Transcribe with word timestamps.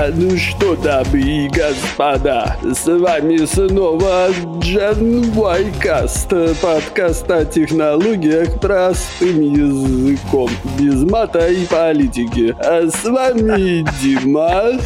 А 0.00 0.10
ну 0.16 0.34
что, 0.38 0.76
дамы 0.76 1.20
и 1.20 1.48
господа, 1.48 2.56
с 2.62 2.86
вами 2.86 3.44
снова 3.44 4.28
Джен 4.58 5.30
Вайкаст, 5.32 6.30
подкаст 6.62 7.30
о 7.30 7.44
технологиях 7.44 8.58
простым 8.60 9.42
языком, 9.42 10.48
без 10.78 11.02
мата 11.02 11.48
и 11.48 11.66
политики. 11.66 12.56
А 12.60 12.88
с 12.88 13.04
вами 13.04 13.84
Дима 14.00 14.80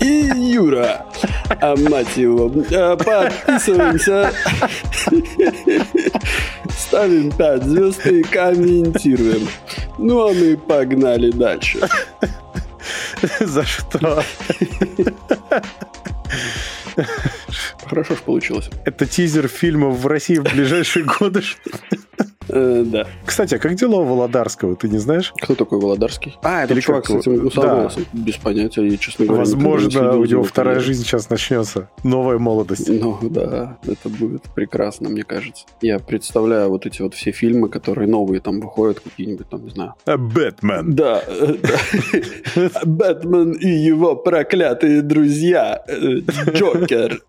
и 0.00 0.30
Юра. 0.54 1.04
А 1.60 1.76
мать 1.76 2.16
его, 2.16 2.50
а, 2.72 2.96
подписываемся, 2.96 4.32
ставим 6.70 7.30
5 7.30 7.62
звезд 7.62 8.06
и 8.06 8.22
комментируем. 8.22 9.48
Ну 9.98 10.28
а 10.28 10.32
мы 10.32 10.56
погнали 10.56 11.30
дальше. 11.30 11.80
За 13.40 13.64
что? 13.64 14.22
Хорошо 17.84 18.14
ж 18.14 18.18
получилось. 18.18 18.70
Это 18.84 19.06
тизер 19.06 19.48
фильмов 19.48 19.98
в 19.98 20.06
России 20.06 20.38
в 20.38 20.44
ближайшие 20.44 21.04
годы. 21.04 21.42
Э, 22.48 22.84
да. 22.86 23.06
Кстати, 23.24 23.54
а 23.56 23.58
как 23.58 23.74
дела 23.74 23.96
у 23.96 24.04
Володарского, 24.04 24.76
ты 24.76 24.88
не 24.88 24.98
знаешь? 24.98 25.32
Кто 25.42 25.54
такой 25.54 25.80
Володарский? 25.80 26.36
А, 26.42 26.62
это 26.62 26.74
Или 26.74 26.80
чувак 26.80 27.04
как 27.04 27.16
с 27.16 27.26
этим 27.26 27.42
гусаром 27.42 27.88
Да. 27.88 28.02
Без 28.12 28.36
понятия, 28.36 28.86
я, 28.86 28.96
честно 28.96 29.26
говоря, 29.26 29.40
Возможно, 29.40 30.12
у 30.12 30.14
него 30.14 30.24
его 30.24 30.42
вторая 30.44 30.80
жизнь 30.80 31.02
сейчас 31.02 31.28
начнется. 31.28 31.90
Новая 32.04 32.38
молодость. 32.38 32.88
Ну 32.88 33.18
да, 33.22 33.78
это 33.84 34.08
будет 34.08 34.42
прекрасно, 34.54 35.08
мне 35.08 35.24
кажется. 35.24 35.66
Я 35.80 35.98
представляю 35.98 36.68
вот 36.68 36.86
эти 36.86 37.02
вот 37.02 37.14
все 37.14 37.32
фильмы, 37.32 37.68
которые 37.68 38.08
новые 38.08 38.40
там 38.40 38.60
выходят, 38.60 39.00
какие-нибудь 39.00 39.48
там, 39.48 39.64
не 39.64 39.70
знаю. 39.70 39.94
А, 40.04 40.16
Бэтмен. 40.16 40.94
Да, 40.94 41.22
э, 41.26 41.54
да. 42.54 42.70
Бэтмен 42.84 43.52
и 43.52 43.68
его 43.68 44.14
проклятые 44.14 45.02
друзья. 45.02 45.82
э, 45.88 46.20
Джокер. 46.52 47.22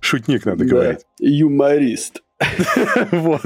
Шутник, 0.00 0.44
надо 0.44 0.64
говорить. 0.64 1.00
Юморист. 1.18 2.22
Вот. 3.10 3.42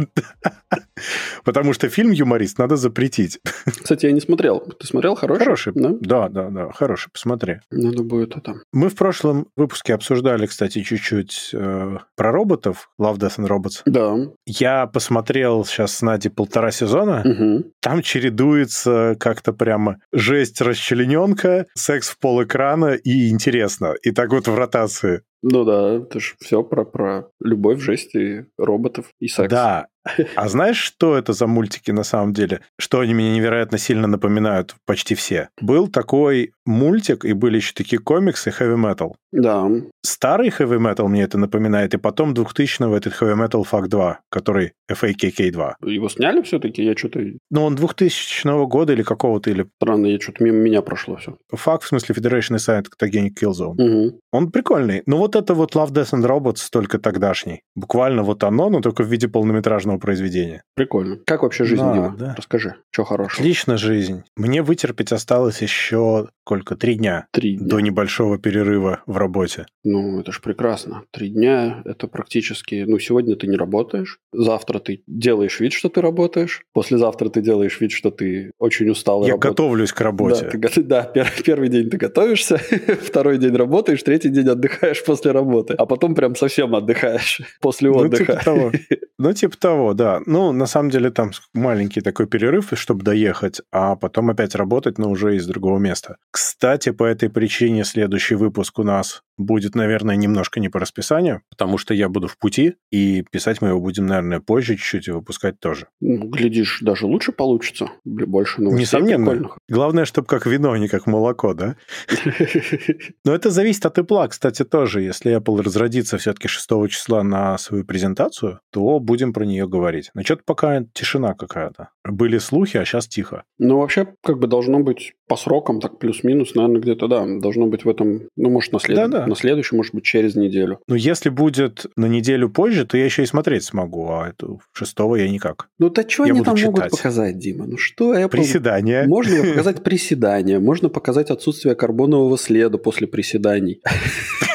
Потому 1.45 1.73
что 1.73 1.89
фильм 1.89 2.11
«Юморист» 2.11 2.59
надо 2.59 2.77
запретить. 2.77 3.41
Кстати, 3.65 4.07
я 4.07 4.13
не 4.13 4.21
смотрел. 4.21 4.61
Ты 4.79 4.87
смотрел? 4.87 5.15
Хороший? 5.15 5.39
Хороший. 5.45 5.73
Да? 5.75 5.91
Да, 6.01 6.29
да, 6.29 6.51
да, 6.51 6.71
хороший, 6.73 7.11
посмотри. 7.11 7.61
Надо 7.71 8.03
будет 8.03 8.37
это. 8.37 8.57
Мы 8.73 8.89
в 8.89 8.95
прошлом 8.95 9.47
выпуске 9.57 9.95
обсуждали, 9.95 10.47
кстати, 10.47 10.83
чуть-чуть 10.83 11.51
э, 11.55 11.99
про 12.17 12.33
роботов, 12.33 12.91
Love, 13.01 13.19
Death 13.19 13.39
and 13.39 13.49
Robots. 13.49 13.83
Да. 13.87 14.17
Я 14.47 14.87
посмотрел 14.87 15.65
сейчас 15.65 15.97
с 15.97 16.03
Надей 16.03 16.31
полтора 16.31 16.71
сезона. 16.71 17.23
Мгм. 17.25 17.65
Там 17.81 18.03
чередуется 18.03 19.17
как-то 19.19 19.53
прямо 19.53 19.97
жесть 20.13 20.61
расчлененка, 20.61 21.67
секс 21.75 22.11
в 22.11 22.19
пол 22.19 22.45
экрана 22.45 22.95
и 22.95 23.31
интересно. 23.31 23.95
И 24.03 24.11
так 24.11 24.31
вот 24.31 24.49
в 24.49 24.55
ротации. 24.55 25.23
Ну 25.43 25.65
да, 25.65 25.95
это 25.95 26.21
же 26.21 26.35
все 26.41 26.63
про, 26.63 26.85
про 26.85 27.31
любовь, 27.41 27.81
жесть 27.81 28.15
и 28.15 28.45
роботов 28.59 29.11
и 29.19 29.29
секс. 29.29 29.51
Да. 29.51 29.87
А 30.35 30.49
знаешь, 30.49 30.79
что 30.79 31.17
это 31.17 31.33
за 31.33 31.47
мультики 31.47 31.91
на 31.91 32.05
самом 32.05 32.33
деле? 32.33 32.61
Что 32.79 33.01
они 33.01 33.15
мне 33.15 33.35
невероятно 33.35 33.79
сильно 33.79 34.07
напоминают 34.07 34.75
почти 34.87 35.15
все? 35.15 35.49
Был 35.61 35.89
такой 35.89 36.53
мультик, 36.65 37.25
и 37.25 37.33
были 37.33 37.57
еще 37.57 37.73
такие 37.75 37.99
комиксы 37.99 38.51
Heavy 38.51 38.77
Metal. 38.77 39.15
Да. 39.33 39.69
Старый 40.03 40.49
Heavy 40.49 40.79
Metal 40.79 41.07
мне 41.07 41.23
это 41.23 41.39
напоминает, 41.39 41.95
и 41.95 41.99
потом 41.99 42.33
2000-го 42.33 42.97
этот 42.97 43.13
Heavy 43.21 43.37
Metal 43.37 43.65
Fuck 43.71 43.89
2, 43.89 44.21
который 44.31 44.73
FAKK 44.91 45.51
2. 45.51 45.77
Его 45.83 46.09
сняли 46.09 46.43
все-таки? 46.43 46.83
Я 46.83 46.97
что-то... 46.97 47.21
Ну, 47.51 47.65
он 47.65 47.75
2000 47.75 48.67
года 48.67 48.93
или 48.93 49.03
какого-то, 49.03 49.51
или 49.51 49.67
Странно, 49.83 50.07
я 50.07 50.19
что-то 50.21 50.43
мимо 50.45 50.59
меня 50.59 50.83
прошло 50.83 51.17
все. 51.17 51.37
Fuck, 51.53 51.81
в 51.83 51.89
смысле 51.89 52.15
Federation 52.15 52.57
Assigned 52.57 52.87
Catagenic 52.99 53.31
Killzone. 53.41 53.81
Угу. 53.81 54.21
Он 54.33 54.51
прикольный. 54.51 55.03
Ну, 55.07 55.19
вот 55.19 55.37
это 55.37 55.55
вот 55.55 55.75
Love, 55.75 55.91
Death 55.91 56.13
and 56.13 56.27
Robots 56.27 56.69
только 56.71 56.99
тогдашний. 56.99 57.63
Буквально 57.75 58.23
вот 58.23 58.45
оно, 58.45 58.71
но 58.71 58.81
только 58.81 59.03
в 59.03 59.09
виде 59.09 59.29
полнометражного 59.29 59.90
произведения. 59.99 60.63
Прикольно. 60.75 61.19
Как 61.27 61.43
вообще 61.43 61.65
жизнь, 61.65 61.83
Да, 61.83 61.93
Дима? 61.93 62.17
да. 62.19 62.35
Расскажи, 62.37 62.75
что 62.91 63.05
хорошего? 63.05 63.41
Отлично 63.41 63.77
жизнь. 63.77 64.23
Мне 64.37 64.63
вытерпеть 64.63 65.13
осталось 65.13 65.61
еще 65.63 66.29
сколько? 66.45 66.75
Три 66.77 66.95
дня 66.97 67.27
Три 67.33 67.57
дня. 67.57 67.67
до 67.69 67.81
небольшого 67.81 68.37
перерыва 68.39 69.03
в 69.07 69.17
работе. 69.17 69.67
Ну, 69.85 70.21
это 70.21 70.33
же 70.33 70.41
прекрасно. 70.41 71.03
Три 71.13 71.29
дня– 71.29 71.83
это 71.85 72.09
практически... 72.09 72.85
Ну, 72.89 72.99
сегодня 72.99 73.37
ты 73.37 73.47
не 73.47 73.57
работаешь, 73.57 74.19
завтра 74.33 74.79
ты 74.81 75.03
делаешь 75.07 75.61
вид, 75.61 75.73
что 75.73 75.89
ты 75.89 76.01
работаешь, 76.01 76.63
послезавтра 76.73 77.29
ты 77.29 77.41
делаешь 77.41 77.81
вид, 77.81 77.93
что 77.93 78.11
ты 78.11 78.51
очень 78.59 78.89
устал 78.91 79.23
Я 79.25 79.33
работаешь. 79.33 79.53
готовлюсь 79.53 79.93
к 79.93 80.01
работе. 80.01 80.51
Да, 80.53 80.69
ты 80.69 80.83
да, 80.83 81.11
пер- 81.15 81.43
первый 81.45 81.69
день 81.69 81.89
ты 81.89 81.97
готовишься, 81.97 82.57
второй 83.03 83.39
день 83.39 83.55
работаешь, 83.55 84.03
третий 84.03 84.29
день 84.31 84.49
отдыхаешь 84.49 85.05
после 85.05 85.31
работы, 85.31 85.75
а 85.75 85.87
потом 85.87 86.15
прям 86.17 86.35
совсем 86.35 86.75
отдыхаешь 86.75 87.41
после 87.61 87.91
Ну, 87.91 87.99
отдыха. 87.99 88.25
типа 88.33 88.45
того. 88.45 88.73
Ну, 89.23 89.35
типа 89.35 89.57
того, 89.59 89.93
да. 89.93 90.23
Ну, 90.25 90.51
на 90.53 90.65
самом 90.65 90.89
деле, 90.89 91.11
там 91.11 91.33
маленький 91.53 92.01
такой 92.01 92.27
перерыв, 92.27 92.71
чтобы 92.73 93.05
доехать, 93.05 93.61
а 93.71 93.95
потом 93.95 94.31
опять 94.31 94.55
работать, 94.55 94.97
но 94.97 95.11
уже 95.11 95.37
из 95.37 95.47
другого 95.47 95.79
места. 95.79 96.17
Кстати, 96.31 96.91
по 96.91 97.05
этой 97.05 97.29
причине 97.29 97.85
следующий 97.85 98.35
выпуск 98.35 98.79
у 98.79 98.83
нас 98.83 99.23
будет, 99.41 99.75
наверное, 99.75 100.17
немножко 100.17 100.61
не 100.61 100.69
по 100.69 100.79
расписанию, 100.79 101.43
потому 101.51 101.79
что 101.79 101.95
я 101.95 102.09
буду 102.09 102.29
в 102.29 102.39
пути, 102.39 102.75
и 102.91 103.25
писать 103.31 103.61
мы 103.61 103.69
его 103.69 103.81
будем, 103.81 104.07
наверное, 104.07 104.41
позже 104.41 104.77
чуть-чуть 104.77 105.09
и 105.09 105.11
выпускать 105.11 105.59
тоже. 105.61 105.87
Ну, 106.01 106.29
глядишь, 106.29 106.81
даже 106.83 107.07
лучше 107.07 107.33
получится. 107.33 107.89
Больше 108.05 108.61
новостей 108.61 108.83
Несомненно. 108.83 109.31
прикольных. 109.31 109.59
Главное, 109.69 110.05
чтобы 110.05 110.27
как 110.27 110.47
вино, 110.47 110.73
а 110.73 110.79
не 110.79 110.89
как 110.89 111.07
молоко, 111.07 111.55
да? 111.55 111.77
Но 113.25 113.35
это 113.35 113.51
зависит 113.51 113.87
от 113.87 113.99
Apple, 113.99 114.29
кстати, 114.29 114.65
тоже. 114.65 115.03
Если 115.03 115.37
Apple 115.37 115.63
разродится 115.63 116.19
все-таки 116.19 116.49
6 116.49 116.69
числа 116.89 117.23
на 117.23 117.59
свою 117.59 117.85
презентацию, 117.85 118.61
то 118.71 118.99
будем 119.01 119.33
про 119.33 119.45
нее 119.45 119.67
говорить. 119.67 120.11
Но 120.15 120.23
что-то 120.23 120.43
пока 120.45 120.85
тишина 120.93 121.35
какая-то. 121.35 121.89
Были 122.05 122.39
слухи, 122.39 122.77
а 122.77 122.85
сейчас 122.85 123.09
тихо. 123.09 123.45
Ну, 123.59 123.79
вообще, 123.79 124.15
как 124.23 124.39
бы 124.39 124.47
должно 124.47 124.81
быть 124.81 125.15
по 125.27 125.37
срокам, 125.37 125.81
так 125.81 125.99
плюс-минус, 125.99 126.55
наверное, 126.55 126.81
где-то, 126.81 127.07
да, 127.09 127.25
должно 127.41 127.67
быть 127.67 127.85
в 127.85 127.89
этом, 127.89 128.23
ну, 128.37 128.51
может, 128.51 128.73
на, 128.73 128.79
след... 128.81 128.97
Да-да. 128.97 129.27
На 129.31 129.37
следующий, 129.37 129.75
может 129.77 129.95
быть, 129.95 130.05
через 130.05 130.35
неделю. 130.35 130.81
Но 130.87 130.95
если 130.95 131.31
будет 131.31 131.87
на 131.97 132.07
неделю 132.07 132.51
позже, 132.51 132.85
то 132.85 132.97
я 132.97 133.05
еще 133.05 133.23
и 133.23 133.27
смотреть 133.27 133.65
смогу, 133.65 134.11
а 134.11 134.29
эту 134.29 134.61
шестого 134.73 135.17
я 135.17 135.29
никак. 135.29 135.69
Ну, 135.79 135.89
да 135.89 136.05
что 136.07 136.27
Я 136.27 136.33
они 136.33 136.43
там 136.43 136.59
могут 136.61 136.85
читать. 136.85 136.91
показать, 136.91 137.39
Дима? 137.39 137.67
Ну, 137.67 137.79
что 137.79 138.15
Apple... 138.15 138.29
Приседания. 138.29 139.07
Можно 139.07 139.43
показать 139.43 139.83
приседания, 139.85 140.61
можно 140.61 140.89
показать 140.89 141.31
отсутствие 141.31 141.75
карбонового 141.75 142.37
следа 142.37 142.79
после 142.79 143.07
приседаний. 143.07 143.81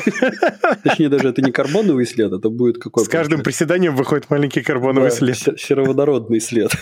Точнее, 0.83 1.09
даже 1.09 1.29
это 1.29 1.41
не 1.41 1.51
карбоновый 1.51 2.05
след, 2.05 2.31
это 2.31 2.49
будет 2.49 2.77
какой 2.77 3.03
С 3.03 3.07
каждым 3.07 3.41
приседанием 3.41 3.95
выходит 3.95 4.29
маленький 4.29 4.61
карбоновый 4.61 5.11
след. 5.11 5.37
Сероводородный 5.37 6.39
след. 6.39 6.71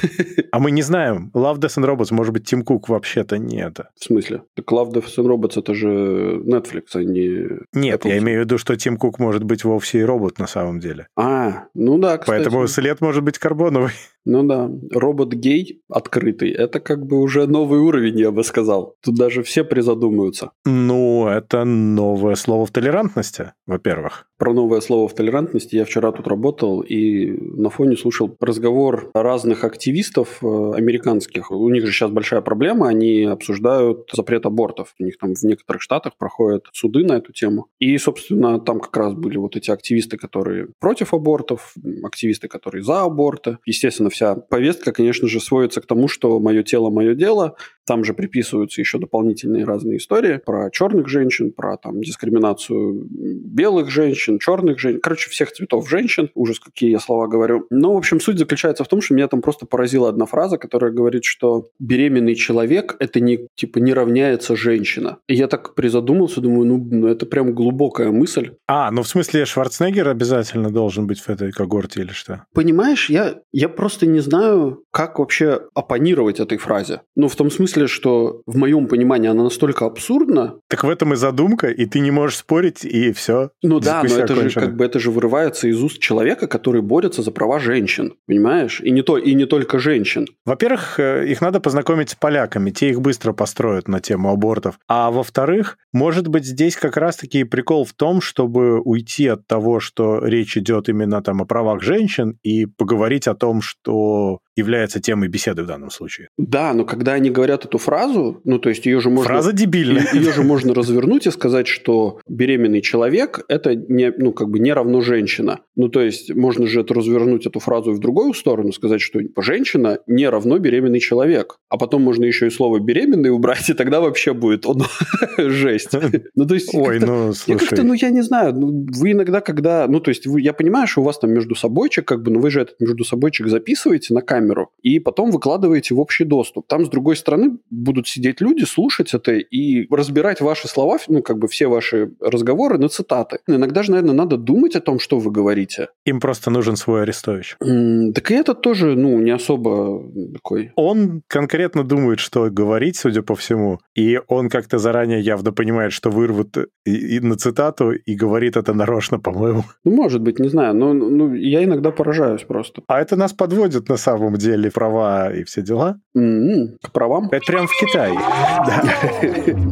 А 0.52 0.60
мы 0.60 0.70
не 0.70 0.84
знаем. 0.84 1.32
Love, 1.34 1.58
Death 1.58 1.80
and 1.80 1.88
Robots, 1.88 2.14
может 2.14 2.32
быть, 2.32 2.46
Тим 2.46 2.62
Кук 2.62 2.88
вообще-то 2.88 3.40
не 3.40 3.60
это. 3.60 3.90
В 3.98 4.04
смысле? 4.04 4.44
Так 4.56 4.72
Love, 4.72 4.92
Death 4.94 5.18
and 5.18 5.26
Robots 5.26 5.60
это 5.60 5.74
же 5.74 6.42
Netflix, 6.46 6.84
а 6.94 7.04
не... 7.04 7.48
Нет, 7.74 8.06
Apple. 8.06 8.10
я 8.10 8.18
имею 8.20 8.42
в 8.42 8.44
виду, 8.46 8.58
что 8.58 8.76
Тим 8.76 8.98
Кук 8.98 9.20
может 9.20 9.44
быть 9.44 9.64
вовсе 9.64 10.00
и 10.00 10.04
робот 10.04 10.40
на 10.40 10.48
самом 10.48 10.80
деле. 10.80 11.08
А, 11.16 11.66
ну 11.74 11.98
да, 11.98 12.18
кстати. 12.18 12.38
Поэтому 12.38 12.68
след 12.68 13.02
может 13.02 13.24
быть 13.24 13.38
карбоновый. 13.38 13.92
Ну 14.26 14.44
да, 14.44 14.72
робот-гей 14.92 15.82
открытый, 15.90 16.52
это 16.52 16.80
как 16.80 17.06
бы 17.06 17.20
уже 17.20 17.46
новый 17.48 17.80
уровень, 17.80 18.20
я 18.20 18.32
бы 18.32 18.44
сказал. 18.44 18.96
Тут 19.02 19.16
даже 19.16 19.44
все 19.44 19.64
призадумаются. 19.64 20.52
Ну, 20.66 21.28
это 21.28 21.66
новое 21.66 22.36
слово 22.36 22.66
в 22.66 22.72
толерантности, 22.72 23.54
во-первых. 23.68 24.28
Про 24.38 24.54
новое 24.54 24.82
слово 24.82 25.08
в 25.08 25.14
толерантности 25.14 25.76
я 25.76 25.86
вчера 25.86 26.12
тут 26.12 26.28
работал 26.28 26.82
и 26.82 27.32
на 27.32 27.70
фоне 27.70 27.96
слушал 27.96 28.36
разговор 28.40 29.10
разных 29.14 29.64
активистов 29.64 30.40
э, 30.42 30.72
американских. 30.76 31.52
У 31.52 31.70
них 31.70 31.86
же 31.86 31.94
сейчас 31.94 32.12
большая 32.12 32.42
проблема, 32.42 32.90
они 32.90 33.24
обсуждают 33.24 34.10
запрет 34.12 34.46
абортов. 34.46 34.96
У 35.00 35.04
них 35.04 35.18
там 35.18 35.36
в 35.36 35.44
некоторых 35.44 35.82
штатах 35.82 36.18
проходят 36.18 36.66
суды 36.74 37.06
на 37.06 37.14
эту 37.14 37.32
тему. 37.32 37.68
И, 37.80 37.98
собственно, 37.98 38.60
там 38.60 38.80
как 38.80 38.96
раз 38.98 39.14
были 39.14 39.38
вот 39.38 39.56
эти 39.56 39.72
активисты, 39.72 40.18
которые 40.18 40.68
против 40.80 41.14
абортов, 41.14 41.74
активисты, 42.04 42.48
которые 42.48 42.84
за 42.84 43.04
аборты. 43.04 43.60
Естественно, 43.66 44.10
вся 44.14 44.36
повестка, 44.36 44.92
конечно 44.92 45.28
же, 45.28 45.40
сводится 45.40 45.82
к 45.82 45.86
тому, 45.86 46.08
что 46.08 46.40
мое 46.40 46.64
тело, 46.64 46.90
мое 46.90 47.16
дело. 47.16 47.58
Там 47.86 48.04
же 48.04 48.14
приписываются 48.14 48.82
еще 48.82 48.98
дополнительные 48.98 49.66
разные 49.66 49.98
истории 49.98 50.40
про 50.44 50.70
черных 50.72 51.08
женщин, 51.08 51.52
про 51.52 51.78
там 51.78 52.02
дискриминацию 52.02 53.08
белых 53.10 53.90
женщин, 53.90 54.40
черных 54.40 54.80
женщин, 54.80 55.02
короче, 55.02 55.30
всех 55.30 55.52
цветов 55.52 55.90
женщин. 55.90 56.30
Ужас, 56.36 56.60
какие 56.60 56.92
я 56.92 57.00
слова 57.00 57.28
говорю. 57.28 57.68
Но, 57.70 57.94
в 57.94 57.98
общем, 57.98 58.20
суть 58.20 58.38
заключается 58.38 58.84
в 58.84 58.88
том, 58.88 59.02
что 59.02 59.14
меня 59.14 59.28
там 59.28 59.42
просто 59.42 59.66
поразила 59.66 60.10
одна 60.10 60.26
фраза, 60.26 60.58
которая 60.58 60.92
говорит, 60.92 61.26
что 61.26 61.68
беременный 61.80 62.36
человек– 62.36 62.96
это 63.00 63.20
не, 63.20 63.48
типа, 63.56 63.80
не 63.80 63.94
равняется 63.94 64.56
женщина. 64.56 65.18
И 65.28 65.36
я 65.36 65.48
так 65.48 65.76
призадумался, 65.76 66.42
думаю, 66.42 66.68
ну, 66.68 66.78
ну 66.78 67.08
это 67.08 67.26
прям 67.26 67.54
глубокая 67.54 68.12
мысль. 68.12 68.52
А, 68.68 68.92
ну 68.92 69.04
в 69.04 69.08
смысле 69.08 69.46
Шварценеггер 69.46 70.08
обязательно 70.08 70.72
должен 70.72 71.08
быть 71.08 71.20
в 71.20 71.30
этой 71.30 71.52
когорте 71.52 72.02
или 72.02 72.12
что? 72.12 72.46
Понимаешь, 72.54 73.10
я, 73.10 73.36
я 73.52 73.70
просто 73.70 74.06
не 74.06 74.20
знаю, 74.20 74.84
как 74.92 75.20
вообще 75.20 75.62
оппонировать 75.74 76.40
этой 76.40 76.58
фразе. 76.58 77.02
Ну, 77.16 77.28
в 77.28 77.36
том 77.36 77.50
смысле, 77.50 77.73
что 77.88 78.42
в 78.46 78.58
моем 78.58 78.88
понимании 78.88 79.30
она 79.30 79.44
настолько 79.44 79.86
абсурдна. 79.86 80.56
Так 80.70 80.84
в 80.84 80.90
этом 80.90 81.14
и 81.14 81.16
задумка, 81.16 81.68
и 81.68 81.86
ты 81.86 82.00
не 82.00 82.12
можешь 82.12 82.38
спорить, 82.38 82.86
и 82.86 83.12
все. 83.12 83.52
Ну 83.62 83.80
да, 83.80 84.04
но 84.04 84.16
это 84.16 84.36
же 84.36 84.50
как 84.52 84.76
бы 84.76 84.86
это 84.86 85.00
же 85.00 85.12
вырывается 85.12 85.68
из 85.68 85.82
уст 85.82 86.00
человека, 86.00 86.48
который 86.48 86.82
борется 86.82 87.22
за 87.22 87.32
права 87.32 87.60
женщин, 87.60 88.14
понимаешь? 88.28 88.82
И 88.82 88.92
не 88.92 89.02
то, 89.02 89.18
и 89.18 89.34
не 89.34 89.46
только 89.46 89.80
женщин. 89.80 90.28
Во-первых, 90.46 91.00
э, 91.00 91.28
их 91.28 91.42
надо 91.42 91.60
познакомить 91.60 92.12
с 92.12 92.16
поляками, 92.16 92.72
те 92.72 92.90
их 92.90 93.02
быстро 93.02 93.34
построят 93.34 93.88
на 93.88 94.00
тему 94.00 94.30
абортов. 94.30 94.80
А 94.88 95.12
во-вторых, 95.12 95.78
может 95.92 96.28
быть, 96.28 96.46
здесь 96.46 96.76
как 96.76 96.98
раз-таки 96.98 97.44
прикол 97.44 97.86
в 97.86 97.94
том, 97.94 98.22
чтобы 98.22 98.80
уйти 98.80 99.28
от 99.28 99.48
того, 99.48 99.80
что 99.80 100.26
речь 100.26 100.58
идет 100.58 100.90
именно 100.90 101.22
там 101.22 101.42
о 101.42 101.46
правах 101.46 101.82
женщин, 101.82 102.38
и 102.44 102.66
поговорить 102.66 103.28
о 103.28 103.36
том, 103.36 103.62
что 103.62 104.40
является 104.56 105.00
темой 105.00 105.28
беседы 105.28 105.64
в 105.64 105.66
данном 105.66 105.90
случае. 105.90 106.30
Да, 106.38 106.74
но 106.74 106.86
когда 106.86 107.14
они 107.14 107.30
говорят 107.30 107.66
эту 107.66 107.78
фразу, 107.78 108.42
ну, 108.44 108.60
то 108.60 108.70
есть 108.70 108.86
ее 108.86 109.00
же 109.00 109.10
можно... 109.10 109.30
Фраза 109.30 109.54
дебильная. 109.54 110.08
Ее 110.14 110.32
же 110.32 110.44
можно 110.44 110.74
развернуть 110.74 111.28
и 111.28 111.32
сказать, 111.32 111.68
что 111.68 112.20
беременный 112.28 112.82
человек– 112.82 113.44
это 113.48 113.76
не, 113.76 114.12
ну, 114.18 114.32
как 114.32 114.50
бы 114.50 114.60
не 114.60 114.74
равно 114.74 115.02
женщина. 115.02 115.62
Ну, 115.76 115.90
то 115.90 116.02
есть 116.02 116.34
можно 116.34 116.68
же 116.68 116.82
это 116.82 116.94
развернуть, 116.94 117.46
эту 117.46 117.60
фразу 117.60 117.92
в 117.92 118.00
другую 118.00 118.34
сторону, 118.34 118.72
сказать, 118.72 119.02
что 119.02 119.20
женщина 119.40 120.00
не 120.08 120.28
равно 120.30 120.60
беременный 120.60 121.00
человек. 121.00 121.58
А 121.70 121.78
потом 121.78 122.04
можно 122.04 122.26
еще 122.26 122.48
и 122.48 122.50
слово 122.50 122.80
«беременный» 122.80 123.32
убрать, 123.32 123.70
и 123.70 123.74
тогда 123.74 124.02
вообще 124.02 124.34
будет 124.34 124.66
он 124.66 124.84
жесть. 125.38 125.90
Ну, 126.36 126.46
то 126.46 126.54
есть... 126.54 126.74
Ой, 126.74 127.00
ну, 127.00 127.34
слушай. 127.34 127.84
ну, 127.84 127.94
я 127.94 128.10
не 128.10 128.22
знаю, 128.22 128.54
ну, 128.54 128.86
вы 128.92 129.12
иногда, 129.12 129.42
когда... 129.42 129.88
Ну, 129.88 130.00
то 130.00 130.10
есть 130.10 130.26
я 130.26 130.54
понимаю, 130.54 130.88
что 130.88 131.02
у 131.02 131.04
вас 131.04 131.20
там 131.20 131.32
между 131.32 131.56
собойчик, 131.56 132.06
как 132.06 132.22
бы, 132.22 132.32
но 132.32 132.40
вы 132.40 132.52
же 132.52 132.62
этот 132.62 132.80
между 132.80 133.04
собойчик 133.04 133.48
записываете 133.48 134.14
на 134.14 134.22
камеру, 134.22 134.43
камеру, 134.44 134.70
и 134.82 135.00
потом 135.00 135.32
выкладываете 135.32 135.96
в 135.96 136.00
общий 136.00 136.26
доступ. 136.26 136.68
Там, 136.68 136.86
с 136.86 136.90
другой 136.90 137.16
стороны, 137.16 137.58
будут 137.70 138.08
сидеть 138.08 138.42
люди, 138.42 138.66
слушать 138.66 139.14
это 139.14 139.34
и 139.34 139.88
разбирать 139.94 140.42
ваши 140.42 140.68
слова, 140.68 140.98
ну, 141.08 141.22
как 141.22 141.38
бы 141.38 141.48
все 141.48 141.68
ваши 141.68 142.12
разговоры 142.20 142.78
на 142.78 142.90
цитаты. 142.90 143.40
Иногда 143.48 143.84
же, 143.84 143.92
наверное, 143.92 144.16
надо 144.16 144.38
думать 144.38 144.76
о 144.76 144.82
том, 144.82 145.00
что 145.00 145.20
вы 145.20 145.32
говорите. 145.32 145.88
Им 146.06 146.20
просто 146.20 146.52
нужен 146.52 146.76
свой 146.76 147.04
Арестович. 147.04 147.58
М- 147.62 148.14
так 148.14 148.32
и 148.32 148.36
это 148.36 148.54
тоже, 148.54 148.96
ну, 148.96 149.20
не 149.20 149.32
особо 149.32 150.04
такой... 150.34 150.72
Он 150.76 151.22
конкретно 151.28 151.84
думает, 151.84 152.20
что 152.20 152.50
говорить, 152.50 152.98
судя 152.98 153.22
по 153.22 153.36
всему, 153.36 153.80
и 153.96 154.20
он 154.28 154.50
как-то 154.50 154.78
заранее 154.78 155.22
явно 155.22 155.52
понимает, 155.52 155.94
что 155.94 156.10
вырвут 156.10 156.58
и, 156.86 157.18
и 157.18 157.20
на 157.20 157.36
цитату, 157.36 157.92
и 157.92 158.16
говорит 158.16 158.58
это 158.58 158.74
нарочно, 158.74 159.20
по-моему. 159.20 159.64
Ну, 159.86 159.92
может 159.92 160.22
быть, 160.22 160.40
не 160.40 160.50
знаю, 160.50 160.76
но 160.76 160.94
ну, 160.94 161.34
я 161.34 161.64
иногда 161.64 161.92
поражаюсь 161.92 162.44
просто. 162.44 162.82
А 162.88 163.02
это 163.02 163.16
нас 163.16 163.34
подводит 163.34 163.90
на 163.90 163.98
самом 163.98 164.33
самом 164.34 164.38
деле 164.38 164.72
права 164.72 165.32
и 165.32 165.44
все 165.44 165.62
дела. 165.62 166.00
Mm-hmm. 166.18 166.78
К 166.82 166.92
правам? 166.92 167.30
Это 167.32 167.46
прям 167.46 167.68
в 167.68 167.80
Китае. 167.80 168.18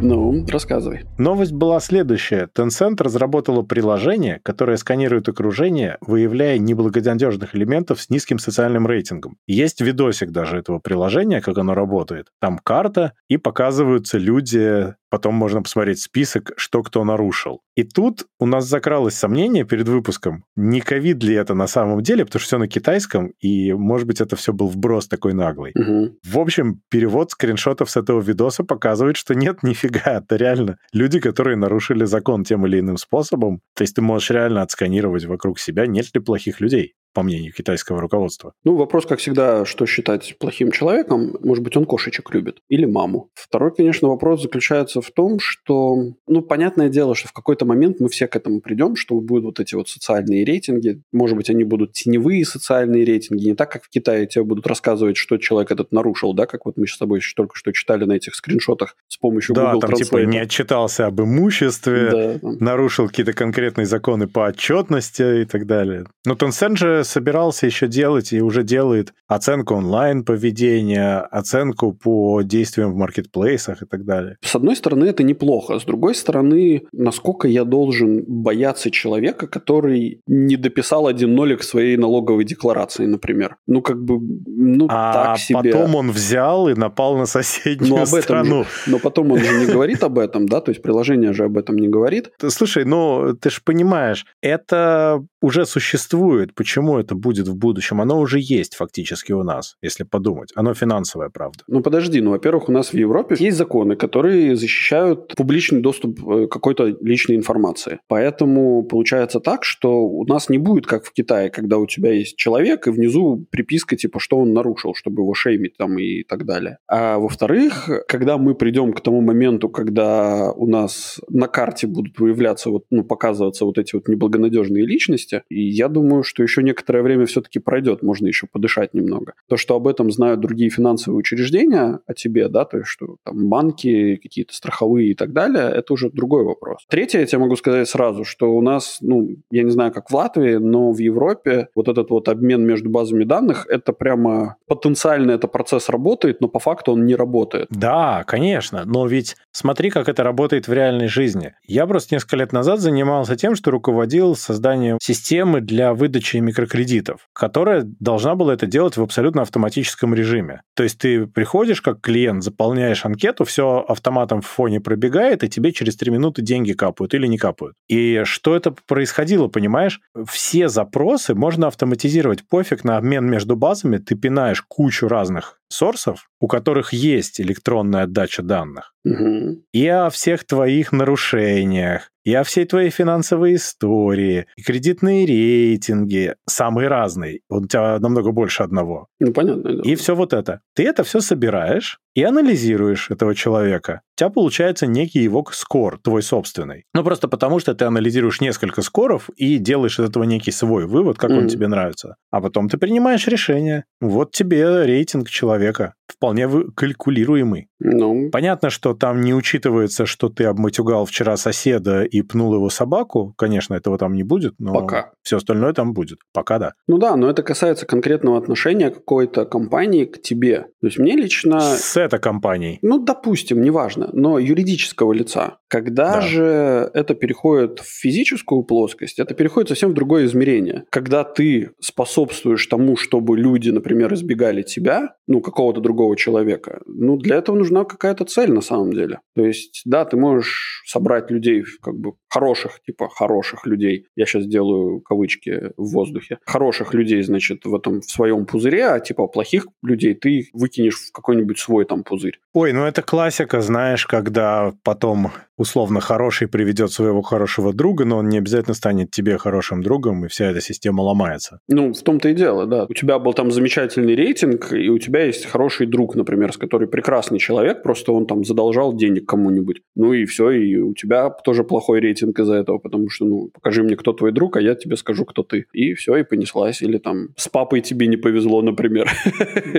Ну, 0.02 0.46
рассказывай. 0.48 1.06
Новость 1.18 1.54
была 1.54 1.80
следующая. 1.80 2.48
Tencent 2.56 3.02
разработала 3.02 3.62
приложение, 3.62 4.40
которое 4.44 4.78
сканирует 4.78 5.30
окружение, 5.30 5.98
выявляя 6.02 6.58
неблагонадежных 6.58 7.56
элементов 7.56 8.02
с 8.02 8.10
низким 8.10 8.40
социальным 8.40 8.88
рейтингом. 8.88 9.38
Есть 9.48 9.82
видосик 9.82 10.32
даже 10.32 10.58
этого 10.58 10.80
приложения, 10.80 11.42
как 11.42 11.58
оно 11.58 11.74
работает. 11.74 12.28
Там 12.40 12.58
карта, 12.58 13.14
и 13.28 13.38
показываются 13.38 14.18
люди 14.18 14.94
Потом 15.12 15.36
можно 15.36 15.62
посмотреть 15.62 16.00
список, 16.00 16.54
что 16.56 16.82
кто 16.84 17.04
нарушил. 17.04 17.60
И 17.76 17.84
тут 17.84 18.28
у 18.40 18.46
нас 18.46 18.66
закралось 18.66 19.14
сомнение 19.16 19.66
перед 19.66 19.88
выпуском, 19.90 20.46
не 20.56 20.80
ковид 20.80 21.22
ли 21.22 21.36
это 21.36 21.54
на 21.54 21.68
самом 21.68 22.02
деле, 22.02 22.26
потому 22.26 22.40
что 22.40 22.48
все 22.48 22.58
на 22.58 22.70
китайском, 22.70 23.34
и, 23.42 23.74
может 23.74 24.08
быть, 24.08 24.22
это 24.22 24.38
все 24.38 24.54
был 24.54 24.68
вброс 24.68 25.10
такой 25.10 25.34
наглый. 25.34 25.74
Угу. 25.76 26.20
В 26.24 26.40
общем, 26.40 26.82
перевод 26.90 27.32
скриншотов 27.32 27.92
с 27.92 27.98
этого 27.98 28.22
видоса 28.22 28.64
показывает, 28.64 29.18
что 29.18 29.36
нет, 29.36 29.60
нифига, 29.64 30.20
это 30.20 30.38
реально 30.38 30.78
люди, 30.94 31.20
которые 31.20 31.58
нарушили 31.58 32.06
закон 32.06 32.46
тем 32.46 32.66
или 32.66 32.80
иным 32.80 32.96
способом. 32.96 33.60
То 33.76 33.82
есть 33.82 33.96
ты 33.96 34.02
можешь 34.02 34.30
реально 34.30 34.62
отсканировать 34.62 35.26
вокруг 35.26 35.60
себя, 35.60 35.88
нет 35.88 36.06
ли 36.14 36.22
плохих 36.22 36.62
людей 36.62 36.94
по 37.14 37.24
мнению 37.24 37.54
китайского 37.54 38.00
руководства. 38.02 38.54
Ну, 38.64 38.76
вопрос, 38.76 39.06
как 39.06 39.20
всегда, 39.20 39.66
что 39.66 39.86
считать 39.86 40.36
плохим 40.40 40.72
человеком. 40.72 41.38
Может 41.42 41.64
быть, 41.64 41.76
он 41.78 41.86
кошечек 41.86 42.34
любит 42.34 42.60
или 42.70 42.86
маму. 42.86 43.30
Второй, 43.34 43.74
конечно, 43.74 44.08
вопрос 44.08 44.42
заключается 44.42 45.02
в 45.02 45.12
том, 45.12 45.40
что, 45.40 46.14
ну, 46.28 46.42
понятное 46.42 46.90
дело, 46.90 47.16
что 47.16 47.28
в 47.28 47.34
какой-то 47.34 47.66
момент 47.66 48.00
мы 48.00 48.10
все 48.10 48.28
к 48.28 48.36
этому 48.36 48.62
придем, 48.62 48.96
что 48.96 49.20
будут 49.20 49.46
вот 49.46 49.60
эти 49.60 49.76
вот 49.76 49.90
социальные 49.90 50.46
рейтинги. 50.46 51.02
Может 51.12 51.38
быть, 51.38 51.50
они 51.50 51.64
будут 51.64 51.94
теневые 51.94 52.46
социальные 52.46 53.06
рейтинги, 53.06 53.46
не 53.46 53.56
так, 53.56 53.72
как 53.72 53.84
в 53.84 53.90
Китае 53.90 54.28
тебе 54.28 54.44
будут 54.44 54.68
рассказывать, 54.68 55.18
что 55.18 55.38
человек 55.38 55.72
этот 55.72 55.92
нарушил, 55.92 56.34
да, 56.34 56.46
как 56.46 56.66
вот 56.66 56.78
мы 56.78 56.88
с 56.88 56.98
тобой 56.98 57.20
еще 57.20 57.34
только 57.36 57.56
что 57.56 57.72
читали 57.72 58.06
на 58.06 58.14
этих 58.14 58.36
скриншотах 58.36 58.96
с 59.08 59.18
помощью 59.18 59.56
да, 59.56 59.74
Google 59.74 59.82
там 59.82 59.92
Translate. 59.92 60.04
типа 60.04 60.18
не 60.18 60.40
отчитался 60.40 61.08
об 61.08 61.22
имуществе, 61.22 62.10
да, 62.12 62.40
там. 62.40 62.58
нарушил 62.60 63.08
какие-то 63.08 63.34
конкретные 63.34 63.86
законы 63.86 64.28
по 64.28 64.48
отчетности 64.48 65.42
и 65.42 65.46
так 65.46 65.66
далее. 65.66 66.06
Но 66.26 66.34
Tencent 66.34 66.78
же 66.78 67.01
собирался 67.04 67.66
еще 67.66 67.88
делать 67.88 68.34
и 68.34 68.42
уже 68.42 68.64
делает 68.64 69.14
оценку 69.28 69.76
онлайн-поведения, 69.76 71.20
оценку 71.20 71.94
по 71.94 72.42
действиям 72.42 72.92
в 72.92 72.96
маркетплейсах 72.96 73.82
и 73.82 73.86
так 73.86 74.06
далее. 74.06 74.38
С 74.42 74.56
одной 74.56 74.76
стороны, 74.76 75.06
это 75.06 75.24
неплохо. 75.24 75.80
С 75.80 75.84
другой 75.84 76.16
стороны, 76.16 76.84
насколько 76.92 77.48
я 77.48 77.64
должен 77.64 78.24
бояться 78.28 78.92
человека, 78.92 79.48
который 79.48 80.22
не 80.28 80.58
дописал 80.58 81.08
один 81.08 81.36
нолик 81.36 81.64
своей 81.64 81.98
налоговой 81.98 82.44
декларации, 82.44 83.06
например? 83.06 83.58
Ну, 83.68 83.82
как 83.82 84.04
бы, 84.04 84.20
ну, 84.46 84.88
а 84.90 85.14
так 85.14 85.40
себе. 85.40 85.72
потом 85.72 85.96
он 85.96 86.12
взял 86.12 86.70
и 86.70 86.74
напал 86.74 87.18
на 87.18 87.26
соседнюю 87.26 87.90
но 87.90 88.02
об 88.02 88.10
этом 88.10 88.22
страну. 88.22 88.64
Же, 88.64 88.70
но 88.88 89.00
потом 89.00 89.32
он 89.32 89.40
же 89.40 89.60
не 89.60 89.66
говорит 89.66 90.04
об 90.04 90.20
этом, 90.20 90.48
да? 90.48 90.62
То 90.62 90.72
есть 90.72 90.82
приложение 90.82 91.34
же 91.34 91.46
об 91.46 91.58
этом 91.58 91.78
не 91.78 91.88
говорит. 91.88 92.32
Слушай, 92.50 92.86
ну, 92.86 93.36
ты 93.40 93.50
же 93.50 93.62
понимаешь, 93.64 94.26
это 94.42 95.24
уже 95.42 95.66
существует. 95.66 96.54
Почему 96.54 96.91
почему 96.92 97.00
это 97.00 97.16
будет 97.16 97.48
в 97.48 97.56
будущем, 97.56 98.02
оно 98.02 98.20
уже 98.20 98.40
есть 98.40 98.76
фактически 98.76 99.34
у 99.34 99.44
нас, 99.44 99.78
если 99.82 100.04
подумать. 100.04 100.52
Оно 100.56 100.74
финансовая 100.74 101.30
правда. 101.30 101.64
Ну 101.68 101.82
подожди, 101.82 102.22
ну 102.22 102.32
во-первых, 102.32 102.70
у 102.70 102.72
нас 102.72 102.94
в 102.94 102.98
Европе 102.98 103.36
есть 103.40 103.58
законы, 103.58 103.96
которые 103.96 104.56
защищают 104.56 105.36
публичный 105.36 105.82
доступ 105.82 106.20
э, 106.28 106.48
какой-то 106.48 106.98
личной 107.02 107.36
информации. 107.36 108.00
Поэтому 108.08 108.84
получается 108.84 109.40
так, 109.40 109.64
что 109.64 110.02
у 110.04 110.26
нас 110.26 110.50
не 110.50 110.58
будет, 110.58 110.86
как 110.86 111.06
в 111.06 111.14
Китае, 111.14 111.50
когда 111.50 111.78
у 111.78 111.86
тебя 111.86 112.12
есть 112.12 112.36
человек, 112.38 112.88
и 112.88 112.92
внизу 112.92 113.46
приписка 113.52 113.96
типа, 113.96 114.20
что 114.20 114.38
он 114.38 114.54
нарушил, 114.54 114.94
чтобы 114.96 115.22
его 115.22 115.34
шеймить 115.34 115.78
там 115.78 115.98
и 116.00 116.24
так 116.24 116.46
далее. 116.46 116.78
А 116.88 117.18
во-вторых, 117.18 117.90
когда 118.08 118.38
мы 118.38 118.56
придем 118.56 118.94
к 118.94 119.02
тому 119.02 119.22
моменту, 119.22 119.70
когда 119.70 120.52
у 120.52 120.68
нас 120.68 121.20
на 121.30 121.48
карте 121.48 121.88
будут 121.88 122.20
выявляться, 122.20 122.70
вот, 122.70 122.84
ну, 122.90 123.04
показываться 123.04 123.66
вот 123.66 123.78
эти 123.78 123.96
вот 123.96 124.08
неблагонадежные 124.08 124.86
личности, 124.86 125.44
и 125.50 125.62
я 125.62 125.88
думаю, 125.88 126.24
что 126.24 126.44
еще 126.44 126.64
некоторые 126.64 126.81
некоторое 126.82 127.04
время 127.04 127.26
все-таки 127.26 127.60
пройдет, 127.60 128.02
можно 128.02 128.28
еще 128.28 128.48
подышать 128.48 128.94
немного. 128.94 129.34
То, 129.48 129.58
что 129.58 129.76
об 129.76 129.88
этом 129.88 130.12
знают 130.12 130.40
другие 130.40 130.70
финансовые 130.70 131.20
учреждения 131.20 132.00
о 132.08 132.14
тебе, 132.14 132.48
да, 132.48 132.66
то 132.66 132.78
есть 132.78 132.90
что 132.90 133.18
там 133.24 133.50
банки, 133.50 134.16
какие-то 134.16 134.54
страховые 134.54 135.12
и 135.12 135.14
так 135.14 135.32
далее, 135.32 135.70
это 135.70 135.94
уже 135.94 136.10
другой 136.10 136.44
вопрос. 136.44 136.86
Третье, 136.90 137.20
я 137.20 137.26
тебе 137.26 137.40
могу 137.40 137.56
сказать 137.56 137.88
сразу, 137.88 138.24
что 138.24 138.54
у 138.54 138.62
нас, 138.62 138.98
ну, 139.02 139.30
я 139.52 139.64
не 139.64 139.70
знаю, 139.70 139.92
как 139.92 140.10
в 140.10 140.16
Латвии, 140.16 140.56
но 140.56 140.92
в 140.92 140.98
Европе 140.98 141.68
вот 141.76 141.88
этот 141.88 142.10
вот 142.10 142.28
обмен 142.28 142.66
между 142.66 142.90
базами 142.90 143.24
данных, 143.24 143.68
это 143.70 143.94
прямо 143.94 144.56
потенциально 144.68 145.32
это 145.32 145.48
процесс 145.48 145.90
работает, 145.90 146.42
но 146.42 146.48
по 146.48 146.60
факту 146.60 146.94
он 146.94 147.06
не 147.06 147.16
работает. 147.16 147.68
Да, 147.70 148.24
конечно, 148.26 148.84
но 148.86 149.06
ведь 149.06 149.36
смотри, 149.52 149.90
как 149.92 150.10
это 150.10 150.24
работает 150.24 150.68
в 150.68 150.74
реальной 150.74 151.08
жизни. 151.08 151.54
Я 151.68 151.86
просто 151.86 152.16
несколько 152.16 152.38
лет 152.38 152.54
назад 152.54 152.80
занимался 152.80 153.36
тем, 153.36 153.56
что 153.56 153.72
руководил 153.72 154.36
созданием 154.36 154.98
системы 155.02 155.62
для 155.62 155.94
выдачи 155.94 156.38
микрокредитов 156.38 156.71
кредитов, 156.72 157.28
которая 157.34 157.84
должна 157.84 158.36
была 158.36 158.54
это 158.54 158.66
делать 158.66 158.96
в 158.96 159.04
абсолютно 159.04 159.42
автоматическом 159.42 160.16
режиме. 160.16 160.62
То 160.74 160.84
есть 160.84 160.98
ты 161.00 161.28
приходишь 161.28 161.82
как 161.82 162.00
клиент, 162.00 162.44
заполняешь 162.44 163.06
анкету, 163.06 163.44
все 163.44 163.84
автоматом 163.86 164.40
в 164.40 164.48
фоне 164.48 164.80
пробегает, 164.80 165.44
и 165.44 165.50
тебе 165.50 165.74
через 165.74 165.98
3 165.98 166.12
минуты 166.12 166.42
деньги 166.42 166.72
капают 166.72 167.14
или 167.14 167.28
не 167.28 167.38
капают. 167.38 167.76
И 167.90 168.22
что 168.24 168.56
это 168.56 168.74
происходило, 168.88 169.50
понимаешь? 169.50 170.00
Все 170.26 170.70
запросы 170.70 171.36
можно 171.36 171.68
автоматизировать. 171.68 172.48
Пофиг 172.48 172.86
на 172.86 172.96
обмен 172.96 173.30
между 173.30 173.58
базами, 173.58 173.98
ты 173.98 174.16
пинаешь 174.16 174.62
кучу 174.62 175.10
разных 175.10 175.61
сорсов, 175.72 176.28
у 176.40 176.48
которых 176.48 176.94
есть 176.94 177.40
электронная 177.42 178.04
отдача 178.04 178.44
данных, 178.44 178.94
Угу. 179.04 179.64
и 179.74 179.88
о 179.88 180.10
всех 180.12 180.46
твоих 180.46 180.92
нарушениях, 180.92 182.10
и 182.24 182.34
о 182.36 182.44
всей 182.44 182.66
твоей 182.66 182.92
финансовой 182.92 183.56
истории, 183.56 184.46
и 184.56 184.62
кредитные 184.62 185.26
рейтинги, 185.26 186.36
самые 186.48 186.88
разные. 186.88 187.40
У 187.50 187.66
тебя 187.66 187.98
намного 188.00 188.32
больше 188.32 188.62
одного. 188.64 189.08
Ну, 189.20 189.34
понятно. 189.34 189.78
Да. 189.78 189.82
И 189.84 189.96
все 189.96 190.16
вот 190.16 190.34
это. 190.34 190.62
Ты 190.76 190.84
это 190.84 191.04
все 191.04 191.20
собираешь 191.20 192.00
и 192.14 192.24
анализируешь 192.24 193.10
этого 193.10 193.34
человека. 193.34 194.02
Тебя 194.22 194.30
получается 194.30 194.86
некий 194.86 195.24
его 195.24 195.44
скор, 195.52 195.98
твой 195.98 196.22
собственный. 196.22 196.86
Ну, 196.94 197.04
просто 197.04 197.28
потому, 197.28 197.58
что 197.58 197.74
ты 197.74 197.86
анализируешь 197.86 198.40
несколько 198.40 198.84
скоров 198.84 199.32
и 199.36 199.58
делаешь 199.58 199.98
из 199.98 200.08
этого 200.10 200.26
некий 200.26 200.52
свой 200.52 200.86
вывод, 200.86 201.18
как 201.18 201.32
он 201.32 201.38
Мгм. 201.38 201.48
тебе 201.48 201.68
нравится. 201.68 202.18
А 202.30 202.40
потом 202.40 202.70
ты 202.70 202.78
принимаешь 202.78 203.26
решение. 203.26 203.86
Вот 204.00 204.32
тебе 204.32 204.86
рейтинг 204.86 205.28
человека. 205.28 205.96
Вполне 206.12 206.48
калькулируемый. 206.76 207.68
Ну, 207.80 208.30
Понятно, 208.32 208.70
что 208.70 208.94
там 208.94 209.22
не 209.22 209.34
учитывается, 209.34 210.06
что 210.06 210.30
ты 210.30 210.44
обматюгал 210.46 211.06
вчера 211.06 211.38
соседа 211.38 212.04
и 212.04 212.22
пнул 212.22 212.54
его 212.54 212.70
собаку. 212.70 213.34
Конечно, 213.38 213.74
этого 213.74 213.98
там 213.98 214.14
не 214.14 214.24
будет, 214.24 214.54
но 214.60 214.74
Пока. 214.74 215.12
все 215.24 215.38
остальное 215.38 215.74
там 215.74 215.94
будет. 215.94 216.20
Пока 216.34 216.60
да. 216.60 216.74
ну 216.88 216.98
да, 216.98 217.16
но 217.16 217.30
это 217.30 217.44
касается 217.44 217.86
конкретного 217.86 218.38
отношения 218.38 218.90
какой-то 218.90 219.46
компании 219.46 220.06
к 220.06 220.22
тебе. 220.22 220.68
То 220.82 220.88
есть 220.88 221.00
мне 221.00 221.16
лично... 221.16 221.60
С 221.62 221.98
этой 221.98 222.20
компанией. 222.20 222.80
Ну, 222.82 223.00
допустим, 223.00 223.62
неважно, 223.62 224.10
но 224.14 224.38
юридического 224.40 225.14
лица. 225.14 225.58
Когда 225.68 226.16
Да. 226.16 226.22
же 226.22 226.92
это 226.94 227.14
переходит 227.16 227.80
в 227.80 227.86
физическую 227.86 228.64
плоскость, 228.64 229.20
это 229.20 229.34
переходит 229.34 229.70
совсем 229.70 229.92
в 229.92 229.94
другое 229.94 230.26
измерение. 230.26 230.84
Когда 230.90 231.24
ты 231.24 231.72
способствуешь 231.80 232.66
тому, 232.68 232.96
чтобы 232.98 233.38
люди, 233.38 233.70
например, 233.70 234.14
избегали 234.14 234.62
тебя, 234.64 235.16
ну, 235.28 235.42
какого-то 235.42 235.80
другого 235.82 236.01
человека, 236.16 236.82
ну, 236.86 237.18
для 237.18 237.38
этого 237.38 237.56
нужна 237.56 237.86
какая-то 237.86 238.26
цель 238.26 238.52
на 238.52 238.62
самом 238.62 238.94
деле. 238.94 239.20
То 239.36 239.46
есть, 239.46 239.82
да, 239.86 240.06
ты 240.06 240.18
можешь 240.18 240.84
собрать 240.86 241.32
людей, 241.32 241.64
как 241.82 241.96
бы, 241.96 242.14
хороших, 242.30 242.82
типа, 242.86 243.10
хороших 243.10 243.66
людей. 243.66 244.08
Я 244.16 244.26
сейчас 244.26 244.46
делаю 244.46 245.02
кавычки 245.02 245.72
в 245.78 245.92
воздухе. 245.92 246.40
Хороших 246.46 246.94
людей, 246.94 247.22
значит, 247.24 247.66
в 247.66 247.76
этом, 247.76 248.02
в 248.02 248.06
своем 248.06 248.46
пузыре, 248.46 248.88
а, 248.88 249.00
типа, 249.00 249.28
плохих 249.28 249.68
людей 249.84 250.14
ты 250.14 250.50
выкинешь 250.54 250.96
в 250.96 251.12
какой-нибудь 251.12 251.60
свой 251.60 251.86
там 251.86 252.04
пузырь. 252.04 252.40
Ой, 252.54 252.74
ну 252.74 252.86
это 252.86 253.02
классика, 253.02 253.62
знаешь, 253.62 254.06
когда 254.06 254.74
потом 254.84 255.32
условно 255.62 256.00
хороший 256.02 256.48
приведет 256.48 256.92
своего 256.92 257.22
хорошего 257.22 257.72
друга, 257.72 258.04
но 258.04 258.18
он 258.18 258.30
не 258.30 258.40
обязательно 258.40 258.74
станет 258.74 259.12
тебе 259.12 259.38
хорошим 259.38 259.84
другом, 259.84 260.26
и 260.26 260.28
вся 260.28 260.50
эта 260.50 260.60
система 260.60 261.02
ломается. 261.02 261.60
Ну, 261.68 261.94
в 261.94 262.02
том-то 262.02 262.30
и 262.30 262.34
дело, 262.34 262.66
да. 262.66 262.86
У 262.90 262.94
тебя 262.94 263.20
был 263.20 263.34
там 263.34 263.52
замечательный 263.52 264.16
рейтинг, 264.16 264.74
и 264.74 264.90
у 264.90 264.98
тебя 264.98 265.24
есть 265.26 265.46
хороший 265.46 265.86
друг, 265.86 266.16
например, 266.16 266.52
с 266.52 266.58
который 266.58 266.88
прекрасный 266.88 267.38
человек, 267.38 267.84
просто 267.84 268.12
он 268.12 268.26
там 268.26 268.44
задолжал 268.44 268.96
денег 268.96 269.28
кому-нибудь. 269.28 269.82
Ну 269.96 270.14
и 270.14 270.26
все, 270.26 270.50
и 270.50 270.78
у 270.78 270.96
тебя 270.96 271.30
тоже 271.30 271.64
плохой 271.64 272.00
рейтинг 272.00 272.40
из-за 272.40 272.56
этого, 272.56 272.80
потому 272.80 273.10
что, 273.10 273.26
ну, 273.26 273.50
покажи 273.54 273.84
мне, 273.84 273.96
кто 273.96 274.14
твой 274.14 274.32
друг, 274.32 274.58
а 274.58 274.62
я 274.62 274.74
тебе 274.74 274.98
скажу, 274.98 275.26
кто 275.26 275.44
ты. 275.44 275.66
И 275.74 275.94
все, 275.94 276.16
и 276.16 276.24
понеслась. 276.24 276.82
Или 276.82 276.98
там 276.98 277.28
с 277.38 277.48
папой 277.48 277.82
тебе 277.82 278.08
не 278.08 278.18
повезло, 278.18 278.64
например. 278.64 279.10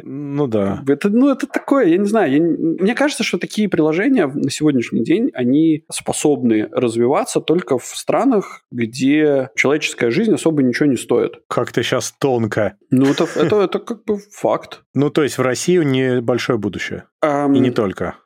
Ну 0.05 0.47
да. 0.47 0.85
Это, 0.89 1.09
ну, 1.09 1.31
это 1.31 1.47
такое, 1.47 1.87
я 1.87 1.97
не 1.97 2.07
знаю. 2.07 2.33
я 2.33 2.39
не- 2.39 2.83
мне 2.83 2.95
кажется, 2.95 3.25
что 3.25 3.39
такие 3.39 3.69
приложения 3.69 4.27
на 4.27 4.51
сегодняшний 4.51 5.03
день, 5.03 5.31
они 5.35 5.72
способны 5.91 6.69
развиваться 6.73 7.41
только 7.41 7.79
в 7.79 7.85
странах, 7.85 8.65
где 8.71 9.51
человеческая 9.57 10.11
жизнь 10.11 10.35
особо 10.35 10.63
ничего 10.63 10.87
не 10.87 10.97
стоит. 10.97 11.43
Как 11.49 11.73
ты 11.73 11.83
сейчас 11.83 12.15
тонко. 12.19 12.77
Ну, 12.91 13.07
это, 13.07 13.27
это, 13.37 13.63
это 13.63 13.79
как 13.79 14.05
бы 14.05 14.19
факт. 14.19 14.83
Ну, 14.95 15.11
то 15.11 15.23
есть 15.23 15.39
в 15.39 15.43
России 15.43 15.83
небольшое 15.83 16.59
будущее. 16.59 17.05
И 17.23 17.59
не 17.59 17.71
только. 17.71 18.17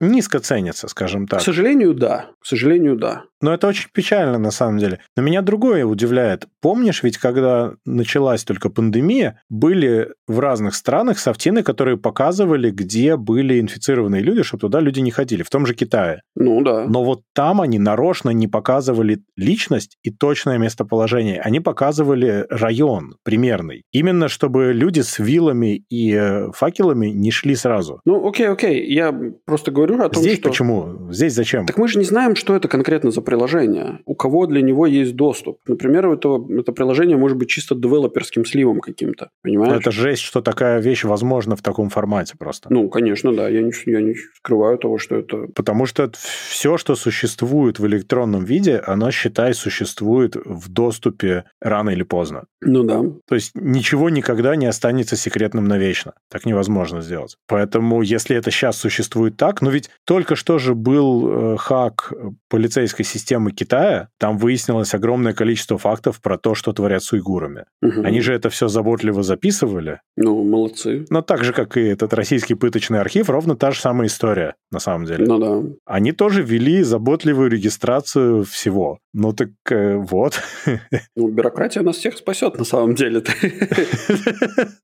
Низко 0.00 0.40
ценится, 0.40 0.88
скажем 0.88 1.26
К 1.26 1.30
так. 1.30 1.40
сожалению, 1.40 1.94
да. 1.94 2.30
К 2.40 2.46
сожалению, 2.46 2.96
да. 2.96 3.24
Но 3.40 3.52
это 3.52 3.66
очень 3.66 3.88
печально 3.92 4.38
на 4.38 4.50
самом 4.50 4.78
деле. 4.78 5.00
Но 5.16 5.22
меня 5.22 5.42
другое 5.42 5.84
удивляет. 5.84 6.46
Помнишь, 6.62 7.02
ведь 7.02 7.18
когда 7.18 7.74
началась 7.84 8.42
только 8.42 8.70
пандемия, 8.70 9.42
были 9.50 10.08
в 10.26 10.38
разных 10.38 10.74
странах 10.74 11.18
софтины, 11.18 11.62
которые 11.62 11.98
показывали, 11.98 12.70
где 12.70 13.16
были 13.16 13.60
инфицированные 13.60 14.22
люди, 14.22 14.42
чтобы 14.42 14.62
туда 14.62 14.80
люди 14.80 15.00
не 15.00 15.10
ходили, 15.10 15.42
в 15.42 15.50
том 15.50 15.66
же 15.66 15.74
Китае. 15.74 16.22
Ну, 16.34 16.62
да. 16.62 16.86
Но 16.86 17.04
вот 17.04 17.20
там 17.34 17.60
они 17.60 17.78
нарочно 17.78 18.30
не 18.30 18.48
показывали 18.48 19.20
личность 19.36 19.98
и 20.02 20.10
точное 20.10 20.56
местоположение. 20.56 21.40
Они 21.40 21.60
показывали 21.60 22.46
район 22.48 23.16
примерный. 23.24 23.82
Именно 23.92 24.28
чтобы 24.28 24.72
люди 24.72 25.00
с 25.00 25.18
вилами 25.18 25.84
и 25.90 26.14
э, 26.14 26.50
факелами 26.52 27.08
не 27.08 27.30
шли 27.30 27.54
сразу. 27.56 28.00
Ну, 28.06 28.26
окей, 28.26 28.48
окей. 28.48 28.90
Я 28.90 29.12
просто 29.44 29.70
говорю 29.70 30.00
о 30.00 30.08
том, 30.08 30.22
Здесь 30.22 30.38
что... 30.38 30.48
почему? 30.48 31.10
Здесь 31.10 31.34
зачем? 31.34 31.66
Так 31.66 31.78
мы 31.78 31.88
же 31.88 31.98
не 31.98 32.04
знаем, 32.04 32.36
что 32.36 32.54
это 32.54 32.68
конкретно 32.68 33.10
за 33.10 33.20
приложение. 33.22 34.00
У 34.04 34.14
кого 34.14 34.46
для 34.46 34.62
него 34.62 34.86
есть 34.86 35.14
доступ. 35.16 35.58
Например, 35.66 36.08
это, 36.08 36.44
это 36.50 36.72
приложение 36.72 37.16
может 37.16 37.38
быть 37.38 37.48
чисто 37.48 37.74
девелоперским 37.74 38.44
сливом 38.44 38.80
каким-то. 38.80 39.30
Понимаешь? 39.42 39.80
Это 39.80 39.90
жесть, 39.90 40.22
что 40.22 40.40
такая 40.40 40.80
вещь 40.80 41.04
возможна 41.04 41.56
в 41.56 41.62
таком 41.62 41.88
формате 41.88 42.34
просто. 42.38 42.68
Ну, 42.72 42.88
конечно, 42.88 43.34
да. 43.34 43.48
Я 43.48 43.62
не, 43.62 43.72
я 43.86 44.00
не 44.00 44.14
скрываю 44.36 44.78
того, 44.78 44.98
что 44.98 45.16
это... 45.16 45.46
Потому 45.54 45.86
что 45.86 46.10
все, 46.48 46.76
что 46.76 46.94
существует 46.94 47.78
в 47.78 47.86
электронном 47.86 48.44
виде, 48.44 48.82
оно, 48.84 49.10
считай, 49.10 49.54
существует 49.54 50.36
в 50.36 50.68
доступе 50.68 51.44
рано 51.60 51.90
или 51.90 52.02
поздно. 52.02 52.44
Ну 52.60 52.82
да. 52.82 53.02
То 53.28 53.34
есть 53.34 53.52
ничего 53.54 54.10
никогда 54.10 54.56
не 54.56 54.66
останется 54.66 55.16
секретным 55.16 55.66
навечно. 55.66 56.14
Так 56.30 56.46
невозможно 56.46 57.00
сделать. 57.00 57.36
Поэтому, 57.46 58.02
если 58.02 58.36
это 58.36 58.50
сейчас 58.50 58.76
существует 58.76 59.03
так, 59.36 59.62
ну 59.62 59.70
ведь 59.70 59.90
только 60.04 60.36
что 60.36 60.58
же 60.58 60.74
был 60.74 61.54
э, 61.54 61.56
хак 61.56 62.12
полицейской 62.48 63.04
системы 63.04 63.52
Китая, 63.52 64.08
там 64.18 64.38
выяснилось 64.38 64.94
огромное 64.94 65.32
количество 65.32 65.78
фактов 65.78 66.20
про 66.20 66.38
то, 66.38 66.54
что 66.54 66.72
творят 66.72 67.02
с 67.02 67.12
уйгурами. 67.12 67.64
Мгм. 67.82 68.04
Они 68.04 68.20
же 68.20 68.34
это 68.34 68.50
все 68.50 68.68
заботливо 68.68 69.22
записывали, 69.22 70.00
Ну, 70.16 70.42
молодцы. 70.44 71.06
но 71.10 71.22
так 71.22 71.44
же, 71.44 71.52
как 71.52 71.76
и 71.76 71.82
этот 71.82 72.12
российский 72.14 72.54
пыточный 72.54 73.00
архив, 73.00 73.28
ровно 73.30 73.56
та 73.56 73.70
же 73.70 73.80
самая 73.80 74.08
история, 74.08 74.54
на 74.70 74.78
самом 74.78 75.06
деле. 75.06 75.26
Ну 75.26 75.38
да. 75.38 75.68
Они 75.86 76.12
тоже 76.12 76.42
ввели 76.42 76.82
заботливую 76.82 77.50
регистрацию 77.50 78.44
всего. 78.44 78.98
Ну 79.12 79.32
так 79.32 79.50
э, 79.70 79.96
вот. 79.96 80.40
Ну, 81.16 81.28
бюрократия 81.28 81.82
нас 81.82 81.96
всех 81.96 82.16
спасет 82.16 82.58
на 82.58 82.64
самом 82.64 82.94
деле. 82.94 83.20
Ты 83.20 83.38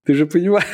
же 0.15 0.27
понимаешь, 0.27 0.65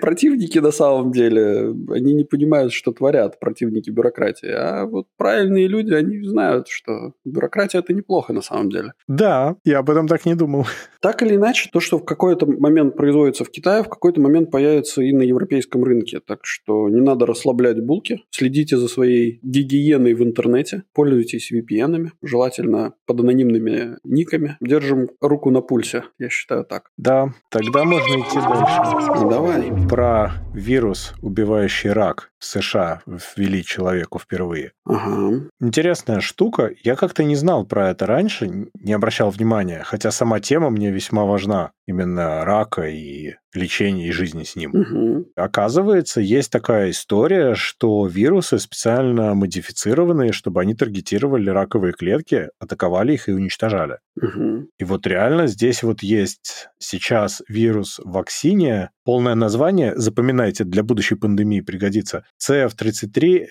противники 0.00 0.58
на 0.58 0.70
самом 0.72 1.12
деле, 1.12 1.74
они 1.90 2.14
не 2.14 2.24
понимают, 2.24 2.72
что 2.72 2.92
творят 2.94 3.38
противники 3.38 3.90
бюрократии. 3.90 4.50
А 4.50 4.86
вот 4.86 5.06
правильные 5.16 5.68
люди, 5.68 5.92
они 5.92 6.22
знают, 6.26 6.68
что 6.68 7.12
бюрократия 7.24 7.80
это 7.80 7.92
неплохо 7.92 8.32
на 8.32 8.42
самом 8.42 8.70
деле. 8.70 8.92
Да, 9.08 9.56
я 9.64 9.78
об 9.78 9.90
этом 9.90 10.08
так 10.08 10.24
не 10.24 10.34
думал. 10.34 10.66
Так 11.00 11.22
или 11.22 11.36
иначе, 11.36 11.68
то, 11.70 11.80
что 11.80 11.98
в 11.98 12.04
какой-то 12.04 12.46
момент 12.46 12.96
производится 12.96 13.44
в 13.44 13.50
Китае, 13.50 13.82
в 13.82 13.88
какой-то 13.88 14.20
момент 14.20 14.50
появится 14.50 15.02
и 15.02 15.12
на 15.12 15.22
европейском 15.22 15.84
рынке. 15.84 16.20
Так 16.20 16.40
что 16.44 16.88
не 16.88 17.00
надо 17.00 17.26
расслаблять 17.26 17.84
булки. 17.84 18.22
Следите 18.30 18.78
за 18.78 18.88
своей 18.88 19.38
гигиеной 19.42 20.14
в 20.14 20.22
интернете. 20.22 20.84
Пользуйтесь 20.94 21.52
VPN-ами. 21.52 22.12
Желательно 22.22 22.94
под 23.06 23.20
анонимными 23.20 23.98
никами. 24.04 24.56
Держим 24.60 25.10
руку 25.20 25.50
на 25.50 25.60
пульсе. 25.60 26.04
Я 26.18 26.30
считаю 26.30 26.64
так. 26.64 26.90
Да, 26.96 27.34
тогда 27.50 27.84
можно 27.84 28.20
идти 28.20 28.38
дальше. 28.38 29.22
Ну, 29.22 29.30
давай. 29.30 29.88
Про 29.88 30.32
вирус, 30.54 31.12
убивающий 31.22 31.90
рак 31.90 32.30
США 32.44 33.02
ввели 33.06 33.64
человеку 33.64 34.18
впервые. 34.18 34.72
Ага. 34.84 35.48
Интересная 35.60 36.20
штука. 36.20 36.70
Я 36.82 36.96
как-то 36.96 37.24
не 37.24 37.36
знал 37.36 37.64
про 37.64 37.90
это 37.90 38.06
раньше, 38.06 38.68
не 38.74 38.92
обращал 38.92 39.30
внимания, 39.30 39.82
хотя 39.84 40.10
сама 40.10 40.40
тема 40.40 40.70
мне 40.70 40.90
весьма 40.90 41.24
важна. 41.24 41.72
Именно 41.86 42.44
рака 42.44 42.82
и 42.88 43.34
лечения 43.56 44.08
и 44.08 44.12
жизни 44.12 44.44
с 44.44 44.56
ним. 44.56 44.72
Угу. 44.74 45.32
Оказывается, 45.36 46.20
есть 46.20 46.50
такая 46.50 46.90
история, 46.90 47.54
что 47.54 48.06
вирусы 48.06 48.58
специально 48.58 49.34
модифицированные, 49.34 50.32
чтобы 50.32 50.60
они 50.60 50.74
таргетировали 50.74 51.50
раковые 51.50 51.92
клетки, 51.92 52.48
атаковали 52.58 53.14
их 53.14 53.28
и 53.28 53.32
уничтожали. 53.32 53.98
Угу. 54.20 54.68
И 54.78 54.84
вот 54.84 55.06
реально 55.06 55.46
здесь 55.46 55.82
вот 55.82 56.02
есть 56.02 56.68
сейчас 56.78 57.42
вирус 57.48 58.00
вакциния. 58.04 58.90
Полное 59.04 59.34
название, 59.34 59.94
запоминайте, 59.96 60.64
для 60.64 60.82
будущей 60.82 61.14
пандемии 61.14 61.60
пригодится. 61.60 62.24
CF33NH 62.40 63.46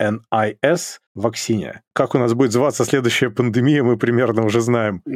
NIS 0.00 0.98
вакцине. 1.14 1.82
Как 1.92 2.14
у 2.14 2.18
нас 2.18 2.34
будет 2.34 2.52
зваться 2.52 2.84
следующая 2.84 3.30
пандемия, 3.30 3.82
мы 3.82 3.96
примерно 3.96 4.44
уже 4.44 4.60
знаем. 4.60 5.02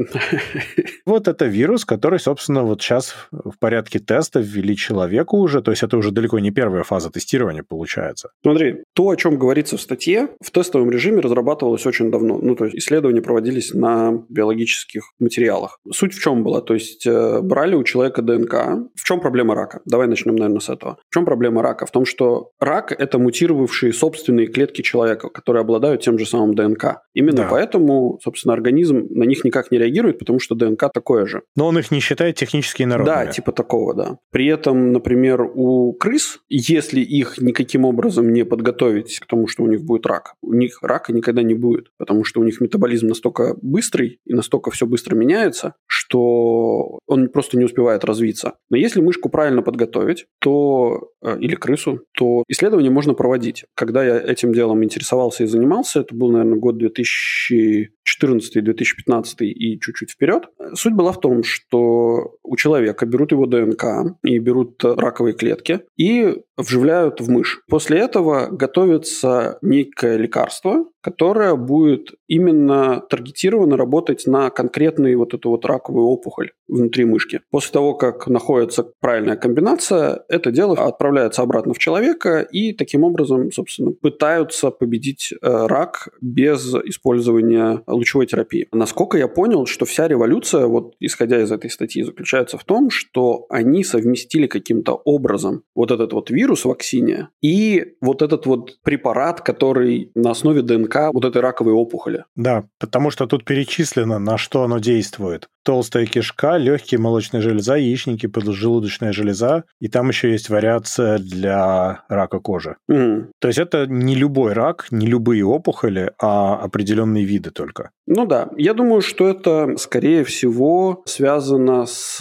Вот 1.07 1.27
это 1.27 1.47
вирус, 1.47 1.87
который, 1.87 2.19
собственно, 2.19 2.65
вот 2.65 2.83
сейчас 2.83 3.15
в 3.33 3.59
порядке 3.59 3.99
теста 3.99 4.41
ввели 4.41 4.77
человеку 4.77 5.39
уже, 5.39 5.63
то 5.63 5.71
есть 5.71 5.83
это 5.83 5.97
уже 5.97 6.11
далеко 6.11 6.39
не 6.39 6.51
первая 6.51 6.83
фаза 6.83 7.11
тестирования 7.11 7.65
получается. 7.67 8.29
Смотри, 8.43 8.83
то, 8.95 9.09
о 9.09 9.17
чем 9.17 9.39
говорится 9.39 9.79
в 9.79 9.81
статье, 9.81 10.29
в 10.43 10.51
тестовом 10.51 10.91
режиме 10.91 11.21
разрабатывалось 11.21 11.87
очень 11.87 12.11
давно. 12.11 12.39
Ну, 12.39 12.55
то 12.55 12.67
есть 12.67 12.77
исследования 12.77 13.23
проводились 13.23 13.73
на 13.73 14.23
биологических 14.29 15.03
материалах. 15.19 15.79
Суть 15.91 16.13
в 16.13 16.21
чем 16.21 16.45
была? 16.45 16.61
То 16.61 16.75
есть 16.75 17.07
э, 17.07 17.41
брали 17.41 17.75
у 17.75 17.85
человека 17.85 18.21
ДНК. 18.21 18.55
В 18.95 19.05
чем 19.05 19.21
проблема 19.21 19.55
рака? 19.55 19.81
Давай 19.87 20.09
начнем, 20.09 20.37
наверное, 20.37 20.61
с 20.61 20.69
этого. 20.69 20.99
В 21.09 21.15
чем 21.15 21.25
проблема 21.25 21.63
рака? 21.63 21.87
В 21.87 21.91
том, 21.91 22.05
что 22.05 22.51
рак– 22.61 22.93
это 22.99 23.19
мутировавшие 23.19 23.95
собственные 23.95 24.49
клетки 24.49 24.83
человека, 24.83 25.31
которые 25.31 25.63
обладают 25.63 25.88
тем 25.97 26.19
же 26.19 26.27
самым 26.27 26.55
ДНК. 26.55 27.03
Именно 27.15 27.39
да. 27.39 27.49
поэтому, 27.51 28.19
собственно, 28.23 28.55
организм 28.55 29.07
на 29.11 29.25
них 29.25 29.45
никак 29.45 29.71
не 29.71 29.79
реагирует, 29.79 30.19
потому 30.19 30.39
что 30.39 30.55
ДНК 30.55 30.93
такое 30.93 31.27
же. 31.27 31.43
Но 31.57 31.67
он 31.67 31.79
их 31.79 31.91
не 31.91 32.01
считает 32.01 32.37
технически 32.37 32.83
народными. 32.83 33.17
Да, 33.17 33.27
типа 33.27 33.53
такого, 33.53 33.95
да. 33.95 34.19
При 34.31 34.47
этом, 34.47 34.93
например, 34.93 35.43
у 35.43 35.93
крыс, 35.95 36.39
если 36.49 37.01
их 37.01 37.39
никаким 37.39 37.85
образом 37.85 38.33
не 38.33 38.45
подготовить 38.45 39.19
к 39.19 39.27
тому, 39.27 39.49
что 39.49 39.65
у 39.65 39.67
них 39.67 39.83
будет 39.83 40.07
рак, 40.07 40.35
у 40.43 40.55
них 40.55 40.79
рака 40.83 41.13
никогда 41.13 41.43
не 41.43 41.55
будет, 41.55 41.87
потому 41.99 42.25
что 42.25 42.41
у 42.41 42.45
них 42.45 42.61
метаболизм 42.61 43.09
настолько 43.09 43.57
быстрый 43.63 44.21
и 44.25 44.35
настолько 44.35 44.71
все 44.71 44.87
быстро 44.87 45.15
меняется, 45.17 45.75
что 45.87 46.99
он 47.07 47.29
просто 47.29 47.59
не 47.59 47.65
успевает 47.65 48.05
развиться. 48.05 48.55
Но 48.71 48.77
если 48.77 49.01
мышку 49.01 49.29
правильно 49.29 49.63
подготовить, 49.63 50.27
то 50.41 51.11
э, 51.23 51.39
или 51.41 51.55
крысу, 51.55 52.03
то 52.13 52.45
исследование 52.49 52.91
можно 52.91 53.15
проводить. 53.15 53.65
Когда 53.75 54.05
я 54.05 54.19
этим 54.19 54.53
делом 54.53 54.85
интересовался 54.85 55.45
и 55.45 55.47
занимался, 55.47 55.78
это 56.01 56.15
был, 56.15 56.31
наверное, 56.31 56.59
год 56.59 56.79
2000 56.79 57.93
2014, 58.17 58.65
2015 58.65 59.43
и 59.43 59.79
чуть-чуть 59.81 60.11
вперед. 60.11 60.49
Суть 60.75 60.95
была 60.95 61.13
в 61.13 61.21
том, 61.21 61.43
что 61.43 62.37
у 62.43 62.57
человека 62.57 63.07
берут 63.07 63.33
его 63.33 63.47
ДНК 63.47 64.17
и 64.23 64.39
берут 64.39 64.83
раковые 64.85 65.35
клетки 65.35 65.81
и 65.97 66.43
вживляют 66.57 67.21
в 67.21 67.31
мышь. 67.31 67.63
После 67.69 67.99
этого 67.99 68.49
готовится 68.51 69.59
некое 69.63 70.17
лекарство, 70.17 70.87
которое 71.01 71.55
будет 71.55 72.11
именно 72.27 73.01
таргетированно 73.09 73.77
работать 73.77 74.27
на 74.27 74.51
конкретную 74.51 75.19
вот 75.19 75.33
эту 75.35 75.51
вот 75.51 75.65
раковую 75.65 76.07
опухоль 76.07 76.51
внутри 76.67 77.05
мышки. 77.05 77.41
После 77.51 77.73
того, 77.73 77.95
как 77.95 78.27
находится 78.27 78.91
правильная 79.01 79.37
комбинация, 79.37 80.25
это 80.29 80.51
дело 80.51 80.75
отправляется 80.75 81.43
обратно 81.43 81.73
в 81.73 81.79
человека 81.79 82.41
и 82.41 82.73
таким 82.73 83.05
образом, 83.05 83.53
собственно, 83.53 83.93
пытаются 83.93 84.71
победить 84.71 85.33
э, 85.33 85.37
рак 85.67 86.09
без 86.21 86.75
использования 86.75 87.83
лучевой 87.99 88.27
терапии. 88.27 88.69
Насколько 88.73 89.19
я 89.19 89.29
понял, 89.29 89.67
что 89.67 89.85
вся 89.85 90.09
революция, 90.09 90.67
вот 90.67 90.95
исходя 91.01 91.41
из 91.43 91.53
этой 91.53 91.71
статьи, 91.71 92.03
заключается 92.03 92.57
в 92.59 92.65
том, 92.65 92.91
что 92.91 93.47
они 93.51 93.85
совместили 93.85 94.47
каким-то 94.47 94.95
образом 95.05 95.63
вот 95.75 95.91
этот 95.91 96.13
вот 96.13 96.31
вирус 96.31 96.65
в 96.65 96.69
вакцине 96.69 97.29
и 97.43 97.95
вот 98.01 98.23
этот 98.23 98.47
вот 98.47 98.79
препарат, 98.83 99.41
который 99.41 100.11
на 100.15 100.31
основе 100.31 100.63
ДНК 100.63 101.11
вот 101.13 101.25
этой 101.25 101.43
раковой 101.43 101.73
опухоли. 101.73 102.25
Да, 102.37 102.65
потому 102.79 103.11
что 103.11 103.27
тут 103.27 103.45
перечислено, 103.45 104.19
на 104.19 104.39
что 104.39 104.63
оно 104.63 104.79
действует. 104.79 105.49
Толстая 105.69 106.07
кишка, 106.07 106.57
легкие, 106.57 106.99
молочная 106.99 107.43
железа, 107.43 107.77
яичники, 107.77 108.27
поджелудочная 108.27 109.13
железа, 109.13 109.65
и 109.81 109.89
там 109.89 110.09
еще 110.09 110.31
есть 110.31 110.49
вариация 110.49 111.19
для 111.19 112.05
рака 112.09 112.39
кожи. 112.39 112.77
Mm. 112.91 113.27
То 113.39 113.49
есть 113.49 113.59
это 113.59 113.87
не 113.87 114.15
любой 114.15 114.55
рак, 114.55 114.87
не 114.91 115.07
любые 115.07 115.45
опухоли, 115.45 116.13
а 116.19 116.57
определенные 116.57 117.25
виды 117.25 117.51
только. 117.51 117.91
Ну 118.07 118.25
да, 118.25 118.49
я 118.57 118.73
думаю, 118.73 119.03
что 119.03 119.29
это, 119.29 119.77
скорее 119.77 120.25
всего, 120.25 121.03
связано 121.05 121.85
с 121.85 122.19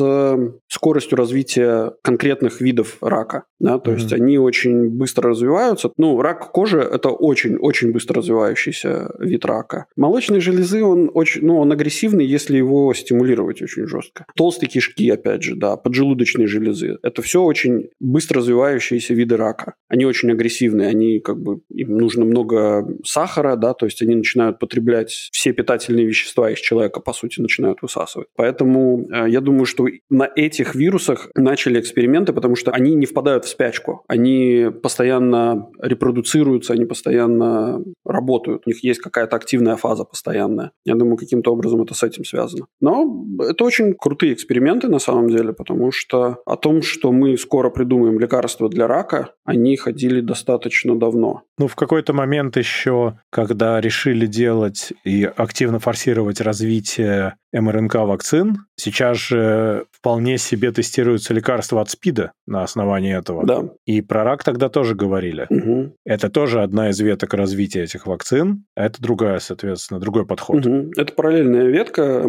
скоростью 0.67 1.17
развития 1.17 1.93
конкретных 2.01 2.59
видов 2.59 2.97
рака. 2.99 3.43
Да? 3.61 3.79
То 3.79 3.91
mm-hmm. 3.91 3.93
есть 3.93 4.11
они 4.11 4.37
очень 4.37 4.89
быстро 4.89 5.29
развиваются. 5.29 5.91
Ну, 5.95 6.21
рак 6.21 6.51
кожи– 6.51 6.79
это 6.81 7.07
очень-очень 7.07 7.93
быстро 7.93 8.17
развивающийся 8.17 9.11
вид 9.19 9.45
рака. 9.45 9.85
Молочной 9.95 10.41
железы, 10.41 10.83
он 10.83 11.09
очень, 11.13 11.45
ну, 11.45 11.59
он 11.59 11.71
агрессивный, 11.71 12.25
если 12.25 12.57
его 12.57 12.93
стимулировать 12.93 13.36
очень 13.43 13.67
жестко. 13.67 14.25
Толстые 14.35 14.69
кишки, 14.69 15.09
опять 15.09 15.43
же, 15.43 15.55
да, 15.55 15.77
поджелудочные 15.77 16.47
железы. 16.47 16.97
Это 17.03 17.21
все 17.21 17.41
очень 17.41 17.89
быстро 17.99 18.39
развивающиеся 18.39 19.13
виды 19.13 19.37
рака. 19.37 19.75
Они 19.87 20.05
очень 20.05 20.31
агрессивные, 20.31 20.89
они 20.89 21.19
как 21.19 21.39
бы, 21.41 21.61
им 21.69 21.97
нужно 21.97 22.25
много 22.25 22.87
сахара, 23.03 23.55
да, 23.55 23.73
то 23.73 23.85
есть 23.85 24.01
они 24.01 24.15
начинают 24.15 24.59
потреблять 24.59 25.29
все 25.31 25.53
питательные 25.53 26.05
вещества 26.05 26.51
из 26.51 26.59
человека, 26.59 26.99
по 26.99 27.13
сути, 27.13 27.41
начинают 27.41 27.81
высасывать. 27.81 28.27
Поэтому 28.35 29.07
э, 29.09 29.29
я 29.29 29.41
думаю, 29.41 29.65
что 29.65 29.87
на 30.09 30.29
этих 30.35 30.75
вирусах 30.75 31.29
начали 31.35 31.79
эксперименты, 31.79 32.33
потому 32.33 32.55
что 32.55 32.71
они 32.71 32.95
не 32.95 33.05
впадают 33.05 33.45
в 33.45 33.49
спячку. 33.49 34.03
Они 34.07 34.67
постоянно 34.83 35.69
репродуцируются, 35.81 36.73
они 36.73 36.85
постоянно 36.85 37.83
работают. 38.05 38.63
У 38.65 38.69
них 38.69 38.83
есть 38.83 38.99
какая-то 38.99 39.35
активная 39.35 39.75
фаза 39.75 40.03
постоянная. 40.03 40.71
Я 40.85 40.95
думаю, 40.95 41.17
каким-то 41.17 41.51
образом 41.51 41.81
это 41.81 41.93
с 41.93 42.03
этим 42.03 42.23
связано. 42.23 42.67
Но 42.81 43.16
это 43.39 43.63
очень 43.63 43.93
крутые 43.93 44.33
эксперименты 44.33 44.87
на 44.87 44.99
самом 44.99 45.29
деле, 45.29 45.53
потому 45.53 45.91
что 45.91 46.39
о 46.45 46.55
том, 46.55 46.81
что 46.81 47.11
мы 47.11 47.37
скоро 47.37 47.69
придумаем 47.69 48.19
лекарство 48.19 48.69
для 48.69 48.87
рака, 48.87 49.31
они 49.45 49.75
ходили 49.77 50.21
достаточно 50.21 50.97
давно. 50.97 51.43
Ну, 51.57 51.67
в 51.67 51.75
какой-то 51.75 52.13
момент 52.13 52.57
еще, 52.57 53.19
когда 53.29 53.79
решили 53.81 54.25
делать 54.25 54.93
и 55.03 55.23
активно 55.23 55.79
форсировать 55.79 56.41
развитие 56.41 57.35
МРНК-вакцин. 57.53 58.57
Сейчас 58.75 59.17
же 59.17 59.85
вполне 59.91 60.37
себе 60.37 60.71
тестируются 60.71 61.33
лекарства 61.33 61.81
от 61.81 61.89
СПИДа 61.89 62.31
на 62.45 62.63
основании 62.63 63.17
этого. 63.17 63.45
Да. 63.45 63.69
И 63.85 64.01
про 64.01 64.23
рак 64.23 64.43
тогда 64.43 64.69
тоже 64.69 64.95
говорили. 64.95 65.47
Угу. 65.49 65.95
Это 66.05 66.29
тоже 66.29 66.61
одна 66.61 66.89
из 66.89 66.99
веток 66.99 67.33
развития 67.33 67.83
этих 67.83 68.05
вакцин. 68.05 68.65
А 68.75 68.85
это 68.85 69.01
другая, 69.01 69.39
соответственно, 69.39 69.99
другой 69.99 70.25
подход. 70.25 70.65
Угу. 70.65 70.91
Это 70.97 71.13
параллельная 71.13 71.67
ветка 71.67 72.27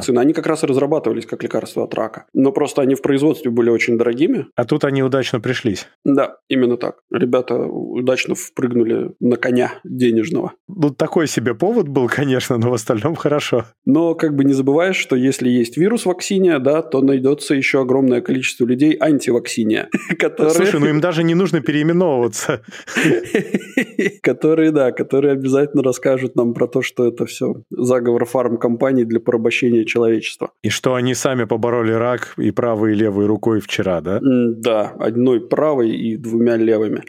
МРНК-вакцин. 0.00 0.18
Они 0.18 0.32
как 0.32 0.46
раз 0.46 0.64
и 0.64 0.66
разрабатывались 0.66 1.26
как 1.26 1.42
лекарства 1.42 1.84
от 1.84 1.94
рака. 1.94 2.26
Но 2.34 2.52
просто 2.52 2.82
они 2.82 2.94
в 2.94 3.02
производстве 3.02 3.50
были 3.50 3.70
очень 3.70 3.98
дорогими. 3.98 4.46
А 4.56 4.64
тут 4.64 4.84
они 4.84 5.02
удачно 5.02 5.40
пришлись. 5.40 5.86
Да, 6.04 6.36
именно 6.48 6.76
так. 6.76 6.96
Ребята 7.10 7.56
удачно 7.56 8.34
впрыгнули 8.34 9.12
на 9.20 9.36
коня 9.36 9.74
денежного. 9.84 10.52
Ну, 10.68 10.90
такой 10.90 11.26
себе 11.26 11.54
повод 11.54 11.88
был, 11.88 12.08
конечно, 12.08 12.58
но 12.58 12.70
в 12.70 12.74
остальном 12.74 13.14
хорошо. 13.14 13.64
Но 13.84 14.14
как 14.14 14.34
бы 14.34 14.44
не 14.44 14.52
забываешь, 14.52 14.96
что 14.96 15.16
если 15.16 15.48
есть 15.48 15.76
вирус 15.76 16.06
вакциния, 16.06 16.58
да, 16.58 16.82
то 16.82 17.00
найдется 17.00 17.54
еще 17.54 17.80
огромное 17.80 18.20
количество 18.20 18.64
людей 18.64 18.96
антивакциния, 18.98 19.88
которые... 20.18 20.54
Слушай, 20.54 20.80
ну 20.80 20.86
им 20.86 21.00
даже 21.00 21.22
не 21.22 21.34
нужно 21.34 21.60
переименовываться. 21.60 22.62
Которые, 24.22 24.70
да, 24.70 24.92
которые 24.92 25.32
обязательно 25.32 25.82
расскажут 25.82 26.36
нам 26.36 26.54
про 26.54 26.66
то, 26.66 26.82
что 26.82 27.06
это 27.06 27.26
все 27.26 27.62
заговор 27.70 28.24
фармкомпаний 28.24 29.04
для 29.04 29.20
порабощения 29.20 29.84
человечества. 29.90 30.50
И 30.62 30.70
что 30.70 30.94
они 30.94 31.14
сами 31.14 31.44
побороли 31.44 31.92
рак 31.92 32.34
и 32.36 32.50
правой 32.50 32.92
и 32.92 32.94
левой 32.94 33.26
рукой 33.26 33.60
вчера, 33.60 34.00
да? 34.00 34.20
Да, 34.22 34.92
одной 34.98 35.40
правой 35.40 35.90
и 35.90 36.16
двумя 36.16 36.56
левыми. 36.56 37.02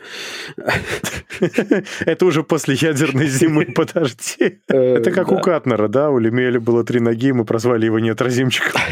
Это 2.06 2.26
уже 2.26 2.44
после 2.44 2.76
ядерной 2.76 3.28
зимы, 3.28 3.66
подожди. 3.76 4.60
Э, 4.68 4.98
это 4.98 5.12
как 5.12 5.32
у 5.32 5.40
Катнера, 5.40 5.88
да? 5.88 6.10
У 6.10 6.20
Лемеля 6.20 6.60
было 6.60 6.84
три 6.84 7.00
ноги, 7.00 7.32
мы 7.32 7.46
прозвали 7.46 7.86
его 7.86 8.00
неотразимчиком. 8.00 8.82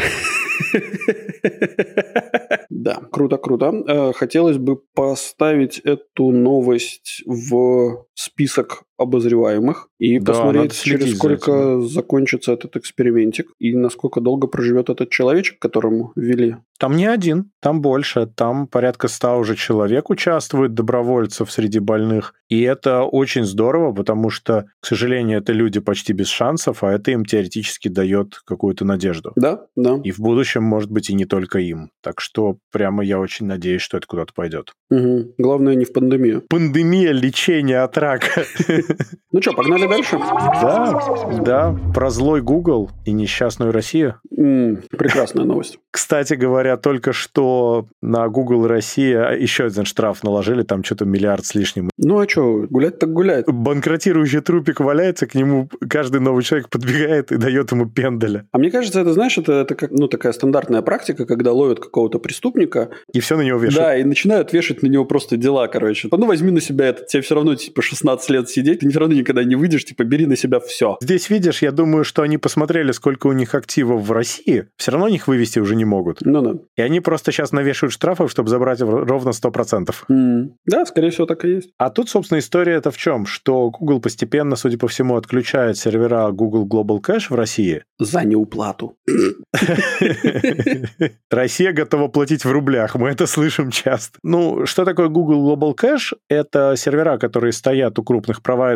Да, 2.69 3.01
круто, 3.11 3.37
круто. 3.37 3.73
Э, 3.87 4.13
хотелось 4.13 4.57
бы 4.57 4.77
поставить 4.95 5.79
эту 5.79 6.31
новость 6.31 7.23
в 7.25 8.05
список 8.13 8.83
обозреваемых 8.99 9.89
и 9.97 10.19
да, 10.19 10.33
посмотреть, 10.33 10.73
через 10.73 11.15
сколько 11.15 11.81
закончится 11.81 12.53
этот 12.53 12.75
экспериментик 12.75 13.47
и 13.59 13.75
насколько 13.75 14.21
долго 14.21 14.47
проживет 14.47 14.89
этот 14.89 15.09
человечек, 15.09 15.59
которому 15.59 16.11
ввели. 16.15 16.57
Там 16.79 16.95
не 16.95 17.05
один, 17.05 17.51
там 17.61 17.81
больше. 17.81 18.25
Там 18.25 18.65
порядка 18.67 19.09
ста 19.09 19.35
уже 19.35 19.55
человек 19.55 20.09
участвует, 20.09 20.73
добровольцев 20.73 21.51
среди 21.51 21.79
больных. 21.79 22.33
И 22.47 22.61
это 22.61 23.03
очень 23.03 23.43
здорово, 23.43 23.93
потому 23.93 24.29
что, 24.29 24.65
к 24.79 24.85
сожалению, 24.85 25.39
это 25.39 25.51
люди 25.51 25.79
почти 25.79 26.13
без 26.13 26.27
шансов, 26.27 26.83
а 26.83 26.91
это 26.91 27.11
им 27.11 27.25
теоретически 27.25 27.89
дает 27.89 28.39
какую-то 28.45 28.85
надежду. 28.85 29.33
Да, 29.35 29.65
да. 29.75 29.99
И 30.03 30.11
в 30.11 30.19
будущем, 30.19 30.63
может 30.63 30.89
быть, 30.89 31.09
и 31.09 31.13
не 31.13 31.25
только 31.25 31.59
им. 31.59 31.91
Так 32.01 32.21
что 32.21 32.57
прямо 32.71 33.03
я 33.03 33.19
очень 33.19 33.45
надеюсь, 33.45 33.81
что 33.81 33.97
это 33.97 34.07
куда-то 34.07 34.33
пойдет. 34.33 34.71
Угу. 34.89 35.35
Главное, 35.37 35.75
не 35.75 35.85
в 35.85 35.93
пандемию. 35.93 36.43
Пандемия 36.49 37.11
лечения 37.11 37.83
от 37.83 37.97
рака. 37.97 38.45
Ну 39.31 39.41
что, 39.41 39.53
погнали 39.53 39.87
дальше? 39.87 40.17
Да, 40.17 40.99
да. 41.43 41.75
Про 41.93 42.09
злой 42.09 42.41
Google 42.41 42.89
и 43.05 43.11
несчастную 43.11 43.71
Россию. 43.71 44.15
М, 44.35 44.79
прекрасная 44.89 45.45
новость. 45.45 45.79
Кстати 45.91 46.33
говоря, 46.33 46.77
только 46.77 47.13
что 47.13 47.85
на 48.01 48.27
Google 48.27 48.67
Россия 48.67 49.31
еще 49.31 49.65
один 49.65 49.85
штраф 49.85 50.23
наложили, 50.23 50.63
там 50.63 50.83
что-то 50.83 51.05
миллиард 51.05 51.45
с 51.45 51.55
лишним. 51.55 51.89
Ну 51.97 52.19
а 52.19 52.27
что, 52.27 52.65
гулять 52.69 52.99
так 52.99 53.13
гулять. 53.13 53.45
Банкротирующий 53.47 54.41
трупик 54.41 54.79
валяется, 54.79 55.27
к 55.27 55.35
нему 55.35 55.69
каждый 55.89 56.21
новый 56.21 56.43
человек 56.43 56.69
подбегает 56.69 57.31
и 57.31 57.37
дает 57.37 57.71
ему 57.71 57.85
пенделя. 57.87 58.47
А 58.51 58.57
мне 58.57 58.71
кажется, 58.71 59.01
это, 59.01 59.13
знаешь, 59.13 59.37
это, 59.37 59.53
это 59.53 59.75
как, 59.75 59.91
ну, 59.91 60.07
такая 60.07 60.33
стандартная 60.33 60.81
практика, 60.81 61.25
когда 61.25 61.53
ловят 61.53 61.79
какого-то 61.79 62.19
преступника. 62.19 62.89
И 63.13 63.19
все 63.19 63.37
на 63.37 63.41
него 63.41 63.59
вешают. 63.59 63.75
Да, 63.85 63.97
и 63.97 64.03
начинают 64.03 64.53
вешать 64.53 64.81
на 64.81 64.87
него 64.87 65.05
просто 65.05 65.37
дела, 65.37 65.67
короче. 65.67 66.07
Ну, 66.11 66.25
возьми 66.25 66.51
на 66.51 66.61
себя 66.61 66.87
это, 66.87 67.05
тебе 67.05 67.21
все 67.21 67.35
равно, 67.35 67.55
типа, 67.55 67.81
16 67.81 68.29
лет 68.29 68.49
сидеть, 68.49 68.78
ты 68.79 68.89
все 68.89 68.99
равно 68.99 69.15
никогда 69.15 69.43
не 69.43 69.55
выйдешь, 69.55 69.85
типа, 69.85 70.03
бери 70.03 70.25
на 70.25 70.35
себя 70.35 70.59
все. 70.59 70.97
Здесь, 71.01 71.29
видишь, 71.29 71.61
я 71.61 71.71
думаю, 71.71 72.03
что 72.03 72.21
они 72.21 72.37
посмотрели, 72.37 72.91
сколько 72.91 73.27
у 73.27 73.33
них 73.33 73.55
активов 73.55 74.01
в 74.01 74.11
России, 74.11 74.67
все 74.77 74.91
равно 74.91 75.07
их 75.07 75.27
вывести 75.27 75.59
уже 75.59 75.75
не 75.75 75.85
могут. 75.85 76.21
Ну 76.21 76.41
да. 76.41 76.59
И 76.77 76.81
они 76.81 76.99
просто 76.99 77.31
сейчас 77.31 77.51
навешивают 77.51 77.93
штрафов, 77.93 78.31
чтобы 78.31 78.49
забрать 78.49 78.81
ровно 78.81 79.29
100%. 79.29 79.93
Mm. 80.09 80.49
Да, 80.65 80.85
скорее 80.85 81.09
всего, 81.09 81.25
так 81.25 81.45
и 81.45 81.49
есть. 81.49 81.71
А 81.77 81.89
тут, 81.89 82.09
собственно, 82.09 82.39
история 82.39 82.73
это 82.73 82.91
в 82.91 82.97
чем? 82.97 83.25
Что 83.25 83.69
Google 83.69 83.99
постепенно, 83.99 84.55
судя 84.55 84.77
по 84.77 84.87
всему, 84.87 85.15
отключает 85.15 85.77
сервера 85.77 86.31
Google 86.31 86.67
Global 86.67 87.01
Cache 87.01 87.27
в 87.29 87.35
России. 87.35 87.83
За 87.99 88.23
неуплату. 88.23 88.95
Россия 91.29 91.73
готова 91.73 92.07
платить 92.07 92.45
в 92.45 92.51
рублях, 92.51 92.95
мы 92.95 93.09
это 93.09 93.27
слышим 93.27 93.71
часто. 93.71 94.19
Ну, 94.23 94.65
что 94.65 94.85
такое 94.85 95.09
Google 95.09 95.53
Global 95.53 95.75
Cache? 95.75 96.15
Это 96.29 96.75
сервера, 96.77 97.17
которые 97.17 97.51
стоят 97.51 97.99
у 97.99 98.03
крупных 98.03 98.41
провайдеров 98.41 98.68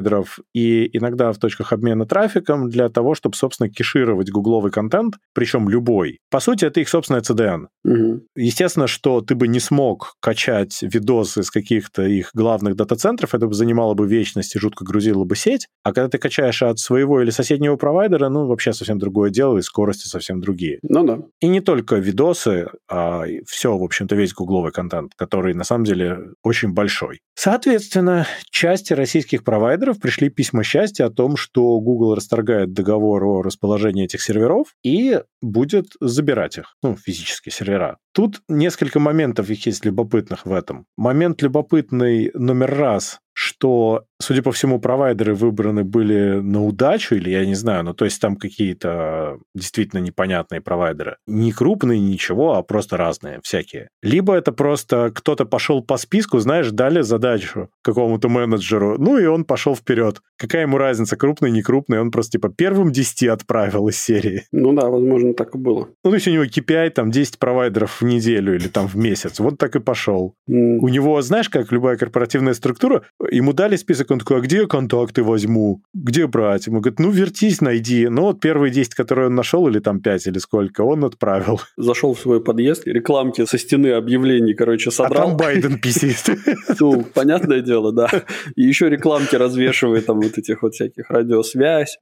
и 0.53 0.89
иногда 0.97 1.31
в 1.31 1.37
точках 1.37 1.73
обмена 1.73 2.05
трафиком 2.05 2.69
для 2.69 2.89
того, 2.89 3.15
чтобы, 3.15 3.35
собственно, 3.35 3.69
кешировать 3.69 4.31
гугловый 4.31 4.71
контент, 4.71 5.15
причем 5.33 5.69
любой. 5.69 6.19
По 6.29 6.39
сути, 6.39 6.65
это 6.65 6.79
их 6.79 6.89
собственная 6.89 7.21
CDN. 7.21 7.67
Угу. 7.85 8.21
Естественно, 8.35 8.87
что 8.87 9.21
ты 9.21 9.35
бы 9.35 9.47
не 9.47 9.59
смог 9.59 10.15
качать 10.19 10.81
видосы 10.81 11.41
из 11.41 11.51
каких-то 11.51 12.03
их 12.03 12.31
главных 12.33 12.75
дата-центров, 12.75 13.35
это 13.35 13.47
бы 13.47 13.53
занимало 13.53 13.93
бы 13.93 14.07
вечность 14.07 14.55
и 14.55 14.59
жутко 14.59 14.85
грузило 14.85 15.25
бы 15.25 15.35
сеть. 15.35 15.67
А 15.83 15.93
когда 15.93 16.09
ты 16.09 16.17
качаешь 16.17 16.63
от 16.63 16.79
своего 16.79 17.21
или 17.21 17.29
соседнего 17.29 17.75
провайдера, 17.75 18.29
ну, 18.29 18.47
вообще 18.47 18.73
совсем 18.73 18.99
другое 18.99 19.29
дело, 19.29 19.57
и 19.57 19.61
скорости 19.61 20.07
совсем 20.07 20.41
другие. 20.41 20.79
Ну 20.83 21.03
да. 21.03 21.19
И 21.41 21.47
не 21.47 21.59
только 21.59 21.95
видосы, 21.95 22.67
а 22.89 23.23
все, 23.45 23.77
в 23.77 23.83
общем-то, 23.83 24.15
весь 24.15 24.33
гугловый 24.33 24.71
контент, 24.71 25.13
который 25.15 25.53
на 25.53 25.63
самом 25.63 25.85
деле 25.85 26.33
очень 26.43 26.73
большой. 26.73 27.19
Соответственно, 27.35 28.27
части 28.49 28.93
российских 28.93 29.43
провайдеров 29.43 29.73
пришли 29.91 30.29
письма 30.29 30.63
счастья 30.63 31.05
о 31.05 31.09
том, 31.09 31.37
что 31.37 31.79
Google 31.79 32.15
расторгает 32.15 32.73
договор 32.73 33.23
о 33.23 33.41
расположении 33.41 34.05
этих 34.05 34.21
серверов 34.21 34.75
и 34.83 35.21
будет 35.41 35.87
забирать 35.99 36.57
их, 36.57 36.75
ну, 36.81 36.95
физические 36.95 37.51
сервера. 37.51 37.97
Тут 38.13 38.41
несколько 38.47 38.99
моментов 38.99 39.49
их 39.49 39.65
есть 39.65 39.85
любопытных 39.85 40.45
в 40.45 40.53
этом. 40.53 40.85
Момент 40.97 41.41
любопытный 41.41 42.31
номер 42.33 42.75
раз 42.75 43.19
что, 43.33 44.05
судя 44.21 44.41
по 44.41 44.51
всему, 44.51 44.79
провайдеры 44.79 45.33
выбраны 45.33 45.83
были 45.83 46.39
на 46.39 46.63
удачу, 46.63 47.15
или 47.15 47.29
я 47.29 47.45
не 47.45 47.55
знаю, 47.55 47.83
ну 47.83 47.93
то 47.93 48.05
есть 48.05 48.21
там 48.21 48.35
какие-то 48.35 49.39
действительно 49.55 49.99
непонятные 49.99 50.61
провайдеры. 50.61 51.17
Не 51.27 51.51
крупные, 51.51 51.99
ничего, 51.99 52.53
а 52.53 52.63
просто 52.63 52.97
разные, 52.97 53.39
всякие. 53.43 53.89
Либо 54.01 54.35
это 54.35 54.51
просто 54.51 55.11
кто-то 55.13 55.45
пошел 55.45 55.83
по 55.83 55.97
списку, 55.97 56.39
знаешь, 56.39 56.71
дали 56.71 57.01
задачу 57.01 57.69
какому-то 57.81 58.29
менеджеру, 58.29 58.97
ну 58.97 59.17
и 59.17 59.25
он 59.25 59.45
пошел 59.45 59.75
вперед. 59.75 60.21
Какая 60.37 60.63
ему 60.63 60.77
разница, 60.77 61.17
крупный, 61.17 61.51
не 61.51 61.61
крупный, 61.61 61.99
он 61.99 62.11
просто 62.11 62.33
типа 62.33 62.49
первым 62.49 62.91
10 62.91 63.23
отправил 63.29 63.87
из 63.87 63.99
серии. 63.99 64.43
Ну 64.51 64.73
да, 64.73 64.87
возможно, 64.89 65.33
так 65.33 65.55
и 65.55 65.57
было. 65.57 65.89
Ну 66.03 66.11
то 66.11 66.15
есть 66.15 66.27
у 66.27 66.31
него 66.31 66.43
KPI 66.43 66.91
там 66.91 67.11
10 67.11 67.39
провайдеров 67.39 68.01
в 68.01 68.05
неделю 68.05 68.55
или 68.55 68.67
там 68.67 68.87
в 68.87 68.95
месяц, 68.95 69.39
вот 69.39 69.57
так 69.57 69.75
и 69.75 69.79
пошел. 69.79 70.35
Mm. 70.49 70.77
У 70.81 70.89
него, 70.89 71.21
знаешь, 71.21 71.49
как 71.49 71.71
любая 71.71 71.97
корпоративная 71.97 72.53
структура, 72.53 73.03
Ему 73.31 73.53
дали 73.53 73.75
список, 73.75 74.11
он 74.11 74.19
такой, 74.19 74.37
а 74.37 74.41
где 74.41 74.57
я 74.57 74.67
контакты 74.67 75.23
возьму? 75.23 75.81
Где 75.93 76.27
брать? 76.27 76.67
Ему 76.67 76.79
говорят, 76.79 76.99
ну, 76.99 77.11
вертись, 77.11 77.61
найди. 77.61 78.07
Ну, 78.07 78.23
вот 78.23 78.39
первые 78.39 78.71
10, 78.71 78.95
которые 78.95 79.27
он 79.27 79.35
нашел, 79.35 79.67
или 79.67 79.79
там 79.79 79.99
5, 79.99 80.27
или 80.27 80.37
сколько, 80.37 80.81
он 80.81 81.05
отправил. 81.05 81.61
Зашел 81.77 82.13
в 82.13 82.19
свой 82.19 82.43
подъезд, 82.43 82.87
рекламки 82.87 83.45
со 83.45 83.57
стены 83.57 83.87
объявлений, 83.91 84.53
короче, 84.53 84.91
содрал. 84.91 85.23
А 85.23 85.25
там 85.27 85.37
Байден 85.37 85.79
писит. 85.79 86.23
Ну, 86.79 87.03
понятное 87.13 87.61
дело, 87.61 87.93
да. 87.93 88.09
И 88.55 88.63
еще 88.63 88.89
рекламки 88.89 89.35
развешивает, 89.35 90.05
там 90.05 90.19
вот 90.19 90.37
этих 90.37 90.63
вот 90.63 90.73
всяких 90.73 91.09
радиосвязь, 91.09 91.97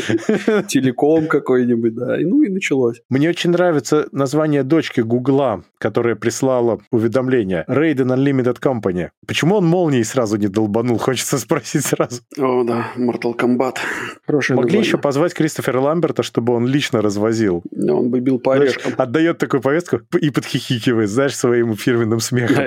телеком 0.68 1.26
какой-нибудь, 1.26 1.94
да. 1.94 2.20
И 2.20 2.24
ну 2.24 2.42
и 2.42 2.48
началось. 2.48 3.00
Мне 3.08 3.28
очень 3.28 3.50
нравится 3.50 4.08
название 4.12 4.62
дочки 4.62 5.00
Гугла, 5.00 5.62
которая 5.78 6.16
прислала 6.16 6.80
уведомление. 6.90 7.64
Raiden 7.68 8.14
Unlimited 8.16 8.58
Company. 8.60 9.10
Почему 9.26 9.56
он 9.56 9.66
молнией 9.66 10.04
сразу 10.04 10.36
не 10.36 10.48
долбанул, 10.56 10.98
хочется 10.98 11.38
спросить 11.46 11.84
сразу. 11.84 12.22
О, 12.38 12.64
да, 12.64 12.92
Mortal 12.96 13.36
Kombat. 13.36 13.76
Хорошее 14.26 14.56
Могли 14.56 14.70
название. 14.70 14.86
еще 14.86 14.98
позвать 14.98 15.34
Кристофера 15.34 15.80
Ламберта, 15.80 16.22
чтобы 16.22 16.54
он 16.54 16.66
лично 16.66 17.02
развозил. 17.02 17.62
Он 17.72 18.10
бы 18.10 18.20
бил 18.20 18.38
по 18.38 18.54
орешкам. 18.54 18.94
Отдает 18.96 19.38
такую 19.38 19.60
повестку 19.60 20.00
и 20.18 20.30
подхихикивает, 20.30 21.10
знаешь, 21.10 21.36
своим 21.36 21.76
фирменным 21.76 22.20
смехом. 22.20 22.64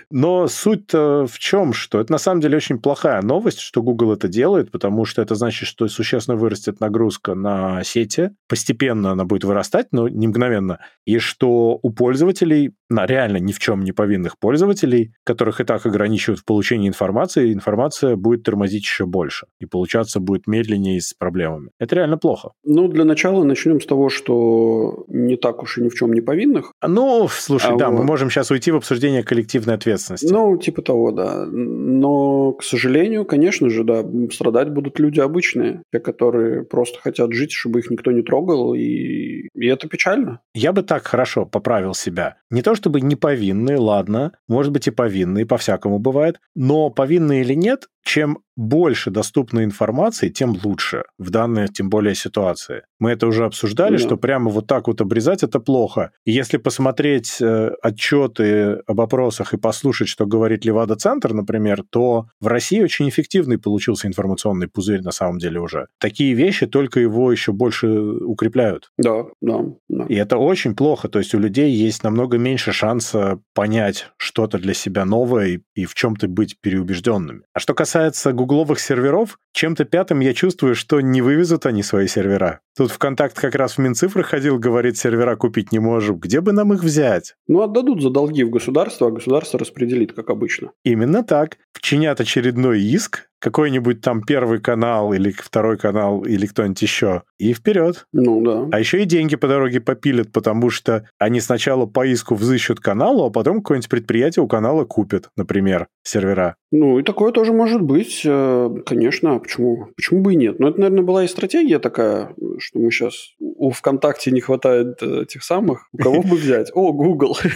Но 0.10 0.48
суть 0.48 0.92
в 0.92 1.38
чем, 1.38 1.72
что 1.72 2.00
это 2.00 2.12
на 2.12 2.18
самом 2.18 2.40
деле 2.40 2.56
очень 2.56 2.78
плохая 2.78 3.22
новость, 3.22 3.60
что 3.60 3.82
Google 3.82 4.12
это 4.12 4.28
делает, 4.28 4.70
потому 4.70 5.04
что 5.04 5.22
это 5.22 5.34
значит, 5.34 5.68
что 5.68 5.86
существенно 5.88 6.36
вырастет 6.36 6.80
нагрузка 6.80 7.34
на 7.34 7.84
сети, 7.84 8.30
постепенно 8.48 9.12
она 9.12 9.24
будет 9.24 9.44
вырастать, 9.44 9.88
но 9.92 10.08
не 10.08 10.26
мгновенно, 10.26 10.80
и 11.04 11.18
что 11.18 11.78
у 11.82 11.90
пользователей, 11.90 12.72
на 12.88 13.06
реально 13.06 13.36
ни 13.36 13.52
в 13.52 13.58
чем 13.58 13.84
не 13.84 13.92
повинных 13.92 14.38
пользователей, 14.38 15.14
которых 15.24 15.60
и 15.60 15.64
так 15.64 15.86
ограничивают 15.86 16.40
в 16.40 16.44
получении 16.44 16.79
получения 16.80 16.88
информации, 16.88 17.52
информация 17.52 18.16
будет 18.16 18.42
тормозить 18.42 18.82
еще 18.82 19.04
больше. 19.04 19.46
И 19.60 19.66
получаться 19.66 20.20
будет 20.20 20.46
медленнее 20.46 21.00
с 21.00 21.14
проблемами. 21.14 21.70
Это 21.78 21.96
реально 21.96 22.18
плохо. 22.18 22.50
Ну, 22.64 22.88
для 22.88 23.04
начала 23.04 23.44
начнем 23.44 23.80
с 23.80 23.86
того, 23.86 24.08
что 24.08 25.04
не 25.08 25.36
так 25.36 25.62
уж 25.62 25.78
и 25.78 25.82
ни 25.82 25.88
в 25.88 25.94
чем 25.94 26.12
не 26.12 26.20
повинных. 26.20 26.72
Ну, 26.86 27.28
слушай, 27.30 27.74
а 27.74 27.76
да, 27.76 27.88
вот. 27.88 27.98
мы 27.98 28.04
можем 28.04 28.30
сейчас 28.30 28.50
уйти 28.50 28.72
в 28.72 28.76
обсуждение 28.76 29.22
коллективной 29.22 29.74
ответственности. 29.74 30.32
Ну, 30.32 30.56
типа 30.56 30.82
того, 30.82 31.12
да. 31.12 31.46
Но, 31.46 32.52
к 32.52 32.62
сожалению, 32.62 33.24
конечно 33.24 33.70
же, 33.70 33.84
да, 33.84 34.04
страдать 34.32 34.70
будут 34.70 35.00
люди 35.00 35.20
обычные, 35.20 35.82
те, 35.92 36.00
которые 36.00 36.64
просто 36.64 36.98
хотят 37.00 37.32
жить, 37.32 37.52
чтобы 37.52 37.80
их 37.80 37.90
никто 37.90 38.12
не 38.12 38.22
трогал, 38.22 38.74
и, 38.74 39.48
и 39.54 39.66
это 39.66 39.88
печально. 39.88 40.40
Я 40.54 40.72
бы 40.72 40.82
так 40.82 41.06
хорошо 41.06 41.46
поправил 41.46 41.94
себя. 41.94 42.36
Не 42.50 42.62
то 42.62 42.74
чтобы 42.74 43.00
не 43.00 43.16
повинные, 43.16 43.78
ладно, 43.78 44.32
может 44.48 44.72
быть 44.72 44.88
и 44.88 44.90
повинные, 44.90 45.46
по-всякому 45.46 45.98
бывает, 45.98 46.40
но 46.54 46.69
повинны 46.90 47.40
или 47.40 47.54
нет, 47.54 47.88
чем 48.04 48.38
больше 48.56 49.10
доступной 49.10 49.64
информации, 49.64 50.28
тем 50.28 50.56
лучше 50.62 51.04
в 51.18 51.30
данной, 51.30 51.68
тем 51.68 51.88
более, 51.88 52.14
ситуации. 52.14 52.82
Мы 52.98 53.12
это 53.12 53.26
уже 53.26 53.44
обсуждали, 53.44 53.96
да. 53.96 54.02
что 54.02 54.16
прямо 54.16 54.50
вот 54.50 54.66
так 54.66 54.88
вот 54.88 55.00
обрезать 55.00 55.42
это 55.42 55.60
плохо. 55.60 56.10
И 56.26 56.32
если 56.32 56.58
посмотреть 56.58 57.40
э, 57.40 57.70
отчеты 57.82 58.82
об 58.86 59.00
опросах 59.00 59.54
и 59.54 59.56
послушать, 59.56 60.08
что 60.08 60.26
говорит 60.26 60.64
Левада-центр, 60.64 61.32
например, 61.32 61.84
то 61.88 62.26
в 62.40 62.48
России 62.48 62.82
очень 62.82 63.08
эффективный 63.08 63.58
получился 63.58 64.08
информационный 64.08 64.68
пузырь 64.68 65.00
на 65.00 65.12
самом 65.12 65.38
деле 65.38 65.60
уже. 65.60 65.86
Такие 65.98 66.34
вещи 66.34 66.66
только 66.66 67.00
его 67.00 67.32
еще 67.32 67.52
больше 67.52 67.88
укрепляют. 67.88 68.90
Да, 68.98 69.24
да, 69.40 69.60
да. 69.88 70.04
И 70.08 70.14
это 70.16 70.36
очень 70.36 70.76
плохо. 70.76 71.08
То 71.08 71.18
есть 71.18 71.34
у 71.34 71.38
людей 71.38 71.70
есть 71.70 72.02
намного 72.02 72.36
меньше 72.36 72.72
шанса 72.72 73.40
понять 73.54 74.10
что-то 74.18 74.58
для 74.58 74.74
себя 74.74 75.04
новое 75.06 75.46
и, 75.46 75.60
и 75.74 75.86
в 75.86 75.94
чем-то 75.94 76.28
быть 76.28 76.60
переубежденными. 76.60 77.42
А 77.54 77.60
что 77.60 77.72
касается 77.72 77.89
гугловых 78.32 78.80
серверов, 78.80 79.38
чем-то 79.52 79.84
пятым 79.84 80.20
я 80.20 80.34
чувствую, 80.34 80.74
что 80.74 81.00
не 81.00 81.22
вывезут 81.22 81.66
они 81.66 81.82
свои 81.82 82.06
сервера. 82.06 82.60
Тут 82.76 82.92
ВКонтакт 82.92 83.38
как 83.38 83.54
раз 83.54 83.74
в 83.74 83.78
Минцифры 83.78 84.22
ходил, 84.22 84.58
говорит, 84.58 84.96
сервера 84.96 85.36
купить 85.36 85.72
не 85.72 85.78
можем. 85.78 86.18
Где 86.18 86.40
бы 86.40 86.52
нам 86.52 86.72
их 86.72 86.82
взять? 86.82 87.34
Ну, 87.48 87.62
отдадут 87.62 88.02
за 88.02 88.10
долги 88.10 88.44
в 88.44 88.50
государство, 88.50 89.08
а 89.08 89.10
государство 89.10 89.58
распределит, 89.58 90.12
как 90.12 90.30
обычно. 90.30 90.70
Именно 90.84 91.24
так. 91.24 91.58
Вчинят 91.72 92.20
очередной 92.20 92.80
иск, 92.80 93.30
какой-нибудь 93.40 94.02
там 94.02 94.22
первый 94.22 94.60
канал 94.60 95.12
или 95.12 95.32
второй 95.32 95.78
канал 95.78 96.22
или 96.22 96.46
кто-нибудь 96.46 96.80
еще, 96.82 97.22
и 97.38 97.52
вперед. 97.54 98.06
Ну 98.12 98.42
да. 98.42 98.68
А 98.70 98.78
еще 98.78 99.02
и 99.02 99.06
деньги 99.06 99.34
по 99.34 99.48
дороге 99.48 99.80
попилят, 99.80 100.30
потому 100.30 100.70
что 100.70 101.08
они 101.18 101.40
сначала 101.40 101.86
по 101.86 102.06
иску 102.06 102.34
взыщут 102.34 102.80
каналу, 102.80 103.24
а 103.24 103.30
потом 103.30 103.58
какое-нибудь 103.58 103.88
предприятие 103.88 104.44
у 104.44 104.48
канала 104.48 104.84
купит, 104.84 105.30
например, 105.36 105.88
сервера. 106.02 106.56
Ну 106.70 106.98
и 106.98 107.02
такое 107.02 107.32
тоже 107.32 107.52
может 107.52 107.80
быть, 107.80 108.22
э, 108.24 108.70
конечно, 108.86 109.39
почему, 109.40 109.88
почему 109.96 110.20
бы 110.20 110.34
и 110.34 110.36
нет? 110.36 110.58
Но 110.58 110.68
это, 110.68 110.80
наверное, 110.80 111.04
была 111.04 111.24
и 111.24 111.28
стратегия 111.28 111.78
такая, 111.78 112.34
что 112.58 112.78
мы 112.78 112.90
сейчас 112.90 113.34
у 113.38 113.70
ВКонтакте 113.70 114.30
не 114.30 114.40
хватает 114.40 115.02
э, 115.02 115.22
этих 115.22 115.42
самых, 115.42 115.88
у 115.92 115.98
кого 115.98 116.22
бы 116.22 116.36
взять? 116.36 116.70
О, 116.74 116.92
Google. 116.92 117.36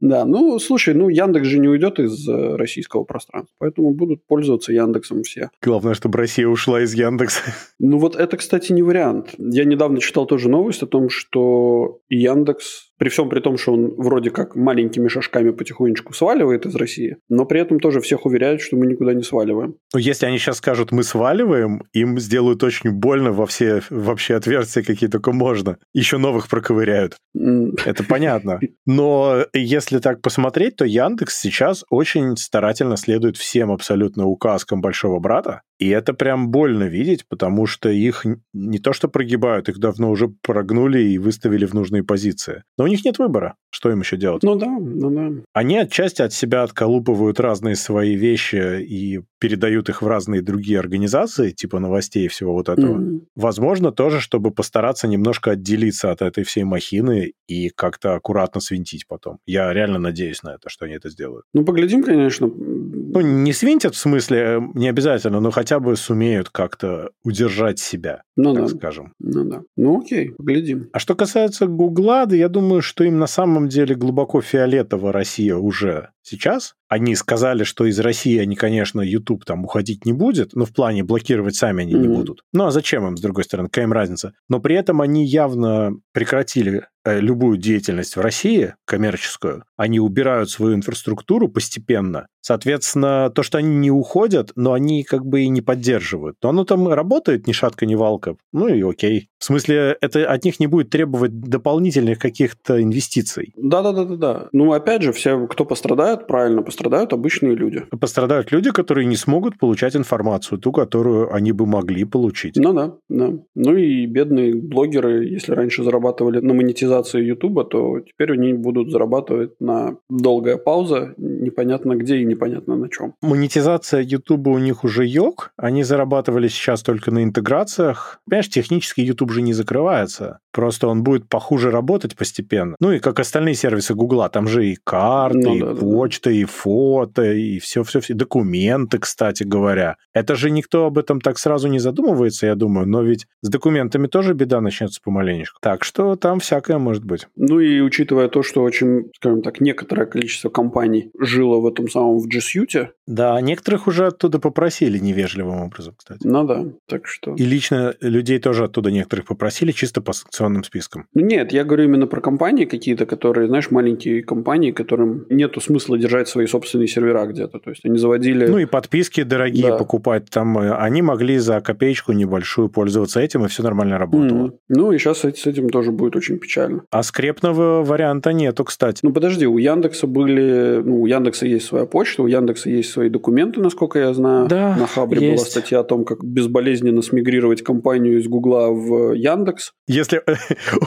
Да, 0.00 0.24
ну, 0.24 0.58
слушай, 0.58 0.94
ну, 0.94 1.08
Яндекс 1.08 1.46
же 1.46 1.58
не 1.58 1.68
уйдет 1.68 1.98
из 1.98 2.26
э, 2.28 2.56
российского 2.56 3.04
пространства, 3.04 3.54
поэтому 3.58 3.90
будут 3.90 4.24
пользоваться 4.26 4.72
Яндексом 4.72 5.22
все. 5.22 5.50
Главное, 5.60 5.94
чтобы 5.94 6.18
Россия 6.18 6.46
ушла 6.46 6.82
из 6.82 6.94
Яндекса. 6.94 7.42
Ну, 7.78 7.98
вот 7.98 8.16
это, 8.16 8.36
кстати, 8.36 8.72
не 8.72 8.82
вариант. 8.82 9.34
Я 9.38 9.64
недавно 9.64 10.00
читал 10.00 10.26
тоже 10.26 10.48
новость 10.48 10.82
о 10.82 10.86
том, 10.86 11.10
что 11.10 12.00
Яндекс 12.08 12.87
при 12.98 13.08
всем 13.08 13.28
при 13.28 13.40
том, 13.40 13.56
что 13.56 13.72
он 13.72 13.94
вроде 13.96 14.30
как 14.30 14.56
маленькими 14.56 15.08
шажками 15.08 15.50
потихонечку 15.50 16.12
сваливает 16.12 16.66
из 16.66 16.74
России, 16.74 17.16
но 17.28 17.46
при 17.46 17.60
этом 17.60 17.80
тоже 17.80 18.00
всех 18.00 18.26
уверяют, 18.26 18.60
что 18.60 18.76
мы 18.76 18.86
никуда 18.86 19.14
не 19.14 19.22
сваливаем. 19.22 19.76
Ну, 19.94 20.00
если 20.00 20.26
они 20.26 20.38
сейчас 20.38 20.58
скажут, 20.58 20.92
мы 20.92 21.02
сваливаем, 21.02 21.82
им 21.92 22.18
сделают 22.18 22.62
очень 22.62 22.90
больно 22.90 23.32
во 23.32 23.46
все 23.46 23.82
вообще 23.90 24.34
отверстия, 24.34 24.82
какие 24.82 25.08
только 25.08 25.32
можно. 25.32 25.78
Еще 25.94 26.18
новых 26.18 26.48
проковыряют. 26.48 27.16
Это 27.34 28.04
понятно. 28.04 28.60
Но 28.86 29.44
если 29.52 29.98
так 29.98 30.20
посмотреть, 30.20 30.76
то 30.76 30.84
Яндекс 30.84 31.38
сейчас 31.38 31.84
очень 31.90 32.36
старательно 32.36 32.96
следует 32.96 33.36
всем 33.36 33.70
абсолютно 33.70 34.26
указкам 34.26 34.80
большого 34.80 35.20
брата. 35.20 35.62
И 35.78 35.88
это 35.88 36.12
прям 36.12 36.50
больно 36.50 36.84
видеть, 36.84 37.24
потому 37.28 37.66
что 37.66 37.88
их 37.88 38.26
не 38.52 38.78
то 38.78 38.92
что 38.92 39.08
прогибают, 39.08 39.68
их 39.68 39.78
давно 39.78 40.10
уже 40.10 40.28
прогнули 40.28 41.00
и 41.00 41.18
выставили 41.18 41.66
в 41.66 41.74
нужные 41.74 42.02
позиции. 42.02 42.64
Но 42.76 42.84
у 42.84 42.86
них 42.88 43.04
нет 43.04 43.18
выбора. 43.18 43.54
Что 43.70 43.90
им 43.90 44.00
еще 44.00 44.16
делать? 44.16 44.42
Ну 44.42 44.56
да, 44.56 44.78
ну 44.78 45.10
да. 45.10 45.42
Они 45.52 45.78
отчасти 45.78 46.22
от 46.22 46.32
себя 46.32 46.64
отколупывают 46.64 47.38
разные 47.38 47.76
свои 47.76 48.16
вещи 48.16 48.82
и 48.82 49.20
передают 49.38 49.88
их 49.88 50.02
в 50.02 50.06
разные 50.06 50.42
другие 50.42 50.78
организации, 50.78 51.50
типа 51.50 51.78
новостей 51.78 52.26
и 52.26 52.28
всего 52.28 52.52
вот 52.52 52.68
этого. 52.68 52.98
Mm-hmm. 52.98 53.20
Возможно, 53.36 53.92
тоже, 53.92 54.20
чтобы 54.20 54.50
постараться 54.50 55.08
немножко 55.08 55.52
отделиться 55.52 56.10
от 56.10 56.22
этой 56.22 56.44
всей 56.44 56.64
махины 56.64 57.32
и 57.46 57.70
как-то 57.70 58.14
аккуратно 58.14 58.60
свинтить 58.60 59.06
потом. 59.06 59.38
Я 59.46 59.72
реально 59.72 59.98
надеюсь 59.98 60.42
на 60.42 60.54
это, 60.54 60.68
что 60.68 60.84
они 60.84 60.94
это 60.94 61.08
сделают. 61.08 61.44
Ну, 61.54 61.64
поглядим, 61.64 62.02
конечно. 62.02 62.46
Ну, 62.48 63.20
не 63.20 63.52
свинтят 63.52 63.94
в 63.94 63.98
смысле, 63.98 64.38
э, 64.38 64.60
не 64.74 64.88
обязательно, 64.88 65.40
но 65.40 65.50
хотя 65.50 65.80
бы 65.80 65.96
сумеют 65.96 66.50
как-то 66.50 67.10
удержать 67.24 67.78
себя, 67.78 68.22
ну, 68.36 68.54
так 68.54 68.64
да. 68.64 68.76
скажем. 68.76 69.12
Ну 69.18 69.44
да. 69.44 69.62
Ну 69.76 70.00
окей, 70.00 70.30
поглядим. 70.30 70.88
А 70.92 70.98
что 70.98 71.14
касается 71.14 71.66
Гугла, 71.66 72.26
да 72.26 72.36
я 72.36 72.48
думаю, 72.48 72.82
что 72.82 73.04
им 73.04 73.18
на 73.18 73.26
самом 73.26 73.68
деле 73.68 73.94
глубоко 73.94 74.40
фиолетово 74.40 75.12
Россия 75.12 75.56
уже 75.56 76.10
сейчас. 76.28 76.74
Они 76.88 77.14
сказали, 77.14 77.64
что 77.64 77.86
из 77.86 77.98
России 77.98 78.38
они, 78.38 78.56
конечно, 78.56 79.00
YouTube 79.00 79.44
там 79.44 79.64
уходить 79.64 80.04
не 80.04 80.12
будет, 80.12 80.54
но 80.54 80.64
в 80.64 80.72
плане 80.72 81.02
блокировать 81.02 81.56
сами 81.56 81.82
они 81.82 81.94
mm-hmm. 81.94 81.98
не 81.98 82.08
будут. 82.08 82.42
Ну 82.52 82.66
а 82.66 82.70
зачем 82.70 83.06
им, 83.06 83.16
с 83.16 83.20
другой 83.20 83.44
стороны, 83.44 83.68
какая 83.68 83.84
им 83.84 83.92
разница? 83.92 84.34
Но 84.48 84.60
при 84.60 84.76
этом 84.76 85.00
они 85.00 85.26
явно 85.26 85.92
прекратили 86.12 86.86
любую 87.18 87.58
деятельность 87.58 88.16
в 88.16 88.20
России, 88.20 88.74
коммерческую. 88.84 89.64
Они 89.76 90.00
убирают 90.00 90.50
свою 90.50 90.74
инфраструктуру 90.74 91.48
постепенно. 91.48 92.26
Соответственно, 92.40 93.30
то, 93.34 93.42
что 93.42 93.58
они 93.58 93.76
не 93.76 93.90
уходят, 93.90 94.52
но 94.56 94.72
они 94.72 95.02
как 95.02 95.26
бы 95.26 95.42
и 95.42 95.48
не 95.48 95.60
поддерживают. 95.60 96.36
Но 96.42 96.48
оно 96.48 96.64
там 96.64 96.88
работает 96.88 97.46
ни 97.46 97.52
шатка, 97.52 97.84
ни 97.84 97.94
валка. 97.94 98.36
Ну 98.52 98.68
и 98.68 98.82
окей. 98.82 99.28
В 99.38 99.44
смысле, 99.44 99.96
это 100.00 100.26
от 100.30 100.44
них 100.44 100.58
не 100.58 100.66
будет 100.66 100.88
требовать 100.88 101.38
дополнительных 101.40 102.18
каких-то 102.18 102.82
инвестиций. 102.82 103.52
Да-да-да-да. 103.56 104.48
Ну, 104.52 104.72
опять 104.72 105.02
же, 105.02 105.12
все, 105.12 105.46
кто 105.46 105.64
пострадает, 105.64 106.26
правильно, 106.26 106.62
пострадают 106.62 107.12
обычные 107.12 107.54
люди. 107.54 107.84
Пострадают 108.00 108.50
люди, 108.50 108.70
которые 108.70 109.06
не 109.06 109.16
смогут 109.16 109.58
получать 109.58 109.94
информацию, 109.94 110.58
ту, 110.58 110.72
которую 110.72 111.34
они 111.34 111.52
бы 111.52 111.66
могли 111.66 112.04
получить. 112.04 112.56
Ну 112.56 112.72
да, 112.72 112.94
да. 113.08 113.32
Ну 113.54 113.76
и 113.76 114.06
бедные 114.06 114.54
блогеры, 114.54 115.26
если 115.26 115.52
раньше 115.52 115.84
зарабатывали 115.84 116.40
на 116.40 116.54
монетизации 116.98 117.22
Ютуба, 117.22 117.64
то 117.64 118.00
теперь 118.00 118.32
они 118.32 118.52
будут 118.52 118.90
зарабатывать 118.90 119.60
на 119.60 119.96
долгая 120.10 120.56
пауза, 120.56 121.14
непонятно 121.16 121.96
где 121.96 122.18
и 122.18 122.24
непонятно 122.24 122.76
на 122.76 122.88
чем. 122.88 123.14
Монетизация 123.22 124.02
Ютуба 124.02 124.50
у 124.50 124.58
них 124.58 124.84
уже 124.84 125.06
йог, 125.06 125.52
они 125.56 125.84
зарабатывали 125.84 126.48
сейчас 126.48 126.82
только 126.82 127.10
на 127.10 127.22
интеграциях. 127.22 128.20
Понимаешь, 128.26 128.48
технически 128.48 129.00
Ютуб 129.00 129.32
же 129.32 129.42
не 129.42 129.52
закрывается. 129.52 130.38
Просто 130.52 130.88
он 130.88 131.02
будет 131.02 131.28
похуже 131.28 131.70
работать 131.70 132.16
постепенно. 132.16 132.74
Ну 132.80 132.92
и 132.92 132.98
как 132.98 133.20
остальные 133.20 133.54
сервисы 133.54 133.94
Гугла, 133.94 134.28
там 134.28 134.48
же 134.48 134.66
и 134.66 134.78
карты, 134.82 135.38
ну, 135.38 135.54
и 135.54 135.60
да, 135.60 135.74
почта, 135.74 136.30
да. 136.30 136.36
и 136.36 136.44
фото, 136.44 137.32
и 137.32 137.58
все-все-все. 137.58 138.14
Документы, 138.14 138.98
кстати 138.98 139.44
говоря. 139.44 139.96
Это 140.12 140.34
же 140.34 140.50
никто 140.50 140.86
об 140.86 140.98
этом 140.98 141.20
так 141.20 141.38
сразу 141.38 141.68
не 141.68 141.78
задумывается, 141.78 142.46
я 142.46 142.54
думаю. 142.54 142.88
Но 142.88 143.02
ведь 143.02 143.26
с 143.42 143.48
документами 143.48 144.06
тоже 144.06 144.34
беда 144.34 144.60
начнется 144.60 145.00
помаленечку. 145.02 145.58
Так 145.60 145.84
что 145.84 146.16
там 146.16 146.40
всякое 146.40 146.77
может 146.78 147.04
быть. 147.04 147.26
Ну 147.36 147.60
и 147.60 147.80
учитывая 147.80 148.28
то, 148.28 148.42
что 148.42 148.62
очень, 148.62 149.10
скажем 149.16 149.42
так, 149.42 149.60
некоторое 149.60 150.06
количество 150.06 150.48
компаний 150.48 151.10
жило 151.18 151.60
в 151.60 151.66
этом 151.66 151.88
самом 151.88 152.18
в 152.18 152.26
G 152.26 152.38
Suite. 152.38 152.88
Да, 153.06 153.40
некоторых 153.40 153.86
уже 153.86 154.06
оттуда 154.06 154.38
попросили 154.38 154.98
невежливым 154.98 155.60
образом, 155.60 155.94
кстати. 155.96 156.26
Ну 156.26 156.44
да, 156.44 156.64
так 156.86 157.06
что... 157.06 157.34
И 157.34 157.44
лично 157.44 157.94
людей 158.00 158.38
тоже 158.38 158.64
оттуда 158.64 158.90
некоторых 158.90 159.26
попросили, 159.26 159.72
чисто 159.72 160.00
по 160.00 160.12
санкционным 160.12 160.64
списком? 160.64 161.06
Ну, 161.14 161.24
нет, 161.24 161.52
я 161.52 161.64
говорю 161.64 161.84
именно 161.84 162.06
про 162.06 162.20
компании 162.20 162.64
какие-то, 162.66 163.06
которые, 163.06 163.48
знаешь, 163.48 163.70
маленькие 163.70 164.22
компании, 164.22 164.72
которым 164.72 165.26
нету 165.30 165.60
смысла 165.60 165.98
держать 165.98 166.28
свои 166.28 166.46
собственные 166.46 166.88
сервера 166.88 167.26
где-то. 167.26 167.58
То 167.58 167.70
есть 167.70 167.84
они 167.84 167.98
заводили... 167.98 168.46
Ну 168.46 168.58
и 168.58 168.66
подписки 168.66 169.22
дорогие 169.22 169.68
да. 169.68 169.78
покупать. 169.78 170.28
Там 170.30 170.58
э, 170.58 170.74
они 170.74 171.02
могли 171.02 171.38
за 171.38 171.60
копеечку 171.60 172.12
небольшую 172.12 172.68
пользоваться 172.68 173.20
этим, 173.20 173.44
и 173.44 173.48
все 173.48 173.62
нормально 173.62 173.98
работало. 173.98 174.48
Mm-hmm. 174.48 174.58
Ну 174.68 174.92
и 174.92 174.98
сейчас 174.98 175.20
с 175.20 175.46
этим 175.46 175.70
тоже 175.70 175.92
будет 175.92 176.16
очень 176.16 176.38
печально. 176.38 176.67
А 176.90 177.02
скрепного 177.02 177.82
варианта 177.84 178.32
нету, 178.32 178.64
кстати. 178.64 179.00
Ну 179.02 179.12
подожди, 179.12 179.46
у 179.46 179.58
Яндекса 179.58 180.06
были... 180.06 180.82
Ну, 180.84 181.02
у 181.02 181.06
Яндекса 181.06 181.46
есть 181.46 181.66
своя 181.66 181.86
почта, 181.86 182.22
у 182.22 182.26
Яндекса 182.26 182.70
есть 182.70 182.90
свои 182.90 183.08
документы, 183.08 183.60
насколько 183.60 183.98
я 183.98 184.14
знаю. 184.14 184.48
Да, 184.48 184.76
На 184.76 184.86
Хабре 184.86 185.30
есть. 185.30 185.42
была 185.42 185.50
статья 185.50 185.80
о 185.80 185.84
том, 185.84 186.04
как 186.04 186.24
безболезненно 186.24 187.02
смигрировать 187.02 187.62
компанию 187.62 188.18
из 188.18 188.26
Гугла 188.28 188.70
в 188.70 189.12
Яндекс. 189.12 189.72
Если 189.86 190.22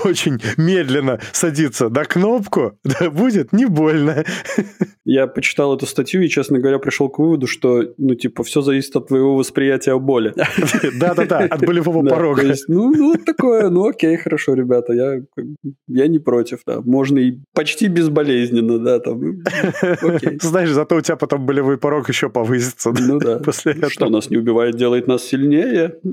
очень 0.06 0.40
медленно 0.58 1.20
садиться 1.32 1.90
на 1.90 2.06
кнопку, 2.06 2.78
будет 3.12 3.54
не 3.54 3.66
больно. 3.66 4.24
Я 5.04 5.28
почитал 5.28 5.76
эту 5.76 5.86
статью 5.86 6.22
и, 6.22 6.28
честно 6.30 6.60
говоря, 6.60 6.80
пришел 6.80 7.10
к 7.10 7.20
выводу, 7.20 7.48
что, 7.48 7.84
ну, 7.98 8.16
типа, 8.16 8.44
все 8.44 8.62
зависит 8.62 8.96
от 8.96 9.08
твоего 9.08 9.36
восприятия 9.36 9.98
боли. 9.98 10.34
Да-да-да, 11.00 11.40
от 11.40 11.66
болевого 11.66 12.08
порога. 12.08 12.44
Ну, 12.68 12.92
ну, 12.96 13.12
вот 13.12 13.26
такое, 13.26 13.70
ну, 13.70 13.88
окей, 13.88 14.16
хорошо, 14.18 14.54
ребята, 14.54 14.94
я, 14.94 15.22
я 15.88 16.08
не 16.08 16.20
против, 16.20 16.62
да. 16.66 16.82
Можно 16.82 17.20
и 17.20 17.40
почти 17.54 17.88
безболезненно, 17.88 18.80
да, 18.80 19.00
там, 19.00 19.22
окей. 20.02 20.40
Знаешь, 20.42 20.70
зато 20.70 20.96
у 20.96 21.02
тебя 21.02 21.16
потом 21.16 21.46
болевой 21.46 21.78
порог 21.78 22.10
еще 22.10 22.30
повысится. 22.30 22.94
Ну 22.98 23.20
да. 23.20 23.40
После 23.44 23.74
этого. 23.74 23.92
Что 23.92 24.10
нас 24.10 24.30
не 24.30 24.38
убивает, 24.38 24.78
делает 24.78 25.08
нас 25.08 25.24
сильнее. 25.24 25.96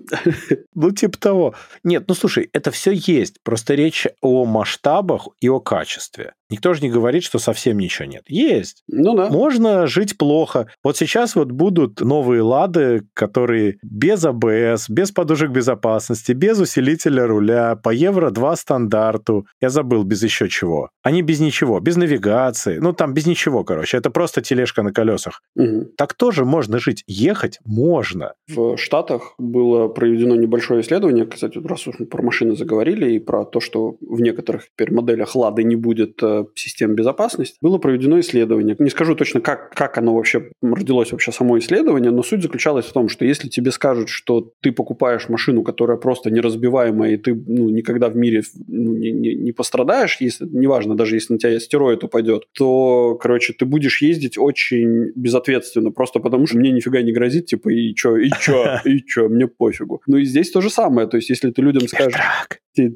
Ну, 0.74 0.92
типа 0.92 1.18
того. 1.18 1.54
Нет, 1.82 2.04
ну, 2.06 2.14
слушай, 2.14 2.48
это 2.52 2.70
все 2.70 2.92
есть. 2.92 3.42
Просто 3.42 3.74
речь 3.74 4.06
о 4.20 4.44
масштабах 4.44 5.28
и 5.40 5.48
о 5.48 5.58
качестве. 5.58 6.34
Никто 6.50 6.72
же 6.72 6.82
не 6.82 6.90
говорит, 6.90 7.22
что 7.22 7.38
совсем 7.38 7.78
ничего 7.78 8.06
нет. 8.06 8.24
Есть. 8.28 8.82
Ну 8.88 9.14
да. 9.14 9.28
Можно 9.28 9.86
жить 9.86 10.16
плохо. 10.16 10.68
Вот 10.82 10.96
сейчас 10.96 11.34
вот 11.34 11.52
будут 11.52 12.00
новые 12.00 12.42
лады, 12.42 13.02
которые 13.14 13.78
без 13.82 14.24
АБС, 14.24 14.88
без 14.88 15.12
подушек 15.12 15.50
безопасности, 15.50 16.32
без 16.32 16.58
усилителя 16.58 17.26
руля, 17.26 17.76
по 17.76 17.90
евро 17.90 18.30
2 18.30 18.56
стандарту. 18.56 19.46
Я 19.60 19.68
забыл, 19.68 20.04
без 20.04 20.22
еще 20.22 20.48
чего. 20.48 20.90
Они 21.02 21.22
без 21.22 21.40
ничего, 21.40 21.80
без 21.80 21.96
навигации. 21.96 22.78
Ну, 22.78 22.92
там 22.92 23.12
без 23.12 23.26
ничего, 23.26 23.64
короче. 23.64 23.98
Это 23.98 24.10
просто 24.10 24.40
тележка 24.40 24.82
на 24.82 24.92
колесах. 24.92 25.42
Угу. 25.56 25.92
Так 25.96 26.14
тоже 26.14 26.44
можно 26.44 26.78
жить. 26.78 27.04
Ехать 27.06 27.58
можно. 27.64 28.32
В 28.48 28.76
Штатах 28.76 29.34
было 29.38 29.88
проведено 29.88 30.34
небольшое 30.34 30.80
исследование, 30.80 31.26
кстати, 31.26 31.58
раз 31.58 31.86
уж 31.86 31.96
мы 31.98 32.06
про 32.06 32.22
машины 32.22 32.56
заговорили, 32.56 33.12
и 33.12 33.18
про 33.18 33.44
то, 33.44 33.60
что 33.60 33.96
в 34.00 34.20
некоторых 34.20 34.68
теперь 34.70 34.92
моделях 34.92 35.34
Лады 35.34 35.64
не 35.64 35.76
будет 35.76 36.22
э, 36.22 36.37
систем 36.54 36.94
безопасности, 36.94 37.56
было 37.60 37.78
проведено 37.78 38.20
исследование. 38.20 38.76
Не 38.78 38.90
скажу 38.90 39.14
точно, 39.14 39.40
как, 39.40 39.70
как 39.74 39.98
оно 39.98 40.14
вообще 40.14 40.50
родилось, 40.62 41.12
вообще 41.12 41.32
само 41.32 41.58
исследование, 41.58 42.10
но 42.10 42.22
суть 42.22 42.42
заключалась 42.42 42.86
в 42.86 42.92
том, 42.92 43.08
что 43.08 43.24
если 43.24 43.48
тебе 43.48 43.70
скажут, 43.70 44.08
что 44.08 44.52
ты 44.60 44.72
покупаешь 44.72 45.28
машину, 45.28 45.62
которая 45.62 45.96
просто 45.96 46.30
неразбиваемая, 46.30 47.12
и 47.12 47.16
ты 47.16 47.34
ну, 47.34 47.70
никогда 47.70 48.08
в 48.08 48.16
мире 48.16 48.42
ну, 48.66 48.94
не, 48.94 49.10
не, 49.10 49.34
не 49.34 49.52
пострадаешь, 49.52 50.16
если, 50.20 50.46
неважно, 50.46 50.96
даже 50.96 51.16
если 51.16 51.34
на 51.34 51.38
тебя 51.38 51.56
астероид 51.56 52.04
упадет, 52.04 52.44
то, 52.52 53.16
короче, 53.20 53.52
ты 53.52 53.64
будешь 53.64 54.02
ездить 54.02 54.38
очень 54.38 55.12
безответственно, 55.14 55.90
просто 55.90 56.20
потому 56.20 56.46
что 56.46 56.58
мне 56.58 56.70
нифига 56.70 57.02
не 57.02 57.12
грозит, 57.12 57.46
типа, 57.46 57.68
и 57.70 57.94
чё, 57.94 58.16
и 58.16 58.30
чё, 58.40 58.78
и 58.84 59.00
чё, 59.04 59.28
мне 59.28 59.46
пофигу. 59.46 60.02
Ну 60.06 60.16
и 60.18 60.24
здесь 60.24 60.50
то 60.50 60.60
же 60.60 60.70
самое, 60.70 61.08
то 61.08 61.16
есть 61.16 61.30
если 61.30 61.50
ты 61.50 61.62
людям 61.62 61.88
скажешь 61.88 62.20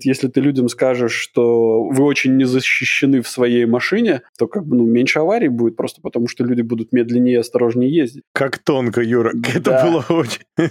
если 0.03 0.29
ты 0.29 0.41
людям 0.41 0.69
скажешь, 0.69 1.13
что 1.13 1.85
вы 1.85 2.05
очень 2.05 2.37
не 2.37 2.45
защищены 2.45 3.23
в 3.23 3.29
своей 3.29 3.67
машине, 3.67 4.23
то 4.39 4.47
как 4.47 4.67
бы 4.67 4.77
ну, 4.77 4.87
меньше 4.87 5.19
аварий 5.19 5.49
будет, 5.49 5.77
просто 5.77 6.01
потому 6.01 6.29
что 6.29 6.45
люди 6.45 6.63
будут 6.63 6.93
медленнее 6.93 7.35
и 7.35 7.39
осторожнее 7.39 7.95
ездить. 7.95 8.25
Как 8.33 8.59
тонко, 8.59 9.03
Юра. 9.03 9.33
Это 9.55 9.83
было 9.85 10.05
очень... 10.21 10.43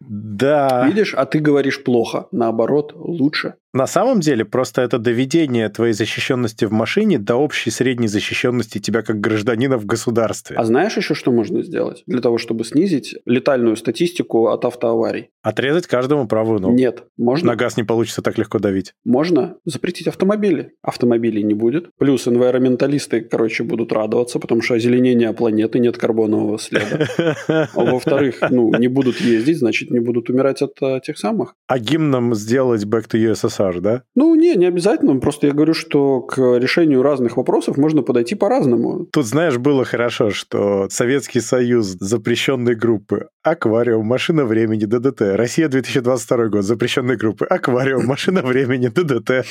Да. 0.00 0.86
Видишь, 0.86 1.14
а 1.14 1.24
ты 1.26 1.38
говоришь 1.38 1.82
плохо. 1.82 2.28
Наоборот, 2.32 2.92
лучше. 2.94 3.54
На 3.78 3.86
самом 3.86 4.18
деле, 4.18 4.44
просто 4.44 4.82
это 4.82 4.98
доведение 4.98 5.68
твоей 5.68 5.92
защищенности 5.92 6.64
в 6.64 6.72
машине 6.72 7.16
до 7.16 7.36
общей 7.36 7.70
средней 7.70 8.08
защищенности 8.08 8.78
тебя 8.78 9.02
как 9.02 9.20
гражданина 9.20 9.78
в 9.78 9.86
государстве. 9.86 10.56
А 10.56 10.64
знаешь 10.64 10.96
еще, 10.96 11.14
что 11.14 11.30
можно 11.30 11.62
сделать 11.62 12.02
для 12.08 12.20
того, 12.20 12.38
чтобы 12.38 12.64
снизить 12.64 13.14
летальную 13.24 13.76
статистику 13.76 14.48
от 14.48 14.64
автоаварий? 14.64 15.28
Отрезать 15.42 15.86
каждому 15.86 16.26
правую 16.26 16.58
ногу. 16.58 16.74
Нет. 16.74 17.04
Можно? 17.16 17.52
На 17.52 17.56
газ 17.56 17.76
не 17.76 17.84
получится 17.84 18.20
так 18.20 18.36
легко 18.36 18.58
давить. 18.58 18.94
Можно 19.04 19.58
запретить 19.64 20.08
автомобили. 20.08 20.72
Автомобилей 20.82 21.44
не 21.44 21.54
будет. 21.54 21.90
Плюс 21.98 22.26
энвайроменталисты, 22.26 23.20
короче, 23.20 23.62
будут 23.62 23.92
радоваться, 23.92 24.40
потому 24.40 24.60
что 24.60 24.74
озеленение 24.74 25.32
планеты, 25.32 25.78
нет 25.78 25.96
карбонового 25.96 26.58
следа. 26.58 27.06
А 27.46 27.68
во-вторых, 27.74 28.40
ну, 28.50 28.74
не 28.76 28.88
будут 28.88 29.20
ездить, 29.20 29.58
значит, 29.58 29.92
не 29.92 30.00
будут 30.00 30.30
умирать 30.30 30.62
от 30.62 30.72
э, 30.82 31.00
тех 31.04 31.16
самых. 31.16 31.54
А 31.68 31.78
гимном 31.78 32.34
сделать 32.34 32.84
Back 32.84 33.08
to 33.08 33.32
USSR, 33.32 33.67
да? 33.76 34.02
Ну, 34.14 34.34
не, 34.34 34.54
не 34.56 34.66
обязательно. 34.66 35.18
Просто 35.20 35.46
я 35.46 35.52
говорю, 35.52 35.74
что 35.74 36.20
к 36.20 36.38
решению 36.58 37.02
разных 37.02 37.36
вопросов 37.36 37.76
можно 37.76 38.02
подойти 38.02 38.34
по-разному. 38.34 39.06
Тут, 39.12 39.26
знаешь, 39.26 39.58
было 39.58 39.84
хорошо, 39.84 40.30
что 40.30 40.88
Советский 40.90 41.40
Союз 41.40 41.86
запрещенной 41.86 42.74
группы 42.74 43.28
Аквариум, 43.42 44.06
Машина 44.06 44.44
времени, 44.44 44.84
ДДТ. 44.84 45.20
Россия 45.36 45.68
2022 45.68 46.48
год, 46.48 46.64
запрещенной 46.64 47.16
группы 47.16 47.44
Аквариум, 47.44 48.06
Машина 48.06 48.42
времени, 48.42 48.88
ДДТ. 48.88 49.46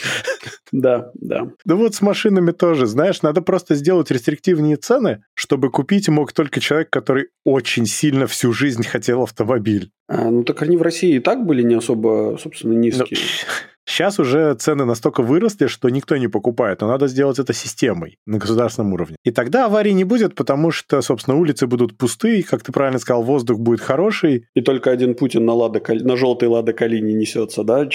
Да, 0.72 1.12
да. 1.16 1.48
Да 1.66 1.76
вот 1.76 1.96
с 1.96 2.02
машинами 2.02 2.52
тоже, 2.52 2.88
знаешь, 2.88 3.22
надо 3.22 3.42
просто 3.42 3.76
сделать 3.76 4.12
рестриктивнее 4.12 4.76
цены, 4.76 5.24
чтобы 5.34 5.72
купить 5.72 6.10
мог 6.10 6.34
только 6.34 6.60
человек, 6.60 6.90
который 6.90 7.28
очень 7.46 7.86
сильно 7.86 8.28
всю 8.28 8.52
жизнь 8.54 8.84
хотел 8.84 9.24
автомобиль. 9.24 9.92
А, 10.08 10.30
ну 10.30 10.44
так 10.44 10.62
они 10.62 10.78
в 10.78 10.82
России 10.82 11.16
и 11.16 11.20
так 11.20 11.46
были 11.46 11.62
не 11.62 11.76
особо, 11.76 12.38
собственно, 12.42 12.74
низкие. 12.74 13.20
Сейчас 13.88 14.20
уже 14.20 14.54
цены 14.56 14.84
настолько 14.84 15.24
выросли, 15.24 15.68
что 15.68 15.90
никто 15.90 16.18
не 16.18 16.28
покупает, 16.28 16.82
но 16.82 16.88
надо 16.88 17.08
сделать 17.08 17.40
это 17.40 17.54
системой 17.54 18.20
на 18.26 18.38
государственном 18.38 18.94
уровне. 18.94 19.16
И 19.24 19.32
тогда 19.32 19.66
аварий 19.66 19.94
не 19.94 20.04
будет, 20.04 20.36
потому 20.36 20.72
что, 20.72 21.02
собственно, 21.02 21.38
улицы 21.38 21.68
будут 21.68 21.98
пустые, 21.98 22.44
как 22.44 22.64
ты 22.64 22.74
правильно 22.74 23.00
сказал, 23.00 23.24
воздух 23.24 23.60
будет 23.60 23.80
хороший. 23.80 24.46
И 24.56 24.62
только 24.62 24.92
один 24.92 25.16
Путин 25.16 25.46
на, 25.46 25.54
Лада, 25.54 25.82
на 25.88 26.18
желтой 26.18 26.50
Лада 26.50 26.74
Калине 26.74 27.14
несется, 27.14 27.64
да, 27.64 27.88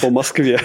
по 0.00 0.10
Москве. 0.10 0.58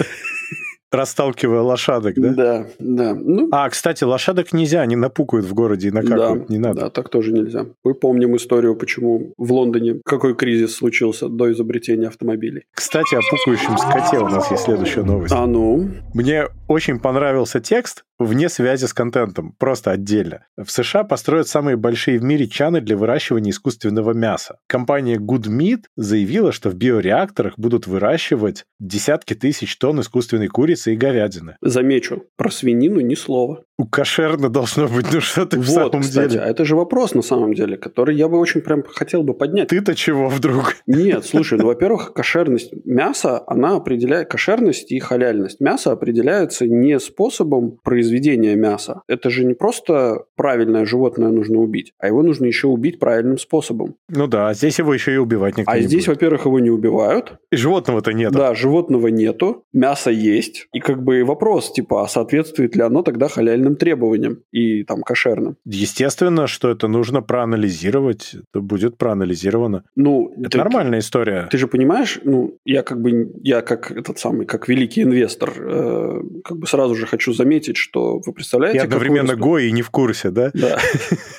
Расталкивая 0.92 1.62
лошадок, 1.62 2.16
да? 2.16 2.34
Да, 2.34 2.68
да. 2.80 3.16
Ну, 3.16 3.50
а, 3.52 3.70
кстати, 3.70 4.04
лошадок 4.04 4.54
нельзя, 4.54 4.82
они 4.82 4.96
напукают 4.96 5.46
в 5.46 5.54
городе 5.54 5.90
и 5.90 5.92
накакают, 5.92 6.48
да, 6.48 6.54
не 6.54 6.60
надо. 6.60 6.82
Да, 6.82 6.90
так 6.90 7.10
тоже 7.10 7.34
нельзя. 7.34 7.66
Мы 7.84 7.94
помним 7.94 8.36
историю, 8.38 8.76
почему 8.76 9.34
в 9.38 9.52
Лондоне 9.52 10.02
какой 10.06 10.36
кризис 10.36 10.76
случился 10.76 11.28
до 11.28 11.52
изобретения 11.52 12.08
автомобилей. 12.08 12.64
Кстати, 12.74 13.16
о 13.16 13.22
пукающем 13.30 13.78
скоте 13.78 14.20
у 14.20 14.30
нас 14.30 14.50
есть 14.52 14.64
следующая 14.64 15.04
новость. 15.04 15.34
А 15.34 15.46
ну? 15.46 15.90
Мне 16.14 16.46
очень 16.68 17.00
понравился 17.00 17.60
текст 17.60 18.04
вне 18.20 18.50
связи 18.50 18.86
с 18.86 18.94
контентом, 18.94 19.54
просто 19.58 19.92
отдельно. 19.92 20.46
В 20.58 20.70
США 20.72 21.04
построят 21.04 21.48
самые 21.48 21.78
большие 21.78 22.20
в 22.20 22.24
мире 22.24 22.48
чаны 22.48 22.82
для 22.82 22.98
выращивания 22.98 23.52
искусственного 23.52 24.14
мяса. 24.14 24.60
Компания 24.68 25.18
Good 25.18 25.48
Meat 25.48 25.84
заявила, 25.96 26.52
что 26.52 26.70
в 26.70 26.76
биореакторах 26.76 27.58
будут 27.58 27.88
выращивать 27.88 28.66
десятки 28.80 29.34
тысяч 29.34 29.78
тонн 29.78 30.02
искусственной 30.02 30.48
курицы 30.48 30.94
и 30.94 30.98
говядины. 30.98 31.58
Замечу, 31.62 32.24
про 32.36 32.50
свинину 32.50 33.00
ни 33.00 33.16
слова. 33.16 33.64
У 33.80 33.86
кошерно 33.86 34.50
должно 34.50 34.88
быть, 34.88 35.06
ну 35.14 35.22
что 35.22 35.46
ты 35.46 35.58
вот, 35.58 35.66
в 35.68 35.70
самом 35.70 36.02
кстати, 36.02 36.32
деле? 36.32 36.44
а 36.44 36.48
это 36.48 36.66
же 36.66 36.76
вопрос 36.76 37.14
на 37.14 37.22
самом 37.22 37.54
деле, 37.54 37.78
который 37.78 38.16
я 38.16 38.28
бы 38.28 38.40
очень 38.40 38.62
прям 38.62 38.84
хотел 38.84 39.22
бы 39.22 39.36
поднять. 39.36 39.68
Ты-то 39.68 39.94
чего 39.94 40.30
вдруг? 40.30 40.78
Нет, 40.88 41.26
слушай, 41.26 41.60
ну, 41.60 41.68
во-первых, 41.68 42.14
кошерность 42.14 42.74
мяса, 42.86 43.44
она 43.46 43.76
определяет 43.76 44.32
кошерность 44.32 44.92
и 44.92 44.98
халяльность. 45.00 45.60
Мясо 45.60 45.92
определяется 45.92 46.66
не 46.66 47.00
способом 47.00 47.80
произведения 48.08 48.56
мяса. 48.56 49.02
Это 49.08 49.30
же 49.30 49.44
не 49.46 49.54
просто 49.54 50.24
правильное 50.36 50.86
животное 50.86 51.30
нужно 51.30 51.58
убить, 51.60 51.94
а 52.00 52.08
его 52.08 52.24
нужно 52.24 52.46
еще 52.46 52.68
убить 52.68 53.00
правильным 53.00 53.38
способом. 53.38 53.96
Ну 54.10 54.28
да, 54.28 54.54
здесь 54.54 54.80
его 54.80 54.94
еще 54.94 55.14
и 55.14 55.18
убивать 55.18 55.58
никто 55.58 55.72
А 55.72 55.78
не 55.80 55.84
здесь, 55.88 56.06
будет. 56.06 56.16
во-первых, 56.16 56.46
его 56.46 56.60
не 56.60 56.70
убивают. 56.70 57.34
И 57.52 57.58
животного-то 57.58 58.14
нет. 58.14 58.32
Да, 58.32 58.54
животного 58.56 59.08
нету, 59.08 59.64
мясо 59.74 60.10
есть. 60.12 60.68
И 60.74 60.80
как 60.80 61.04
бы 61.04 61.24
вопрос, 61.26 61.72
типа, 61.74 62.04
а 62.04 62.08
соответствует 62.08 62.76
ли 62.76 62.82
оно 62.82 63.02
тогда 63.04 63.28
халяльным 63.28 63.76
требованиям 63.76 64.40
и 64.52 64.84
там 64.84 65.02
кошерным? 65.02 65.58
Естественно, 65.66 66.48
что 66.48 66.70
это 66.70 66.88
нужно 66.88 67.22
проанализировать. 67.22 68.36
Это 68.54 68.62
будет 68.62 68.98
проанализировано. 68.98 69.84
Ну, 69.96 70.34
Это 70.40 70.50
ты- 70.52 70.58
нормальная 70.60 71.00
история. 71.00 71.48
Ты 71.52 71.58
же 71.58 71.68
понимаешь, 71.68 72.20
ну, 72.24 72.58
я 72.66 72.84
как 72.84 73.02
бы, 73.02 73.32
я 73.44 73.62
как 73.62 73.92
этот 73.92 74.18
самый, 74.20 74.46
как 74.46 74.68
великий 74.70 75.04
инвестор, 75.04 75.54
э, 75.58 76.22
как 76.44 76.58
бы 76.58 76.68
сразу 76.68 76.96
же 76.96 77.06
хочу 77.06 77.34
заметить, 77.34 77.78
что 77.78 77.97
вы 78.26 78.34
представляете, 78.34 78.78
И 78.80 78.82
одновременно 78.82 79.34
вырастут- 79.34 79.62
и 79.62 79.72
не 79.72 79.82
в 79.82 79.90
курсе, 79.90 80.30
да? 80.32 80.52
Да. 80.54 80.78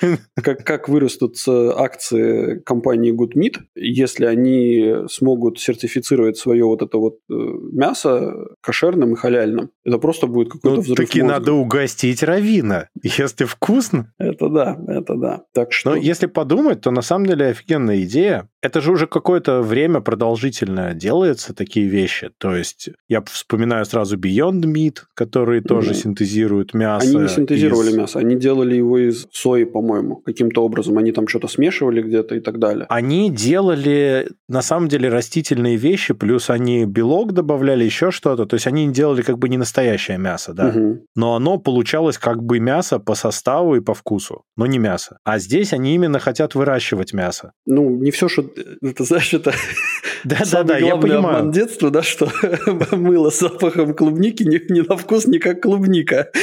как, 0.42 0.64
как 0.64 0.88
вырастут 0.88 1.36
э, 1.46 1.70
акции 1.76 2.60
компании 2.60 3.12
Good 3.12 3.34
Meat, 3.36 3.58
если 3.74 4.24
они 4.26 5.06
смогут 5.08 5.58
сертифицировать 5.60 6.36
свое 6.36 6.64
вот 6.64 6.82
это 6.82 6.98
вот 6.98 7.18
э, 7.30 7.34
мясо 7.72 8.34
кошерным 8.60 9.14
и 9.14 9.16
халяльным. 9.16 9.70
Это 9.84 9.98
просто 9.98 10.26
будет 10.26 10.48
какой-то 10.52 10.76
Ну, 10.76 10.82
взрыв 10.82 10.96
таки 10.96 11.22
мозга. 11.22 11.34
надо 11.38 11.52
угостить 11.52 12.22
равина. 12.22 12.88
Если 13.02 13.44
вкусно. 13.44 14.12
Это 14.18 14.48
да, 14.48 14.78
это 14.88 15.14
да. 15.16 15.42
Так 15.52 15.72
что... 15.72 15.90
Но 15.90 15.96
если 15.96 16.26
подумать, 16.26 16.80
то 16.82 16.90
на 16.90 17.02
самом 17.02 17.26
деле 17.26 17.46
офигенная 17.46 18.02
идея. 18.02 18.48
Это 18.60 18.80
же 18.80 18.92
уже 18.92 19.06
какое-то 19.06 19.62
время 19.62 20.00
продолжительное 20.00 20.94
делается, 20.94 21.54
такие 21.54 21.86
вещи. 21.88 22.30
То 22.38 22.56
есть 22.56 22.90
я 23.08 23.22
вспоминаю 23.22 23.84
сразу 23.84 24.16
Beyond 24.18 24.62
Meat, 24.64 24.96
которые 25.14 25.62
тоже 25.62 25.90
Мгм. 25.90 25.98
Синтезируют 26.48 26.74
мясо. 26.74 27.06
Они 27.08 27.16
не 27.18 27.28
синтезировали 27.28 27.90
из- 27.90 27.96
мясо, 27.96 28.18
они 28.18 28.36
делали 28.36 28.76
его 28.76 28.98
из 28.98 29.26
сои, 29.32 29.64
по-моему, 29.64 30.16
каким-то 30.16 30.64
образом. 30.64 30.98
Они 30.98 31.12
там 31.12 31.28
что-то 31.28 31.48
смешивали 31.48 32.02
где-то 32.02 32.34
и 32.34 32.40
так 32.40 32.58
далее. 32.58 32.86
Они 32.88 33.30
делали, 33.30 34.28
на 34.48 34.62
самом 34.62 34.88
деле, 34.88 35.08
растительные 35.08 35.76
вещи, 35.76 36.14
плюс 36.14 36.50
они 36.50 36.84
белок 36.86 37.32
добавляли, 37.32 37.84
еще 37.84 38.10
что-то. 38.10 38.46
То 38.46 38.54
есть 38.54 38.66
они 38.66 38.90
делали 38.92 39.22
как 39.22 39.38
бы 39.38 39.48
не 39.48 39.56
настоящее 39.56 40.18
мясо, 40.18 40.52
да. 40.52 40.68
Мгм. 40.68 41.00
но 41.16 41.34
оно 41.34 41.58
получалось 41.58 42.18
как 42.18 42.42
бы 42.42 42.58
мясо 42.60 42.98
по 42.98 43.14
составу 43.14 43.76
и 43.76 43.80
по 43.80 43.94
вкусу, 43.94 44.42
но 44.56 44.66
не 44.66 44.78
мясо. 44.78 45.18
А 45.24 45.38
здесь 45.38 45.72
они 45.72 45.94
именно 45.94 46.18
хотят 46.18 46.54
выращивать 46.54 47.12
мясо. 47.12 47.52
Ну, 47.66 47.90
не 47.90 48.10
все, 48.10 48.28
что... 48.28 48.44
Это, 48.82 49.04
знаешь, 49.04 49.34
это 49.34 49.52
Да-да-да, 50.24 50.44
самый 50.44 50.82
я 50.84 50.90
главный 50.92 51.16
обман 51.16 51.34
понимаю. 51.34 51.52
детства, 51.52 51.90
да, 51.90 52.02
что 52.02 52.28
мыло 52.96 53.30
с 53.30 53.38
запахом 53.40 53.94
клубники 53.94 54.42
ни, 54.42 54.60
ни 54.72 54.80
на 54.86 54.96
вкус, 54.96 55.26
не 55.26 55.38
как 55.38 55.62
клубника. 55.62 56.28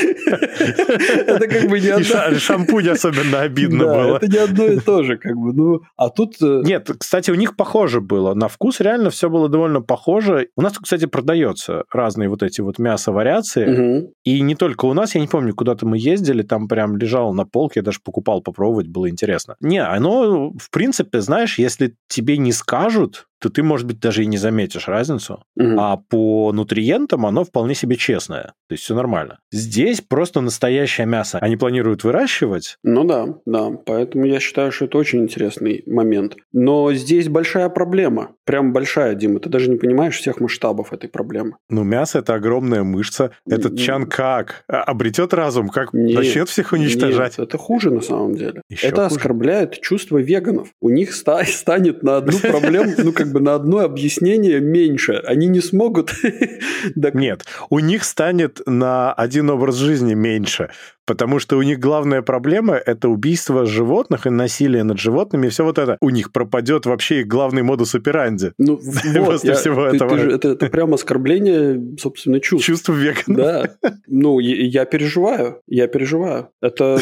Это 1.28 1.48
как 1.48 1.70
бы 1.70 1.80
не 1.80 1.88
И 1.88 1.90
одно... 1.90 2.04
ша- 2.06 2.36
шампунь 2.36 2.90
особенно 2.90 3.42
обидно 3.42 3.86
Да, 3.86 3.94
было. 4.04 4.18
это 4.18 4.28
не 4.28 4.38
одно 4.38 4.66
и 4.66 4.80
то 4.80 5.04
же, 5.04 5.18
как 5.18 5.36
бы. 5.36 5.54
Ну, 5.54 5.82
а 5.98 6.10
тут... 6.10 6.36
э, 6.42 6.62
Нет, 6.64 6.90
кстати, 6.98 7.32
у 7.32 7.36
них 7.36 7.56
похоже 7.56 8.02
было. 8.02 8.34
На 8.34 8.48
вкус 8.48 8.80
реально 8.80 9.10
все 9.10 9.30
было 9.30 9.50
довольно 9.50 9.82
похоже. 9.82 10.50
У 10.56 10.62
нас, 10.62 10.78
кстати, 10.78 11.06
продается 11.06 11.84
разные 11.92 12.30
вот 12.30 12.44
эти 12.44 12.62
вот 12.62 12.80
мясо-вариации. 12.80 13.66
мгм. 13.66 14.08
И 14.24 14.42
не 14.42 14.56
только 14.56 14.86
у 14.86 14.94
нас, 14.94 15.16
я 15.16 15.22
не 15.22 15.28
помню, 15.28 15.54
куда-то 15.54 15.86
мы 15.86 15.98
ездили, 15.98 16.42
там 16.42 16.68
прям 16.68 16.98
лежало 16.98 17.32
на 17.34 17.46
полке, 17.46 17.80
я 17.80 17.84
даже 17.84 18.00
покупал 18.04 18.42
попробовать, 18.42 18.88
было 18.88 19.10
интересно. 19.10 19.56
Не, 19.60 19.80
оно, 19.84 20.50
в 20.52 20.70
принципе, 20.72 21.22
знаешь, 21.22 21.58
если 21.60 21.96
тебе 22.08 22.38
не 22.38 22.52
скажут, 22.52 23.28
то 23.39 23.50
ты, 23.50 23.63
может 23.63 23.86
быть, 23.88 24.00
даже 24.00 24.24
и 24.24 24.26
не 24.26 24.38
заметишь 24.38 24.88
разницу. 24.88 25.43
Мгм. 25.56 25.80
А 25.80 25.98
по 25.98 26.52
нутриентам 26.54 27.26
оно 27.26 27.43
вполне 27.43 27.76
себе 27.76 27.95
честное. 27.95 28.54
То 28.67 28.74
есть 28.74 28.84
все 28.84 28.95
нормально. 28.95 29.39
Здесь 29.52 30.02
просто 30.02 30.41
настоящее 30.41 31.06
мясо. 31.08 31.38
Они 31.39 31.56
планируют 31.58 32.04
выращивать. 32.04 32.78
Ну 32.84 33.04
да, 33.04 33.28
да. 33.45 33.69
Поэтому 33.86 34.26
я 34.26 34.39
считаю, 34.39 34.71
что 34.71 34.86
это 34.86 34.98
очень 34.98 35.21
интересный 35.24 35.84
момент. 35.86 36.36
Но 36.54 36.93
здесь 36.93 37.28
большая 37.30 37.69
проблема. 37.69 38.32
Прям 38.45 38.74
большая, 38.74 39.15
Дима. 39.15 39.39
Ты 39.39 39.50
даже 39.50 39.69
не 39.69 39.78
понимаешь 39.78 40.17
всех 40.17 40.39
масштабов 40.39 40.93
этой 40.93 41.10
проблемы. 41.10 41.58
Ну, 41.69 41.84
мясо– 41.84 42.19
это 42.19 42.34
огромная 42.36 42.84
мышца. 42.84 43.32
Этот 43.48 43.78
чан 43.78 44.06
как? 44.08 44.63
А- 44.67 44.84
Обретет 44.84 45.34
разум? 45.34 45.69
Как 45.69 45.93
Нет, 45.93 46.15
начнет 46.15 46.50
всех 46.50 46.71
уничтожать? 46.71 47.38
Нет, 47.38 47.48
это 47.48 47.58
хуже 47.58 47.91
на 47.91 48.02
самом 48.02 48.36
деле. 48.36 48.62
Еще 48.69 48.88
это 48.88 49.04
хуже. 49.04 49.15
оскорбляет 49.15 49.80
чувство 49.82 50.17
веганов. 50.17 50.69
У 50.82 50.89
них 50.89 51.13
ста- 51.13 51.43
станет 51.45 52.02
на 52.04 52.17
одну 52.17 52.38
проблему, 52.41 52.93
ну 52.98 53.12
как 53.13 53.25
как 53.26 53.34
бы 53.34 53.40
на 53.40 53.56
одно 53.56 53.80
объяснение 53.80 54.60
меньше. 54.60 55.14
Они 55.26 55.48
не 55.48 55.62
смогут... 55.62 56.14
Нет, 56.96 57.46
у 57.70 57.80
них 57.80 58.04
станет 58.04 58.62
на 58.68 59.14
один 59.14 59.50
образ 59.50 59.76
жизни 59.76 60.14
меньше, 60.14 60.70
потому 61.06 61.40
что 61.40 61.58
у 61.58 61.64
них 61.64 61.80
главная 61.80 62.22
проблема– 62.22 62.76
это 62.86 63.10
убийство 63.10 63.66
животных 63.66 64.28
и 64.28 64.30
насилие 64.30 64.84
над 64.84 65.00
животными, 65.00 65.48
и 65.48 65.50
все 65.50 65.64
вот 65.64 65.80
это. 65.80 65.98
У 66.02 66.12
них 66.12 66.32
пропадет 66.32 66.86
вообще 66.86 67.22
их 67.22 67.28
главный 67.28 67.64
модус 67.64 67.96
операнди. 67.96 68.52
Ну, 68.60 68.80
вот, 69.16 69.26
после 69.26 69.50
я, 69.50 69.56
всего 69.56 69.90
ты, 69.90 69.96
этого. 69.96 70.12
Ты 70.12 70.22
же, 70.22 70.32
это, 70.32 70.50
это 70.50 70.68
прям 70.68 70.94
оскорбление, 70.94 71.98
собственно, 71.98 72.40
чувств. 72.40 72.68
Чувств 72.68 72.90
веганов. 72.90 73.38
Да. 73.38 73.70
Ну, 74.08 74.40
я, 74.40 74.82
я 74.82 74.86
переживаю, 74.86 75.62
я 75.68 75.88
переживаю. 75.88 76.50
Это 76.62 77.00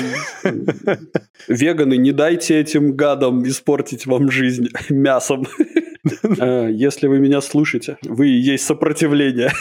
веганы, 1.47 1.97
не 1.97 2.11
дайте 2.11 2.59
этим 2.59 2.95
гадам 2.95 3.43
испортить 3.43 4.05
вам 4.05 4.31
жизнь 4.31 4.69
мясом. 4.89 5.45
Э, 6.39 6.69
если 6.71 7.07
вы 7.07 7.19
меня 7.19 7.41
слушаете, 7.41 7.97
вы 8.03 8.29
и 8.29 8.39
есть 8.39 8.65
сопротивление. 8.65 9.51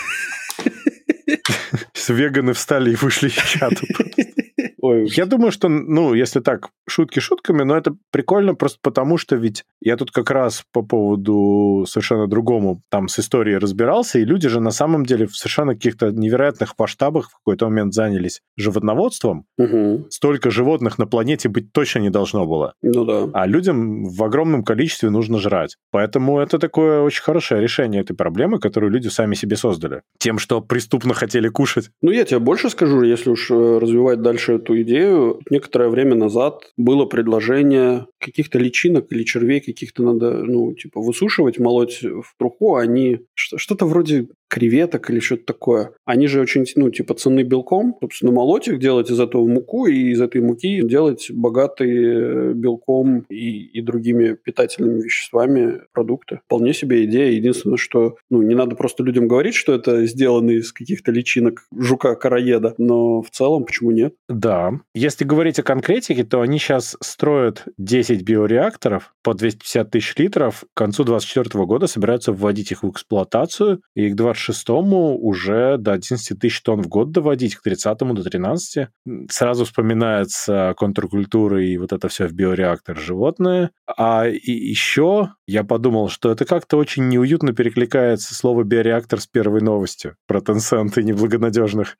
Веганы 2.08 2.52
встали 2.52 2.92
и 2.92 2.96
вышли 2.96 3.28
из 3.28 3.34
чата. 3.34 3.82
Ой. 4.82 5.08
Я 5.14 5.26
думаю, 5.26 5.52
что, 5.52 5.68
ну, 5.68 6.12
если 6.12 6.40
так, 6.40 6.70
шутки 6.88 7.20
шутками, 7.20 7.62
но 7.62 7.76
это 7.76 7.94
прикольно 8.10 8.56
просто 8.56 8.78
потому, 8.82 9.16
что 9.16 9.36
ведь 9.36 9.64
я 9.80 9.96
тут 9.96 10.10
как 10.10 10.30
раз 10.30 10.64
по 10.72 10.82
поводу 10.82 11.84
совершенно 11.88 12.26
другому 12.26 12.82
там 12.90 13.06
с 13.06 13.20
историей 13.20 13.58
разбирался, 13.58 14.18
и 14.18 14.24
люди 14.24 14.48
же 14.48 14.60
на 14.60 14.72
самом 14.72 15.06
деле 15.06 15.26
в 15.26 15.36
совершенно 15.36 15.74
каких-то 15.74 16.10
невероятных 16.10 16.74
масштабах 16.76 17.30
в 17.30 17.36
какой-то 17.36 17.66
момент 17.66 17.94
занялись 17.94 18.40
животноводством. 18.56 19.46
Угу. 19.56 20.06
Столько 20.10 20.50
животных 20.50 20.98
на 20.98 21.06
планете 21.06 21.48
быть 21.48 21.72
точно 21.72 22.00
не 22.00 22.10
должно 22.10 22.44
было. 22.44 22.74
Ну 22.82 23.04
да. 23.04 23.28
А 23.32 23.46
людям 23.46 24.06
в 24.06 24.22
огромном 24.24 24.64
количестве 24.64 25.10
нужно 25.10 25.38
жрать. 25.38 25.76
Поэтому 25.92 26.40
это 26.40 26.58
такое 26.58 27.02
очень 27.02 27.22
хорошее 27.22 27.60
решение 27.60 28.00
этой 28.00 28.16
проблемы, 28.16 28.58
которую 28.58 28.90
люди 28.90 29.06
сами 29.06 29.36
себе 29.36 29.56
создали. 29.56 30.02
Тем, 30.18 30.38
что 30.38 30.60
преступно 30.60 31.14
хотели 31.14 31.48
кушать. 31.48 31.90
Ну, 32.02 32.10
я 32.10 32.24
тебе 32.24 32.40
больше 32.40 32.68
скажу, 32.68 33.02
если 33.02 33.30
уж 33.30 33.48
э, 33.50 33.78
развивать 33.78 34.22
дальше 34.22 34.54
эту 34.54 34.71
идею. 34.80 35.40
Некоторое 35.50 35.90
время 35.90 36.14
назад 36.14 36.72
было 36.78 37.04
предложение 37.04 38.06
каких-то 38.18 38.58
личинок 38.58 39.12
или 39.12 39.24
червей 39.24 39.60
каких-то 39.60 40.02
надо, 40.02 40.42
ну, 40.44 40.72
типа, 40.74 41.00
высушивать, 41.00 41.58
молоть 41.58 42.00
в 42.02 42.34
труху, 42.38 42.76
а 42.76 42.80
они 42.80 43.20
что-то 43.34 43.84
вроде 43.84 44.28
креветок 44.52 45.08
или 45.08 45.18
что-то 45.18 45.46
такое. 45.46 45.92
Они 46.04 46.26
же 46.26 46.38
очень, 46.38 46.66
ну, 46.76 46.90
типа, 46.90 47.14
ценны 47.14 47.42
белком. 47.42 47.96
Собственно, 48.02 48.32
молоть 48.32 48.68
их, 48.68 48.78
делать 48.78 49.10
из 49.10 49.18
этого 49.18 49.46
муку, 49.46 49.86
и 49.86 50.10
из 50.10 50.20
этой 50.20 50.42
муки 50.42 50.82
делать 50.82 51.30
богатые 51.30 52.52
белком 52.52 53.20
и, 53.30 53.64
и 53.64 53.80
другими 53.80 54.34
питательными 54.34 55.00
веществами 55.00 55.80
продукты. 55.94 56.40
Вполне 56.44 56.74
себе 56.74 57.06
идея. 57.06 57.30
Единственное, 57.30 57.78
что, 57.78 58.16
ну, 58.28 58.42
не 58.42 58.54
надо 58.54 58.76
просто 58.76 59.02
людям 59.02 59.26
говорить, 59.26 59.54
что 59.54 59.72
это 59.72 60.04
сделано 60.04 60.50
из 60.50 60.70
каких-то 60.70 61.12
личинок 61.12 61.64
жука-караеда, 61.74 62.74
но 62.76 63.22
в 63.22 63.30
целом 63.30 63.64
почему 63.64 63.90
нет? 63.90 64.14
Да. 64.28 64.72
Если 64.94 65.24
говорить 65.24 65.58
о 65.60 65.62
конкретике, 65.62 66.24
то 66.24 66.42
они 66.42 66.58
сейчас 66.58 66.94
строят 67.00 67.64
10 67.78 68.22
биореакторов 68.22 69.14
по 69.22 69.32
250 69.32 69.90
тысяч 69.90 70.14
литров. 70.18 70.64
К 70.74 70.76
концу 70.76 71.04
2024 71.04 71.64
года 71.64 71.86
собираются 71.86 72.32
вводить 72.32 72.70
их 72.70 72.82
в 72.82 72.90
эксплуатацию, 72.90 73.80
и 73.94 74.10
к 74.10 74.14
20 74.14 74.41
шестому 74.42 75.18
уже 75.18 75.76
до 75.78 75.92
11 75.92 76.38
тысяч 76.38 76.62
тонн 76.62 76.82
в 76.82 76.88
год 76.88 77.12
доводить, 77.12 77.56
к 77.56 77.62
30 77.62 77.98
до 77.98 78.22
13. 78.22 78.88
Сразу 79.30 79.64
вспоминается 79.64 80.74
контркультура 80.76 81.64
и 81.64 81.76
вот 81.78 81.92
это 81.92 82.08
все 82.08 82.26
в 82.26 82.32
биореактор 82.32 82.98
животные. 82.98 83.70
А 83.86 84.28
и 84.28 84.50
еще 84.50 85.30
я 85.46 85.64
подумал, 85.64 86.08
что 86.08 86.30
это 86.30 86.44
как-то 86.44 86.76
очень 86.76 87.08
неуютно 87.08 87.52
перекликается 87.52 88.34
слово 88.34 88.64
биореактор 88.64 89.20
с 89.20 89.26
первой 89.26 89.60
новостью 89.60 90.16
про 90.26 90.40
Tencent 90.40 91.00
неблагонадежных. 91.00 91.96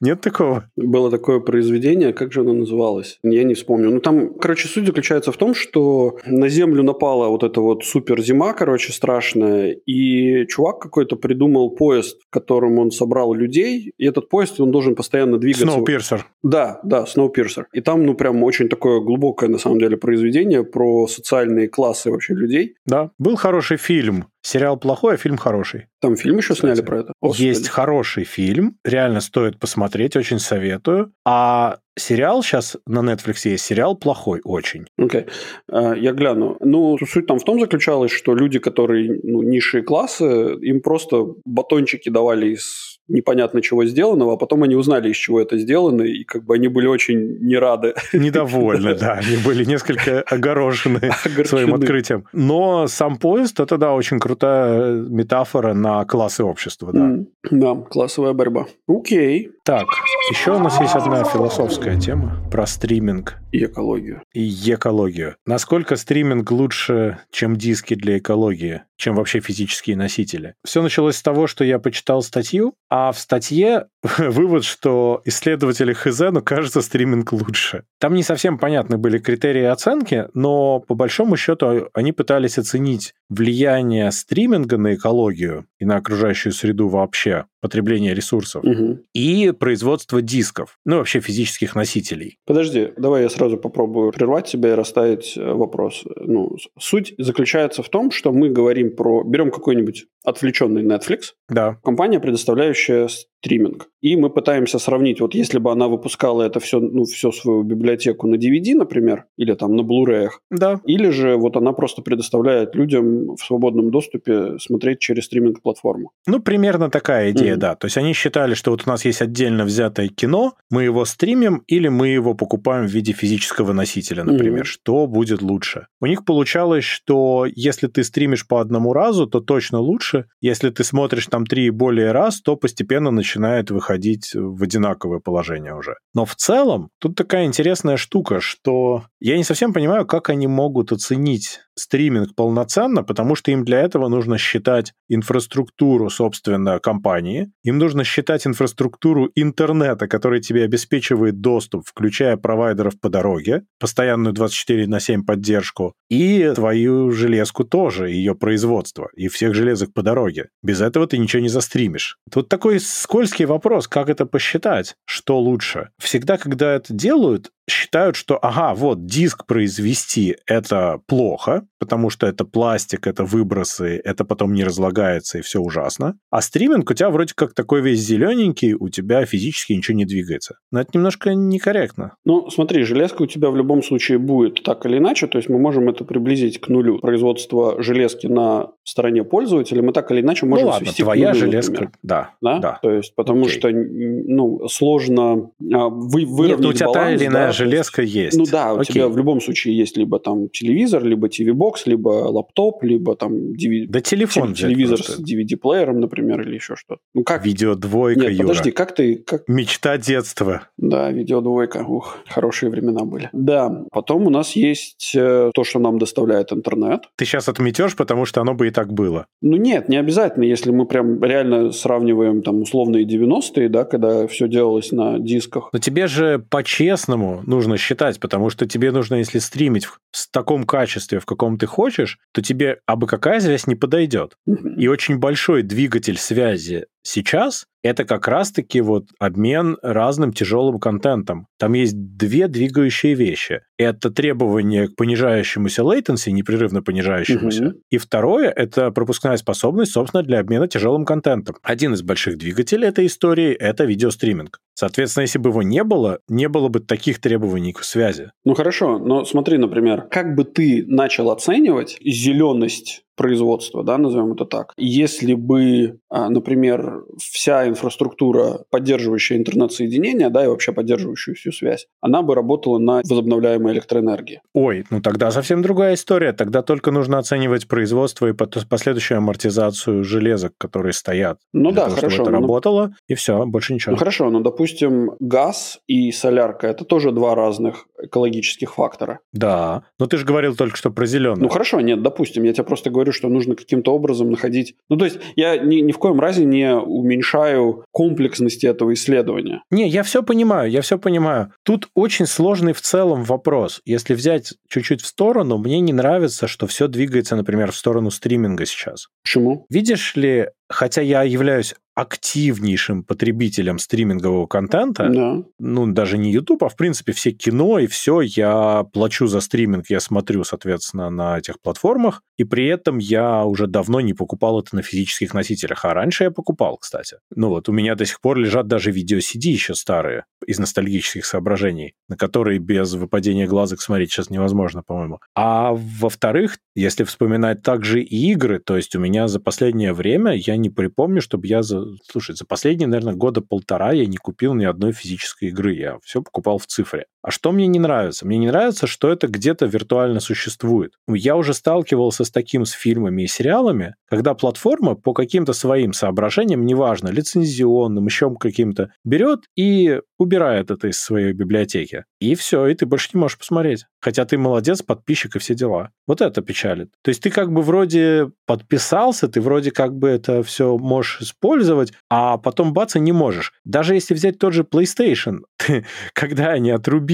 Нет 0.00 0.20
такого? 0.20 0.70
Было 0.76 1.10
такое 1.10 1.40
произведение, 1.40 2.12
как 2.12 2.32
же 2.32 2.40
оно 2.40 2.52
называлось? 2.52 3.18
Я 3.22 3.44
не 3.44 3.54
вспомню. 3.54 3.90
Ну 3.90 4.00
там, 4.00 4.34
короче, 4.34 4.68
суть 4.68 4.86
заключается 4.86 5.32
в 5.32 5.36
том, 5.36 5.54
что 5.54 6.18
на 6.26 6.48
Землю 6.48 6.82
напала 6.82 7.28
вот 7.28 7.42
эта 7.42 7.60
вот 7.60 7.84
супер 7.84 8.20
зима, 8.22 8.52
короче, 8.52 8.92
страшная, 8.92 9.72
и 9.72 10.46
чувак 10.46 10.78
какой-то 10.78 11.16
придумал 11.16 11.49
придумал 11.50 11.70
поезд, 11.70 12.20
в 12.28 12.30
котором 12.30 12.78
он 12.78 12.90
собрал 12.90 13.34
людей, 13.34 13.92
и 13.98 14.06
этот 14.06 14.28
поезд, 14.28 14.60
он 14.60 14.70
должен 14.70 14.94
постоянно 14.94 15.38
двигаться. 15.38 15.66
Snowpiercer. 15.66 16.20
Да, 16.42 16.80
да, 16.84 17.04
Snowpiercer. 17.04 17.64
И 17.72 17.80
там, 17.80 18.06
ну, 18.06 18.14
прям 18.14 18.42
очень 18.42 18.68
такое 18.68 19.00
глубокое, 19.00 19.48
на 19.48 19.58
самом 19.58 19.78
деле, 19.78 19.96
произведение 19.96 20.62
про 20.62 21.06
социальные 21.06 21.68
классы 21.68 22.10
вообще 22.10 22.34
людей. 22.34 22.74
Да, 22.86 23.10
был 23.18 23.36
хороший 23.36 23.76
фильм 23.76 24.26
Сериал 24.42 24.78
плохой, 24.78 25.14
а 25.14 25.16
фильм 25.16 25.36
хороший. 25.36 25.86
Там 26.00 26.16
фильм 26.16 26.38
еще 26.38 26.54
Кстати. 26.54 26.74
сняли 26.74 26.86
про 26.86 27.00
это? 27.00 27.12
Господи. 27.20 27.46
Есть 27.46 27.68
хороший 27.68 28.24
фильм, 28.24 28.76
реально 28.84 29.20
стоит 29.20 29.58
посмотреть, 29.58 30.16
очень 30.16 30.38
советую. 30.38 31.12
А 31.26 31.78
сериал 31.98 32.42
сейчас 32.42 32.76
на 32.86 33.00
Netflix 33.00 33.40
есть, 33.44 33.64
сериал 33.64 33.96
плохой 33.96 34.40
очень. 34.44 34.86
Окей, 34.98 35.22
okay. 35.22 35.30
А, 35.68 35.94
я 35.94 36.12
гляну. 36.12 36.56
Ну, 36.60 36.96
суть 37.06 37.26
там 37.26 37.38
в 37.38 37.44
том 37.44 37.60
заключалась, 37.60 38.12
что 38.12 38.34
люди, 38.34 38.58
которые 38.58 39.20
ну, 39.22 39.42
низшие 39.42 39.82
классы, 39.82 40.54
им 40.60 40.80
просто 40.80 41.34
батончики 41.44 42.08
давали 42.08 42.54
из 42.54 42.99
непонятно 43.10 43.60
чего 43.60 43.84
сделанного, 43.84 44.34
а 44.34 44.36
потом 44.36 44.62
они 44.62 44.74
узнали, 44.74 45.10
из 45.10 45.16
чего 45.16 45.40
это 45.40 45.58
сделано, 45.58 46.02
и 46.02 46.24
как 46.24 46.44
бы 46.44 46.54
они 46.54 46.68
были 46.68 46.86
очень 46.86 47.38
не 47.40 47.56
рады. 47.56 47.94
Недовольны, 48.12 48.94
да, 49.00 49.14
они 49.14 49.36
были 49.44 49.64
несколько 49.64 50.22
огорожены 50.22 51.10
своим 51.44 51.74
открытием. 51.74 52.24
Но 52.32 52.86
сам 52.86 53.16
поезд, 53.16 53.60
это, 53.60 53.76
да, 53.76 53.92
очень 53.92 54.18
крутая 54.18 54.94
метафора 54.94 55.74
на 55.74 56.04
классы 56.04 56.44
общества, 56.44 56.92
да. 56.92 57.16
Да, 57.50 57.74
классовая 57.74 58.32
борьба. 58.32 58.66
Окей. 58.88 59.50
Так, 59.70 59.86
еще 60.32 60.56
у 60.56 60.58
нас 60.58 60.80
есть 60.80 60.96
одна 60.96 61.22
философская 61.22 61.96
тема 61.96 62.44
про 62.50 62.66
стриминг. 62.66 63.36
И 63.52 63.66
экологию. 63.66 64.20
И 64.32 64.48
экологию. 64.74 65.36
Насколько 65.46 65.94
стриминг 65.94 66.50
лучше, 66.50 67.18
чем 67.30 67.54
диски 67.54 67.94
для 67.94 68.18
экологии, 68.18 68.82
чем 68.96 69.14
вообще 69.14 69.38
физические 69.38 69.96
носители? 69.96 70.54
Все 70.64 70.82
началось 70.82 71.18
с 71.18 71.22
того, 71.22 71.46
что 71.46 71.62
я 71.62 71.78
почитал 71.78 72.22
статью, 72.22 72.74
а 72.88 73.12
в 73.12 73.18
статье 73.20 73.86
вывод, 74.18 74.64
что 74.64 75.20
исследователи 75.24 75.92
ХЗ, 75.92 76.30
ну, 76.30 76.42
кажется, 76.42 76.80
стриминг 76.80 77.32
лучше. 77.32 77.84
Там 77.98 78.14
не 78.14 78.22
совсем 78.22 78.58
понятны 78.58 78.96
были 78.96 79.18
критерии 79.18 79.64
оценки, 79.64 80.26
но 80.32 80.80
по 80.80 80.94
большому 80.94 81.36
счету 81.36 81.88
они 81.92 82.12
пытались 82.12 82.58
оценить 82.58 83.14
влияние 83.28 84.10
стриминга 84.10 84.78
на 84.78 84.94
экологию 84.94 85.66
и 85.78 85.84
на 85.84 85.96
окружающую 85.96 86.52
среду 86.52 86.88
вообще, 86.88 87.44
потребление 87.60 88.14
ресурсов, 88.14 88.64
угу. 88.64 89.00
и 89.14 89.52
производство 89.52 90.22
дисков, 90.22 90.78
ну, 90.84 90.96
вообще 90.98 91.20
физических 91.20 91.74
носителей. 91.74 92.38
Подожди, 92.46 92.92
давай 92.96 93.22
я 93.22 93.28
сразу 93.28 93.58
попробую 93.58 94.12
прервать 94.12 94.46
тебя 94.46 94.70
и 94.70 94.74
расставить 94.74 95.36
э, 95.36 95.52
вопрос. 95.52 96.04
Ну, 96.16 96.56
суть 96.78 97.14
заключается 97.18 97.82
в 97.82 97.88
том, 97.88 98.10
что 98.10 98.32
мы 98.32 98.48
говорим 98.48 98.96
про... 98.96 99.22
Берем 99.24 99.50
какой-нибудь 99.50 100.06
отвлеченный 100.24 100.82
Netflix, 100.82 101.32
да. 101.48 101.78
компания, 101.82 102.18
предоставляющая 102.18 103.08
стриминг. 103.08 103.89
И 104.00 104.16
мы 104.16 104.30
пытаемся 104.30 104.78
сравнить, 104.78 105.20
вот 105.20 105.34
если 105.34 105.58
бы 105.58 105.70
она 105.70 105.88
выпускала 105.88 106.42
это 106.42 106.58
все, 106.58 106.80
ну, 106.80 107.04
всю 107.04 107.32
свою 107.32 107.62
библиотеку 107.62 108.26
на 108.26 108.36
DVD, 108.36 108.74
например, 108.74 109.26
или 109.36 109.52
там 109.54 109.76
на 109.76 109.82
Blu-ray, 109.82 110.28
да. 110.50 110.80
или 110.86 111.10
же 111.10 111.36
вот 111.36 111.56
она 111.56 111.72
просто 111.72 112.02
предоставляет 112.02 112.74
людям 112.74 113.36
в 113.36 113.40
свободном 113.40 113.90
доступе 113.90 114.58
смотреть 114.58 115.00
через 115.00 115.26
стриминг-платформу. 115.26 116.12
Ну, 116.26 116.40
примерно 116.40 116.90
такая 116.90 117.30
идея, 117.32 117.54
mm-hmm. 117.54 117.58
да. 117.58 117.74
То 117.74 117.86
есть 117.86 117.98
они 117.98 118.14
считали, 118.14 118.54
что 118.54 118.70
вот 118.70 118.84
у 118.86 118.90
нас 118.90 119.04
есть 119.04 119.20
отдельно 119.20 119.64
взятое 119.64 120.08
кино, 120.08 120.54
мы 120.70 120.84
его 120.84 121.04
стримим 121.04 121.62
или 121.66 121.88
мы 121.88 122.08
его 122.08 122.34
покупаем 122.34 122.86
в 122.86 122.90
виде 122.90 123.12
физического 123.12 123.72
носителя, 123.72 124.24
например. 124.24 124.62
Mm-hmm. 124.62 124.64
Что 124.64 125.06
будет 125.06 125.42
лучше? 125.42 125.86
У 126.00 126.06
них 126.06 126.24
получалось, 126.24 126.84
что 126.84 127.46
если 127.54 127.86
ты 127.86 128.02
стримишь 128.02 128.46
по 128.46 128.60
одному 128.60 128.94
разу, 128.94 129.26
то 129.26 129.40
точно 129.40 129.78
лучше. 129.78 130.24
Если 130.40 130.70
ты 130.70 130.84
смотришь 130.84 131.26
там 131.26 131.44
три 131.44 131.66
и 131.66 131.70
более 131.70 132.12
раз, 132.12 132.40
то 132.40 132.56
постепенно 132.56 133.10
начинает 133.10 133.70
выходить 133.70 133.89
в 134.34 134.62
одинаковое 134.62 135.20
положение 135.20 135.74
уже. 135.74 135.94
Но 136.14 136.24
в 136.24 136.34
целом 136.36 136.90
тут 136.98 137.16
такая 137.16 137.44
интересная 137.46 137.96
штука, 137.96 138.40
что 138.40 139.04
я 139.20 139.36
не 139.36 139.44
совсем 139.44 139.72
понимаю, 139.72 140.06
как 140.06 140.30
они 140.30 140.46
могут 140.46 140.92
оценить 140.92 141.60
стриминг 141.74 142.34
полноценно, 142.34 143.02
потому 143.02 143.34
что 143.34 143.50
им 143.50 143.64
для 143.64 143.80
этого 143.80 144.08
нужно 144.08 144.38
считать 144.38 144.92
инфраструктуру, 145.08 146.10
собственно, 146.10 146.78
компании, 146.78 147.52
им 147.62 147.78
нужно 147.78 148.04
считать 148.04 148.46
инфраструктуру 148.46 149.30
интернета, 149.34 150.06
который 150.08 150.40
тебе 150.40 150.64
обеспечивает 150.64 151.40
доступ, 151.40 151.86
включая 151.86 152.36
провайдеров 152.36 152.98
по 153.00 153.08
дороге, 153.08 153.62
постоянную 153.78 154.32
24 154.32 154.86
на 154.86 155.00
7 155.00 155.24
поддержку, 155.24 155.94
и 156.08 156.52
твою 156.54 157.10
железку 157.12 157.64
тоже, 157.64 158.10
ее 158.10 158.34
производство, 158.34 159.08
и 159.16 159.28
всех 159.28 159.54
железок 159.54 159.92
по 159.92 160.02
дороге. 160.02 160.48
Без 160.62 160.80
этого 160.80 161.06
ты 161.06 161.18
ничего 161.18 161.42
не 161.42 161.48
застримишь. 161.48 162.18
Тут 162.30 162.48
такой 162.48 162.80
скользкий 162.80 163.46
вопрос, 163.46 163.88
как 163.88 164.08
это 164.08 164.26
посчитать, 164.26 164.94
что 165.04 165.38
лучше. 165.38 165.90
Всегда, 165.98 166.36
когда 166.36 166.74
это 166.74 166.92
делают, 166.92 167.50
считают, 167.70 168.16
что, 168.16 168.38
ага, 168.40 168.74
вот 168.74 169.06
диск 169.06 169.46
произвести 169.46 170.36
это 170.46 171.00
плохо, 171.06 171.62
потому 171.78 172.10
что 172.10 172.26
это 172.26 172.44
пластик, 172.44 173.06
это 173.06 173.24
выбросы, 173.24 174.00
это 174.04 174.24
потом 174.24 174.52
не 174.52 174.64
разлагается 174.64 175.38
и 175.38 175.40
все 175.40 175.60
ужасно. 175.60 176.16
А 176.30 176.42
стриминг 176.42 176.90
у 176.90 176.94
тебя 176.94 177.10
вроде 177.10 177.34
как 177.34 177.54
такой 177.54 177.80
весь 177.80 178.00
зелененький, 178.00 178.74
у 178.74 178.88
тебя 178.88 179.24
физически 179.24 179.72
ничего 179.72 179.96
не 179.96 180.04
двигается. 180.04 180.56
Но 180.70 180.80
это 180.80 180.90
немножко 180.94 181.34
некорректно. 181.34 182.14
Ну, 182.24 182.50
смотри, 182.50 182.82
железка 182.82 183.22
у 183.22 183.26
тебя 183.26 183.50
в 183.50 183.56
любом 183.56 183.82
случае 183.82 184.18
будет 184.18 184.62
так 184.62 184.84
или 184.86 184.98
иначе, 184.98 185.26
то 185.26 185.38
есть 185.38 185.48
мы 185.48 185.58
можем 185.58 185.88
это 185.88 186.04
приблизить 186.04 186.60
к 186.60 186.68
нулю. 186.68 186.98
Производство 186.98 187.82
железки 187.82 188.26
на 188.26 188.70
стороне 188.84 189.24
пользователя 189.24 189.82
мы 189.82 189.92
так 189.92 190.10
или 190.10 190.20
иначе 190.20 190.46
можем 190.46 190.66
ну, 190.66 190.70
ладно, 190.72 190.86
свести 190.86 191.02
твоя 191.02 191.30
к 191.30 191.34
нулю, 191.34 191.46
железка, 191.46 191.72
например. 191.72 191.92
да, 192.02 192.30
Да? 192.40 192.58
да. 192.58 192.78
То 192.82 192.90
есть, 192.90 193.14
потому 193.14 193.44
Окей. 193.44 193.58
что 193.58 193.70
ну, 193.70 194.68
сложно 194.68 195.50
а, 195.72 195.88
вы, 195.88 196.26
выровнять 196.26 196.58
Нет, 196.58 196.60
ну 196.60 196.68
у 196.68 196.72
тебя 196.72 196.86
та 196.86 197.00
баланс, 197.00 197.20
или 197.20 197.28
иная 197.28 197.46
да, 197.46 197.52
железка 197.64 198.02
есть. 198.02 198.36
Ну 198.36 198.44
да, 198.50 198.72
у 198.74 198.80
Окей. 198.80 198.94
тебя 198.94 199.08
в 199.08 199.16
любом 199.16 199.40
случае 199.40 199.76
есть 199.76 199.96
либо 199.96 200.18
там 200.18 200.48
телевизор, 200.48 201.04
либо 201.04 201.28
TV-бокс, 201.28 201.86
либо 201.86 202.08
лаптоп, 202.08 202.82
либо 202.82 203.16
там 203.16 203.32
DV... 203.32 203.86
Да 203.88 204.00
телефон 204.00 204.52
теле- 204.52 204.68
телевизор 204.68 204.94
взять 204.96 205.06
с 205.06 205.14
просто. 205.16 205.34
DVD-плеером, 205.34 206.00
например, 206.00 206.40
или 206.42 206.54
еще 206.54 206.76
что-то. 206.76 207.00
Ну 207.14 207.22
как? 207.24 207.44
Видеодвойка, 207.44 208.20
Нет, 208.20 208.32
Юра. 208.32 208.48
подожди, 208.48 208.70
как 208.70 208.94
ты... 208.94 209.16
Как... 209.16 209.48
Мечта 209.48 209.98
детства. 209.98 210.68
Да, 210.76 211.10
видеодвойка. 211.10 211.84
Ух, 211.86 212.18
хорошие 212.28 212.70
времена 212.70 213.04
были. 213.04 213.28
Да, 213.32 213.84
потом 213.92 214.26
у 214.26 214.30
нас 214.30 214.56
есть 214.56 215.12
э, 215.14 215.50
то, 215.54 215.64
что 215.64 215.78
нам 215.78 215.98
доставляет 215.98 216.52
интернет. 216.52 217.02
Ты 217.16 217.24
сейчас 217.24 217.48
отметешь, 217.48 217.96
потому 217.96 218.24
что 218.24 218.40
оно 218.40 218.54
бы 218.54 218.68
и 218.68 218.70
так 218.70 218.92
было. 218.92 219.26
Ну 219.42 219.56
нет, 219.56 219.88
не 219.88 219.96
обязательно, 219.96 220.44
если 220.44 220.70
мы 220.70 220.86
прям 220.86 221.22
реально 221.22 221.72
сравниваем 221.72 222.42
там 222.42 222.62
условные 222.62 223.04
90-е, 223.04 223.68
да, 223.68 223.84
когда 223.84 224.26
все 224.26 224.48
делалось 224.48 224.92
на 224.92 225.18
дисках. 225.18 225.70
Но 225.72 225.78
тебе 225.78 226.06
же 226.06 226.38
по-честному 226.50 227.39
нужно 227.46 227.76
считать, 227.76 228.20
потому 228.20 228.50
что 228.50 228.66
тебе 228.66 228.92
нужно, 228.92 229.16
если 229.16 229.38
стримить 229.38 229.84
в 229.84 230.00
в 230.12 230.28
таком 230.30 230.64
качестве, 230.64 231.20
в 231.20 231.26
каком 231.26 231.58
ты 231.58 231.66
хочешь, 231.66 232.18
то 232.32 232.42
тебе 232.42 232.80
абы 232.86 233.06
какая 233.06 233.40
связь 233.40 233.66
не 233.66 233.76
подойдет. 233.76 234.34
И 234.76 234.88
очень 234.88 235.18
большой 235.18 235.62
двигатель 235.62 236.18
связи 236.18 236.86
сейчас 237.02 237.66
это 237.82 238.04
как 238.04 238.28
раз-таки 238.28 238.80
вот 238.80 239.06
обмен 239.18 239.76
разным 239.82 240.32
тяжелым 240.32 240.78
контентом. 240.78 241.46
Там 241.58 241.72
есть 241.72 241.94
две 241.96 242.48
двигающие 242.48 243.14
вещи. 243.14 243.60
Это 243.78 244.10
требование 244.10 244.88
к 244.88 244.96
понижающемуся 244.96 245.82
latency, 245.82 246.30
непрерывно 246.30 246.82
понижающемуся. 246.82 247.64
Мгм. 247.64 247.74
И 247.90 247.98
второе– 247.98 248.50
это 248.56 248.90
пропускная 248.90 249.36
способность, 249.36 249.92
собственно, 249.92 250.22
для 250.22 250.40
обмена 250.40 250.68
тяжелым 250.68 251.04
контентом. 251.04 251.56
Один 251.62 251.94
из 251.94 252.02
больших 252.02 252.36
двигателей 252.36 252.88
этой 252.88 253.06
истории– 253.06 253.52
это 253.58 253.84
видеостриминг. 253.84 254.58
Соответственно, 254.74 255.22
если 255.22 255.38
бы 255.38 255.50
его 255.50 255.62
не 255.62 255.84
было, 255.84 256.20
не 256.28 256.48
было 256.48 256.68
бы 256.68 256.80
таких 256.80 257.20
требований 257.20 257.72
к 257.72 257.84
связи. 257.84 258.30
Ну 258.44 258.54
хорошо, 258.54 258.98
но 258.98 259.24
смотри, 259.24 259.58
например, 259.58 260.06
как 260.10 260.34
бы 260.34 260.44
ты 260.44 260.84
начал 260.86 261.30
оценивать 261.30 261.98
зеленость 262.02 263.02
производства, 263.20 263.84
да, 263.84 263.98
назовем 263.98 264.32
это 264.32 264.46
так, 264.46 264.72
если 264.78 265.34
бы, 265.34 265.98
а, 266.08 266.30
например, 266.30 267.04
вся 267.18 267.68
инфраструктура, 267.68 268.64
поддерживающая 268.70 269.36
интернет-соединение, 269.36 270.30
да, 270.30 270.44
и 270.44 270.48
вообще 270.48 270.72
поддерживающую 270.72 271.34
всю 271.34 271.52
связь, 271.52 271.86
она 272.00 272.22
бы 272.22 272.34
работала 272.34 272.78
на 272.78 273.02
возобновляемой 273.06 273.74
электроэнергии. 273.74 274.40
Ой, 274.54 274.86
ну 274.88 275.02
тогда 275.02 275.30
совсем 275.32 275.60
другая 275.60 275.94
история. 275.94 276.32
Тогда 276.32 276.62
только 276.62 276.92
нужно 276.92 277.18
оценивать 277.18 277.68
производство 277.68 278.26
и 278.26 278.32
последующую 278.32 279.18
амортизацию 279.18 280.02
железок, 280.02 280.54
которые 280.56 280.94
стоят. 280.94 281.40
Ну 281.52 281.72
да, 281.72 281.84
того, 281.84 281.96
хорошо. 281.96 282.14
чтобы 282.14 282.30
это 282.30 282.38
ну, 282.38 282.46
работало, 282.46 282.94
и 283.06 283.14
все, 283.14 283.44
больше 283.44 283.74
ничего. 283.74 283.92
Ну 283.92 283.98
хорошо, 283.98 284.30
но, 284.30 284.40
допустим, 284.40 285.10
газ 285.20 285.80
и 285.86 286.10
солярка– 286.10 286.66
это 286.68 286.86
тоже 286.86 287.12
два 287.12 287.34
разных 287.34 287.84
экологических 288.02 288.72
фактора. 288.72 289.20
Да, 289.34 289.82
но 289.98 290.06
ты 290.06 290.16
же 290.16 290.24
говорил 290.24 290.56
только 290.56 290.78
что 290.78 290.90
про 290.90 291.04
зеленую. 291.04 291.42
Ну 291.42 291.48
хорошо, 291.50 291.80
нет, 291.80 292.02
допустим, 292.02 292.44
я 292.44 292.54
тебе 292.54 292.64
просто 292.64 292.88
говорю, 292.88 293.09
что 293.12 293.28
нужно 293.28 293.54
каким-то 293.54 293.94
образом 293.94 294.30
находить... 294.30 294.74
Ну 294.88 294.96
то 294.96 295.04
есть 295.04 295.18
я 295.36 295.56
ни, 295.56 295.76
ни 295.76 295.92
в 295.92 295.98
коем 295.98 296.20
разе 296.20 296.44
не 296.44 296.74
уменьшаю 296.74 297.84
комплексности 297.92 298.66
этого 298.66 298.94
исследования. 298.94 299.62
Не, 299.70 299.88
я 299.88 300.02
все 300.02 300.22
понимаю, 300.22 300.70
я 300.70 300.82
все 300.82 300.98
понимаю. 300.98 301.52
Тут 301.64 301.88
очень 301.94 302.26
сложный 302.26 302.72
в 302.72 302.80
целом 302.80 303.24
вопрос. 303.24 303.80
Если 303.84 304.14
взять 304.14 304.54
чуть-чуть 304.68 305.02
в 305.02 305.06
сторону, 305.06 305.58
мне 305.58 305.80
не 305.80 305.92
нравится, 305.92 306.46
что 306.46 306.66
все 306.66 306.88
двигается, 306.88 307.36
например, 307.36 307.72
в 307.72 307.76
сторону 307.76 308.10
стриминга 308.10 308.66
сейчас. 308.66 309.08
Почему? 309.22 309.66
Видишь 309.70 310.16
ли, 310.16 310.48
хотя 310.70 311.02
я 311.02 311.22
являюсь 311.22 311.74
активнейшим 311.94 313.02
потребителем 313.04 313.78
стримингового 313.78 314.46
контента, 314.46 315.08
Да. 315.08 315.42
ну, 315.58 315.86
даже 315.92 316.18
не 316.18 316.32
YouTube, 316.32 316.64
а 316.64 316.68
в 316.68 316.76
принципе 316.76 317.12
все 317.12 317.30
кино 317.32 317.78
и 317.78 317.86
все, 317.86 318.20
я 318.22 318.84
плачу 318.92 319.26
за 319.26 319.40
стриминг, 319.40 319.86
я 319.90 320.00
смотрю, 320.00 320.44
соответственно, 320.44 321.10
на 321.10 321.38
этих 321.38 321.60
платформах, 321.60 322.22
и 322.38 322.44
при 322.44 322.66
этом 322.68 322.98
я 322.98 323.44
уже 323.44 323.66
давно 323.66 324.00
не 324.00 324.14
покупал 324.14 324.60
это 324.60 324.74
на 324.76 324.82
физических 324.82 325.34
носителях, 325.34 325.84
а 325.84 325.92
раньше 325.92 326.24
я 326.24 326.30
покупал, 326.30 326.78
кстати. 326.78 327.16
Ну 327.34 327.48
вот, 327.48 327.68
у 327.68 327.72
меня 327.72 327.94
до 327.96 328.06
сих 328.06 328.20
пор 328.20 328.38
лежат 328.38 328.66
даже 328.66 328.90
видео-CD 328.92 329.50
еще 329.50 329.74
старые, 329.74 330.24
из 330.46 330.58
ностальгических 330.58 331.26
соображений, 331.26 331.94
на 332.08 332.16
которые 332.16 332.60
без 332.60 332.94
выпадения 332.94 333.46
глазок 333.46 333.82
смотреть 333.82 334.12
сейчас 334.12 334.30
невозможно, 334.30 334.82
по-моему. 334.82 335.18
А 335.34 335.72
во-вторых, 335.74 336.58
если 336.74 337.04
вспоминать 337.04 337.62
также 337.62 338.00
и 338.00 338.30
игры, 338.32 338.58
то 338.58 338.76
есть 338.76 338.96
у 338.96 339.00
меня 339.00 339.28
за 339.28 339.38
последнее 339.40 339.92
время, 339.92 340.32
я 340.32 340.56
не 340.60 340.70
припомню, 340.70 341.20
чтобы 341.20 341.46
я 341.46 341.62
за... 341.62 341.84
Слушай, 342.04 342.36
за 342.36 342.44
последние, 342.44 342.88
наверное, 342.88 343.14
года 343.14 343.40
полтора 343.40 343.92
я 343.92 344.06
не 344.06 344.16
купил 344.16 344.54
ни 344.54 344.64
одной 344.64 344.92
физической 344.92 345.48
игры. 345.48 345.74
Я 345.74 345.98
все 346.02 346.22
покупал 346.22 346.58
в 346.58 346.66
цифре. 346.66 347.06
А 347.22 347.30
что 347.30 347.52
мне 347.52 347.66
не 347.66 347.78
нравится? 347.78 348.26
Мне 348.26 348.38
не 348.38 348.46
нравится, 348.46 348.86
что 348.86 349.10
это 349.10 349.28
где-то 349.28 349.66
виртуально 349.66 350.20
существует. 350.20 350.94
Я 351.06 351.36
уже 351.36 351.52
сталкивался 351.52 352.24
с 352.24 352.30
таким 352.30 352.64
с 352.64 352.70
фильмами 352.70 353.22
и 353.22 353.26
сериалами, 353.26 353.94
когда 354.08 354.34
платформа 354.34 354.94
по 354.94 355.12
каким-то 355.12 355.52
своим 355.52 355.92
соображениям, 355.92 356.64
неважно, 356.64 357.08
лицензионным, 357.08 358.06
еще 358.06 358.34
каким-то, 358.34 358.92
берет 359.04 359.40
и 359.56 360.00
убирает 360.18 360.70
это 360.70 360.88
из 360.88 361.00
своей 361.00 361.32
библиотеки. 361.32 362.04
И 362.20 362.34
все, 362.34 362.66
и 362.66 362.74
ты 362.74 362.86
больше 362.86 363.10
не 363.14 363.20
можешь 363.20 363.38
посмотреть. 363.38 363.86
Хотя 364.00 364.24
ты 364.24 364.38
молодец, 364.38 364.82
подписчик 364.82 365.36
и 365.36 365.38
все 365.38 365.54
дела. 365.54 365.90
Вот 366.06 366.20
это 366.20 366.40
печалит. 366.42 366.90
То 367.02 367.10
есть 367.10 367.22
ты 367.22 367.30
как 367.30 367.52
бы 367.52 367.62
вроде 367.62 368.30
подписался, 368.46 369.28
ты 369.28 369.40
вроде 369.40 369.70
как 369.70 369.94
бы 369.94 370.08
это 370.08 370.42
все 370.42 370.76
можешь 370.78 371.20
использовать, 371.20 371.92
а 372.08 372.38
потом 372.38 372.72
бац, 372.72 372.96
и 372.96 373.00
не 373.00 373.12
можешь. 373.12 373.52
Даже 373.64 373.94
если 373.94 374.14
взять 374.14 374.38
тот 374.38 374.52
же 374.52 374.62
PlayStation, 374.62 375.40
когда 376.12 376.50
они 376.50 376.70
отрубили 376.70 377.09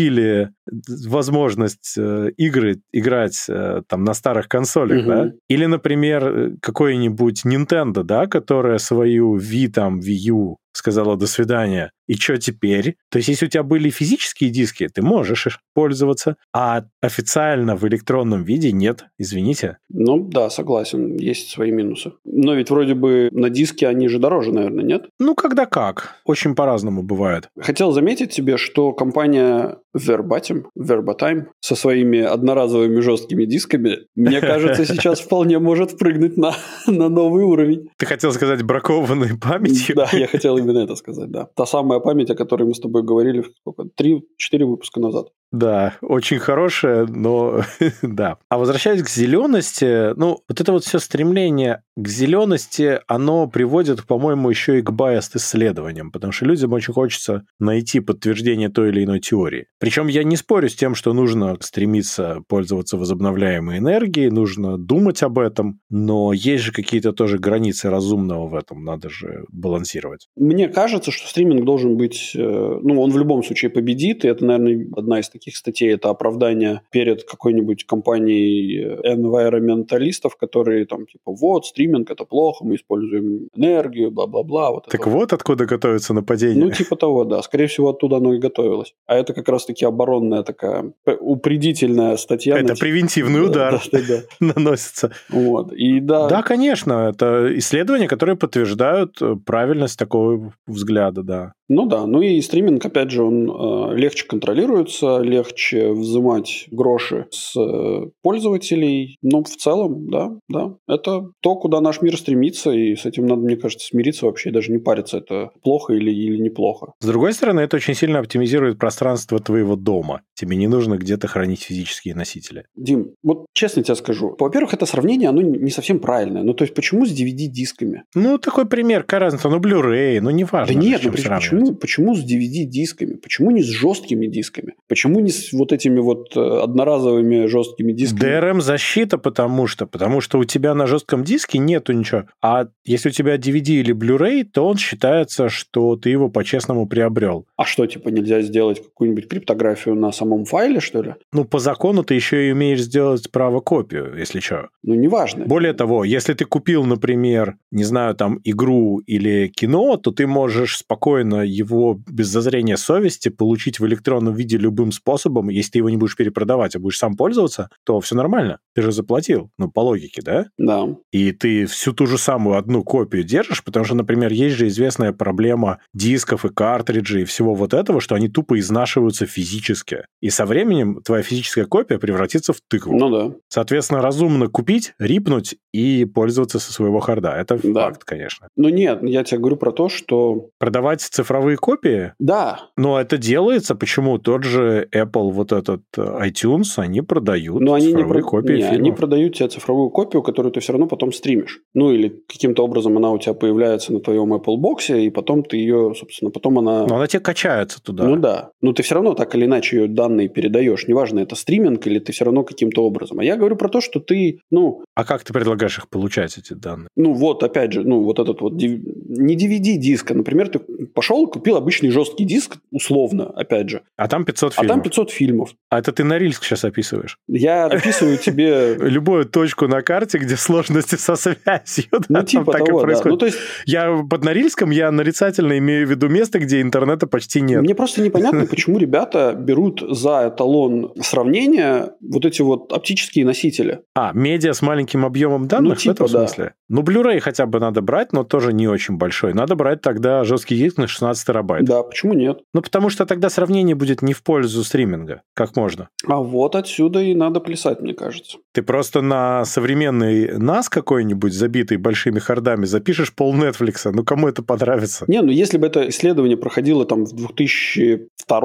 возможность 1.07 1.95
э, 1.99 2.31
игры 2.37 2.81
играть 2.93 3.47
э, 3.49 3.83
там 3.89 4.05
на 4.05 4.15
старых 4.15 4.49
консолях, 4.49 4.99
Мгм. 5.03 5.09
да, 5.09 5.33
или, 5.49 5.67
например, 5.67 6.25
э, 6.25 6.51
какой-нибудь 6.61 7.45
Nintendo, 7.45 8.03
да, 8.03 8.27
которая 8.27 8.79
свою 8.79 9.37
Wii, 9.39 9.69
там, 9.69 10.01
Wii 10.01 10.31
U 10.33 10.57
сказала 10.77 11.17
«до 11.17 11.27
свидания». 11.27 11.91
И 12.07 12.15
что 12.15 12.37
теперь? 12.39 12.97
То 13.11 13.19
есть, 13.19 13.29
если 13.29 13.47
у 13.47 13.49
тебя 13.49 13.63
были 13.63 13.91
физические 13.91 14.51
диски, 14.51 14.89
ты 14.89 15.03
можешь 15.03 15.47
их 15.47 15.59
пользоваться, 15.75 16.37
а 16.53 16.85
официально 17.01 17.75
в 17.77 17.87
электронном 17.89 18.45
виде 18.45 18.71
нет, 18.73 19.07
извините. 19.19 19.79
Ну 19.89 20.19
да, 20.19 20.49
согласен, 20.51 21.17
есть 21.17 21.51
свои 21.51 21.73
минусы. 21.73 22.13
Но 22.25 22.55
ведь 22.55 22.71
вроде 22.71 22.95
бы 22.95 23.29
на 23.33 23.51
диске 23.51 23.89
они 23.89 24.09
же 24.09 24.19
дороже, 24.19 24.53
наверное, 24.53 24.85
нет? 24.85 25.07
Ну, 25.19 25.35
когда 25.35 25.67
как. 25.67 26.17
Очень 26.25 26.55
по-разному 26.55 27.03
бывает. 27.03 27.49
Хотел 27.59 27.93
заметить 27.93 28.31
тебе, 28.31 28.57
что 28.57 28.93
компания 28.93 29.79
Verbatim, 29.97 30.67
Verbatime 30.79 31.47
со 31.61 31.75
своими 31.75 32.21
одноразовыми 32.21 33.01
жесткими 33.01 33.45
дисками, 33.45 34.07
мне 34.15 34.41
кажется, 34.41 34.85
сейчас 34.95 35.21
вполне 35.21 35.59
может 35.59 35.99
прыгнуть 35.99 36.37
на, 36.37 36.55
на 36.87 37.09
новый 37.09 37.45
уровень. 37.45 37.89
Ты 37.97 38.07
хотел 38.07 38.33
сказать 38.33 38.63
бракованной 38.63 39.37
памятью? 39.39 39.97
Да, 39.97 40.09
я 40.13 40.27
хотел 40.27 40.59
именно 40.67 40.85
это 40.85 40.97
сказать, 40.97 41.31
да. 41.31 41.49
Та 41.55 41.67
самая 41.67 42.01
память, 42.01 42.31
о 42.31 42.35
которой 42.35 42.65
мы 42.65 42.75
с 42.75 42.81
тобой 42.81 43.03
говорили 43.03 43.45
сколько? 43.61 43.85
Три-четыре 43.95 44.67
выпуска 44.67 45.01
назад. 45.01 45.29
Да, 45.53 45.97
очень 46.03 46.39
хорошая, 46.39 47.07
но 47.07 47.63
да. 48.03 48.39
А 48.49 48.59
возвращаясь 48.59 49.03
к 49.03 49.09
зелености, 49.09 50.15
ну, 50.17 50.39
вот 50.49 50.61
это 50.61 50.73
вот 50.73 50.85
все 50.85 50.99
стремление 50.99 51.83
к 51.97 52.09
зелености, 52.09 53.01
оно 53.07 53.47
приводит, 53.47 54.05
по-моему, 54.05 54.51
еще 54.51 54.79
и 54.79 54.83
к 54.83 54.91
байст-исследованиям, 54.91 56.11
потому 56.11 56.33
что 56.33 56.45
людям 56.45 56.73
очень 56.75 56.93
хочется 56.93 57.47
найти 57.59 58.01
подтверждение 58.01 58.69
той 58.69 58.91
или 58.91 59.05
иной 59.05 59.21
теории. 59.21 59.67
Причем 59.79 60.09
я 60.09 60.23
не 60.23 60.37
спорю 60.37 60.69
с 60.69 60.75
тем, 60.75 60.95
что 60.95 61.15
нужно 61.15 61.57
стремиться 61.61 62.43
пользоваться 62.49 62.99
возобновляемой 62.99 63.79
энергией, 63.79 64.31
нужно 64.31 64.77
думать 64.77 65.23
об 65.23 65.39
этом, 65.39 65.81
но 65.89 66.35
есть 66.35 66.65
же 66.65 66.73
какие-то 66.73 67.13
тоже 67.13 67.39
границы 67.39 67.89
разумного 67.89 68.47
в 68.47 68.55
этом, 68.55 68.85
надо 68.85 69.09
же 69.09 69.45
балансировать. 69.49 70.29
Мне 70.37 70.69
кажется, 70.69 71.11
что 71.11 71.29
стриминг 71.29 71.65
должен 71.65 71.97
быть, 71.97 72.33
э, 72.35 72.39
ну, 72.39 73.01
он 73.01 73.11
в 73.11 73.19
любом 73.19 73.43
случае 73.43 73.71
победит, 73.71 74.25
и 74.25 74.29
это, 74.29 74.45
наверное, 74.45 74.87
одна 74.95 75.21
из 75.21 75.31
таких 75.37 75.57
статей, 75.57 75.95
это 75.95 76.11
оправдание 76.11 76.81
перед 76.91 77.25
какой-нибудь 77.25 77.85
компанией 77.87 78.85
environmentалистов, 79.05 80.37
которые 80.41 80.87
там 80.87 81.07
типа 81.07 81.33
вот, 81.33 81.67
стриминг 81.67 82.11
это 82.11 82.25
плохо, 82.25 82.65
мы 82.65 82.75
используем 82.77 83.49
энергию, 83.55 84.11
бла-бла-бла. 84.11 84.71
Вот 84.71 84.87
так 84.87 85.07
вот, 85.07 85.33
откуда 85.33 85.67
готовится 85.67 86.15
нападение. 86.15 86.65
Ну, 86.65 86.71
типа 86.71 86.97
того, 86.97 87.25
да. 87.25 87.43
Скорее 87.43 87.67
всего, 87.67 87.91
оттуда 87.91 88.17
оно 88.17 88.35
и 88.35 88.39
готовилось. 88.39 88.95
А 89.07 89.15
это 89.15 89.35
как 89.35 89.49
раз-таки 89.49 89.85
оборонная 89.85 90.43
такая 90.43 90.93
упредительная 91.21 92.17
статья. 92.17 92.59
Это 92.59 92.75
превентивный 92.75 93.45
удар 93.45 93.83
да, 93.93 93.99
да, 93.99 94.05
да. 94.09 94.23
наносится. 94.55 95.11
Вот. 95.29 95.73
И 95.73 96.01
да. 96.01 96.29
Да, 96.29 96.43
конечно. 96.43 97.11
Это 97.13 97.57
исследования, 97.59 98.09
которые 98.09 98.37
подтверждают 98.37 99.21
правильность 99.45 99.99
такого 99.99 100.53
взгляда, 100.67 101.23
да. 101.23 101.53
Ну 101.69 101.87
да, 101.87 102.07
ну 102.07 102.21
и 102.21 102.41
стриминг, 102.41 102.85
опять 102.85 103.11
же, 103.11 103.23
он 103.23 103.51
э, 103.51 103.97
легче 103.97 104.27
контролируется, 104.27 105.19
легче 105.19 105.93
взимать 105.93 106.67
гроши 106.71 107.27
с 107.31 107.57
э, 107.57 108.11
пользователей. 108.23 109.17
Но 109.23 109.43
в 109.43 109.49
целом, 109.49 110.09
да, 110.09 110.33
да, 110.49 110.77
это 110.89 111.31
то, 111.41 111.57
куда 111.57 111.81
наш 111.81 112.03
мир 112.03 112.17
стремится, 112.17 112.71
и 112.71 112.95
с 112.95 113.05
этим 113.05 113.27
надо, 113.27 113.43
мне 113.43 113.57
кажется, 113.57 113.87
смириться 113.87 114.27
вообще, 114.27 114.51
даже 114.51 114.71
не 114.71 114.79
париться, 114.79 115.19
это 115.19 115.51
плохо 115.63 115.95
или, 115.95 116.11
или 116.11 116.39
неплохо. 116.39 116.93
С 117.01 117.07
другой 117.07 117.33
стороны, 117.33 117.61
это 117.61 117.77
очень 117.77 117.95
сильно 117.95 118.21
оптимизирует 118.21 118.79
пространство 118.79 119.39
твоего 119.41 119.77
дома. 119.77 120.23
Тебе 120.35 120.57
не 120.57 120.69
нужно 120.69 120.97
где-то 120.97 121.27
хранить 121.27 121.63
физические 121.63 122.15
носители. 122.15 122.67
Дим, 122.77 123.15
вот 123.23 123.47
честно 123.53 123.83
тебе 123.83 123.97
скажу, 123.97 124.37
во-первых, 124.39 124.75
это 124.75 124.87
сравнение, 124.87 125.31
оно 125.31 125.43
не 125.43 125.71
совсем 125.71 125.99
правильное. 125.99 126.43
Ну, 126.43 126.55
то 126.55 126.63
есть, 126.63 126.75
почему 126.75 127.07
с 127.07 127.11
DVD-дисками? 127.11 128.05
Ну, 128.15 128.39
такой 128.39 128.67
пример, 128.67 129.03
какая 129.03 129.21
разница, 129.21 129.49
ну, 129.49 129.59
Blu-ray, 129.59 130.21
ну, 130.21 130.31
неважно. 130.31 130.75
Да 130.75 130.81
нет, 130.81 131.01
ну, 131.05 131.11
почему 131.11 131.56
почему, 131.57 131.75
почему 131.77 132.15
с 132.15 132.25
DVD-дисками? 132.25 133.15
Почему 133.15 133.51
не 133.51 133.63
с 133.63 133.67
жесткими 133.67 134.27
дисками? 134.27 134.75
Почему 134.89 135.21
не 135.21 135.31
с 135.31 135.53
вот 135.53 135.73
этими 135.73 136.01
вот 136.01 136.37
э, 136.37 136.41
одноразовыми 136.41 137.47
жесткими 137.47 137.93
дисками? 137.93 138.21
DRM-защита, 138.21 139.19
потому 139.19 139.67
что. 139.67 139.87
Потому 139.87 140.21
что 140.21 140.39
у 140.39 140.45
тебя 140.45 140.75
на 140.75 140.87
жестком 140.87 141.25
диске 141.25 141.59
нету 141.59 141.93
ничего. 141.93 142.25
А 142.43 142.67
если 142.85 143.09
у 143.09 143.13
тебя 143.13 143.37
DVD 143.37 143.81
или 143.81 143.95
Blu-ray, 143.95 144.45
то 144.45 144.67
он 144.67 144.77
считается, 144.77 145.49
что 145.49 145.97
ты 145.97 146.11
его 146.11 146.29
по-честному 146.29 146.87
приобрел. 146.87 147.47
А 147.57 147.65
что, 147.65 147.87
типа, 147.87 148.09
нельзя 148.09 148.43
сделать 148.43 148.83
какую-нибудь 148.83 149.29
криптографию 149.29 149.95
на 149.95 150.13
самом 150.13 150.45
файле, 150.45 150.81
что 150.81 151.03
ли? 151.03 151.15
Ну, 151.33 151.45
по 151.45 151.59
закону 151.59 152.03
ты 152.03 152.15
еще 152.15 152.49
и 152.49 152.53
умеешь 152.53 152.83
сделать 152.83 153.31
право 153.31 153.61
копию, 153.61 154.15
если 154.17 154.41
что. 154.41 154.69
Ну, 154.83 154.95
неважно. 154.95 155.47
Более 155.47 155.73
того, 155.73 156.05
если 156.05 156.35
ты 156.35 156.45
купил, 156.45 156.85
например, 156.85 157.57
не 157.71 157.85
знаю, 157.85 158.15
там, 158.15 158.41
игру 158.45 158.99
или 159.07 159.49
кино, 159.49 159.97
то 159.97 160.11
ты 160.11 160.27
можешь 160.27 160.79
спокойно 160.79 161.46
его 161.47 162.01
без 162.09 162.29
зазрения 162.29 162.77
совести 162.77 163.29
получить 163.29 163.81
в 163.81 163.87
электронном 163.87 164.35
виде 164.35 164.57
любым 164.57 164.93
способом. 164.93 165.49
Если 165.49 165.73
ты 165.73 165.79
его 165.79 165.91
не 165.91 165.97
будешь 165.97 166.17
перепродавать, 166.17 166.77
а 166.77 166.79
будешь 166.79 166.99
сам 166.99 167.17
пользоваться, 167.17 167.71
то 167.85 168.01
все 168.01 168.15
нормально. 168.15 168.59
Ты 168.75 168.83
же 168.83 168.93
заплатил. 168.93 169.51
Ну, 169.59 169.71
по 169.71 169.81
логике, 169.81 170.23
да? 170.23 170.47
Да. 170.59 170.87
И 171.13 171.33
ты 171.33 171.67
всю 171.67 171.93
ту 171.93 172.07
же 172.07 172.19
самую 172.19 172.57
одну 172.57 172.83
копию 172.83 173.25
держишь, 173.25 173.65
потому 173.65 173.85
что, 173.85 173.95
например, 173.95 174.33
есть 174.33 174.57
же 174.57 174.69
известная 174.69 175.13
проблема 175.13 175.79
дисков 175.95 176.45
и 176.45 176.49
картриджей 176.49 177.23
и 177.23 177.25
всего 177.25 177.55
вот 177.55 177.75
этого, 177.75 178.01
что 178.01 178.15
они 178.15 178.29
тупо 178.29 178.59
изнашиваются 178.59 179.27
физически. 179.27 180.05
И 180.21 180.31
со 180.31 180.47
временем 180.47 181.01
твоя 181.03 181.23
физическая 181.23 181.67
копия 181.67 181.99
превратится 181.99 182.53
в 182.53 182.59
тыкву. 182.69 182.97
Ну 182.97 183.11
да. 183.11 183.35
Соответственно, 183.49 184.03
разумно 184.03 184.49
купить, 184.49 184.95
рипнуть 184.99 185.57
и 185.73 186.05
пользоваться 186.05 186.59
со 186.59 186.73
своего 186.73 187.01
харда. 187.01 187.31
Это 187.31 187.59
да. 187.63 187.87
факт, 187.87 188.05
конечно. 188.05 188.49
Ну 188.57 188.69
нет, 188.69 189.03
я 189.03 189.25
тебе 189.25 189.39
говорю 189.39 189.57
про 189.57 189.73
то, 189.73 189.89
что... 189.89 190.49
Продавать 190.59 191.01
цифровые 191.01 191.36
копии? 191.57 192.13
Да. 192.19 192.71
Но 192.77 193.01
это 193.01 193.19
делается. 193.19 193.75
Почему? 193.75 194.19
Тот 194.19 194.45
же 194.45 194.89
Apple, 194.95 195.31
вот 195.31 195.53
этот 195.53 195.83
э, 195.97 196.29
iTunes, 196.29 196.65
они 196.77 197.01
продают 197.03 197.61
Но 197.61 197.75
они 197.75 197.93
цифровые 197.93 198.23
не 198.23 198.29
копии 198.29 198.53
не, 198.53 198.61
фильмов. 198.61 198.79
они 198.79 198.93
продают 198.93 199.35
тебе 199.35 199.49
цифровую 199.49 199.91
копию, 199.91 200.23
которую 200.23 200.53
ты 200.53 200.61
все 200.61 200.73
равно 200.73 200.87
потом 200.87 201.13
стримишь. 201.13 201.61
Ну 201.75 201.93
или 201.93 202.23
каким-то 202.29 202.65
образом 202.65 202.97
она 202.97 203.11
у 203.11 203.19
тебя 203.19 203.35
появляется 203.35 203.93
на 203.93 204.01
твоем 204.01 204.33
Apple 204.35 204.57
боксе, 204.57 205.05
и 205.05 205.11
потом 205.11 205.43
ты 205.43 205.57
ее, 205.57 205.95
собственно, 205.99 206.31
потом 206.31 206.59
она... 206.59 206.87
Но 206.87 206.97
она 206.97 207.07
тебе 207.07 207.21
качается 207.21 207.83
туда. 207.83 208.05
Ну 208.05 208.17
да. 208.17 208.51
Но 208.61 208.73
ты 208.73 208.83
все 208.83 208.95
равно 208.95 209.15
так 209.15 209.35
или 209.35 209.45
иначе 209.45 209.77
ее 209.77 209.89
данные 209.89 210.29
передаешь. 210.29 210.87
Неважно, 210.89 211.21
это 211.21 211.35
стриминг 211.37 211.87
или 211.87 211.99
ты 211.99 212.13
все 212.13 212.25
равно 212.25 212.45
каким-то 212.45 212.83
образом. 212.83 213.19
А 213.19 213.25
я 213.25 213.37
говорю 213.37 213.57
про 213.57 213.69
то, 213.69 213.81
что 213.81 214.01
ты, 214.01 214.41
ну... 214.51 214.83
А 214.95 215.05
как 215.05 215.25
ты 215.25 215.33
предлагаешь 215.33 215.79
их 215.79 215.89
получать, 215.89 216.39
эти 216.39 216.55
данные? 216.55 216.89
Ну 216.97 217.13
вот, 217.13 217.43
опять 217.43 217.73
же, 217.73 217.85
ну 217.85 218.03
вот 218.03 218.19
этот 218.19 218.41
вот... 218.41 218.55
Не 218.55 219.37
DVD-диск, 219.37 220.11
а, 220.11 220.15
например, 220.15 220.49
ты 220.49 220.59
пошел, 220.95 221.26
купил 221.27 221.57
обычный 221.57 221.91
жесткий 221.91 222.25
диск, 222.25 222.57
условно, 222.71 223.27
опять 223.27 223.69
же. 223.69 223.83
А 223.97 224.09
там 224.09 224.25
500 224.25 224.55
фильмов. 224.55 224.71
А 224.71 224.75
там 224.75 224.83
500 224.83 225.11
фильмов. 225.11 225.51
А 225.71 225.79
это 225.79 225.93
ты 225.93 226.05
Норильск 226.05 226.45
сейчас 226.45 226.65
описываешь? 226.65 227.19
Я 227.29 227.67
описываю 227.67 228.19
тебе... 228.19 228.75
Любую 228.81 229.27
точку 229.27 229.67
на 229.69 229.83
карте, 229.83 230.19
где 230.19 230.37
сложности 230.37 230.97
со 230.97 231.17
связью. 231.17 231.85
Ну, 232.09 232.23
типа 232.23 232.53
так 232.53 232.69
и 232.69 232.73
происходит. 232.73 233.21
Ну. 233.23 233.29
Я 233.67 234.05
под 234.09 234.25
Норильском, 234.25 234.71
я 234.71 234.91
нарицательно 234.91 235.59
имею 235.59 235.87
в 235.87 235.91
виду 235.91 236.09
место, 236.09 236.39
где 236.39 236.61
интернета 236.61 237.07
почти 237.07 237.41
нет. 237.41 237.63
Мне 237.63 237.75
просто 237.75 238.03
непонятно, 238.03 238.47
почему 238.51 238.79
ребята 238.79 239.35
берут 239.37 239.83
за 239.89 240.33
эталон 240.35 240.93
сравнения 241.01 241.93
вот 242.01 242.25
эти 242.25 242.43
вот 242.43 242.73
оптические 242.73 243.25
носители. 243.25 243.81
А, 243.95 244.13
медиа 244.13 244.53
с 244.53 244.63
маленьким 244.63 245.05
объемом 245.05 245.49
данных 245.49 245.79
ну, 245.85 245.93
типа, 245.95 246.07
в 246.07 246.11
этом 246.11 246.27
смысле? 246.27 246.45
Да. 246.45 246.53
Ну, 246.69 246.83
Blu-ray 246.83 247.21
хотя 247.21 247.47
бы 247.47 247.61
надо 247.61 247.81
брать, 247.81 248.13
но 248.13 248.25
тоже 248.25 248.53
не 248.53 248.69
очень 248.69 248.97
большой. 248.97 249.35
Надо 249.35 249.55
брать 249.55 249.81
тогда 249.81 250.25
жесткий 250.25 250.57
диск 250.57 250.79
на 250.79 250.87
16 250.87 251.16
терабайт. 251.25 251.65
Да, 251.65 251.83
почему 251.83 252.13
нет? 252.13 252.41
Ну, 252.55 252.63
потому 252.63 252.91
что 252.91 253.07
тогда 253.07 253.31
сравнение 253.31 253.75
будет 253.75 254.03
не 254.03 254.13
в 254.13 254.23
пользу 254.23 254.65
стриминга, 254.65 255.23
как 255.35 255.57
можно. 255.57 255.89
А 256.07 256.17
вот 256.17 256.55
отсюда 256.55 257.03
и 257.03 257.15
надо 257.15 257.41
плясать, 257.41 257.81
мне 257.81 257.95
кажется. 257.95 258.39
Ты 258.53 258.63
просто 258.63 259.01
на 259.01 259.45
современный 259.45 260.37
NAS 260.37 260.65
какой-нибудь, 260.71 261.33
забитый 261.33 261.77
большими 261.77 262.19
хардами, 262.19 262.65
запишешь 262.65 263.15
пол 263.15 263.35
Netflix. 263.35 263.91
Ну, 263.93 264.05
кому 264.05 264.29
это 264.29 264.43
понравится? 264.43 265.05
Не, 265.09 265.23
ну, 265.23 265.31
если 265.31 265.59
бы 265.59 265.67
это 265.67 265.89
исследование 265.89 266.37
проходило 266.37 266.85
там 266.85 267.05
в 267.05 267.13
2002, 267.13 268.41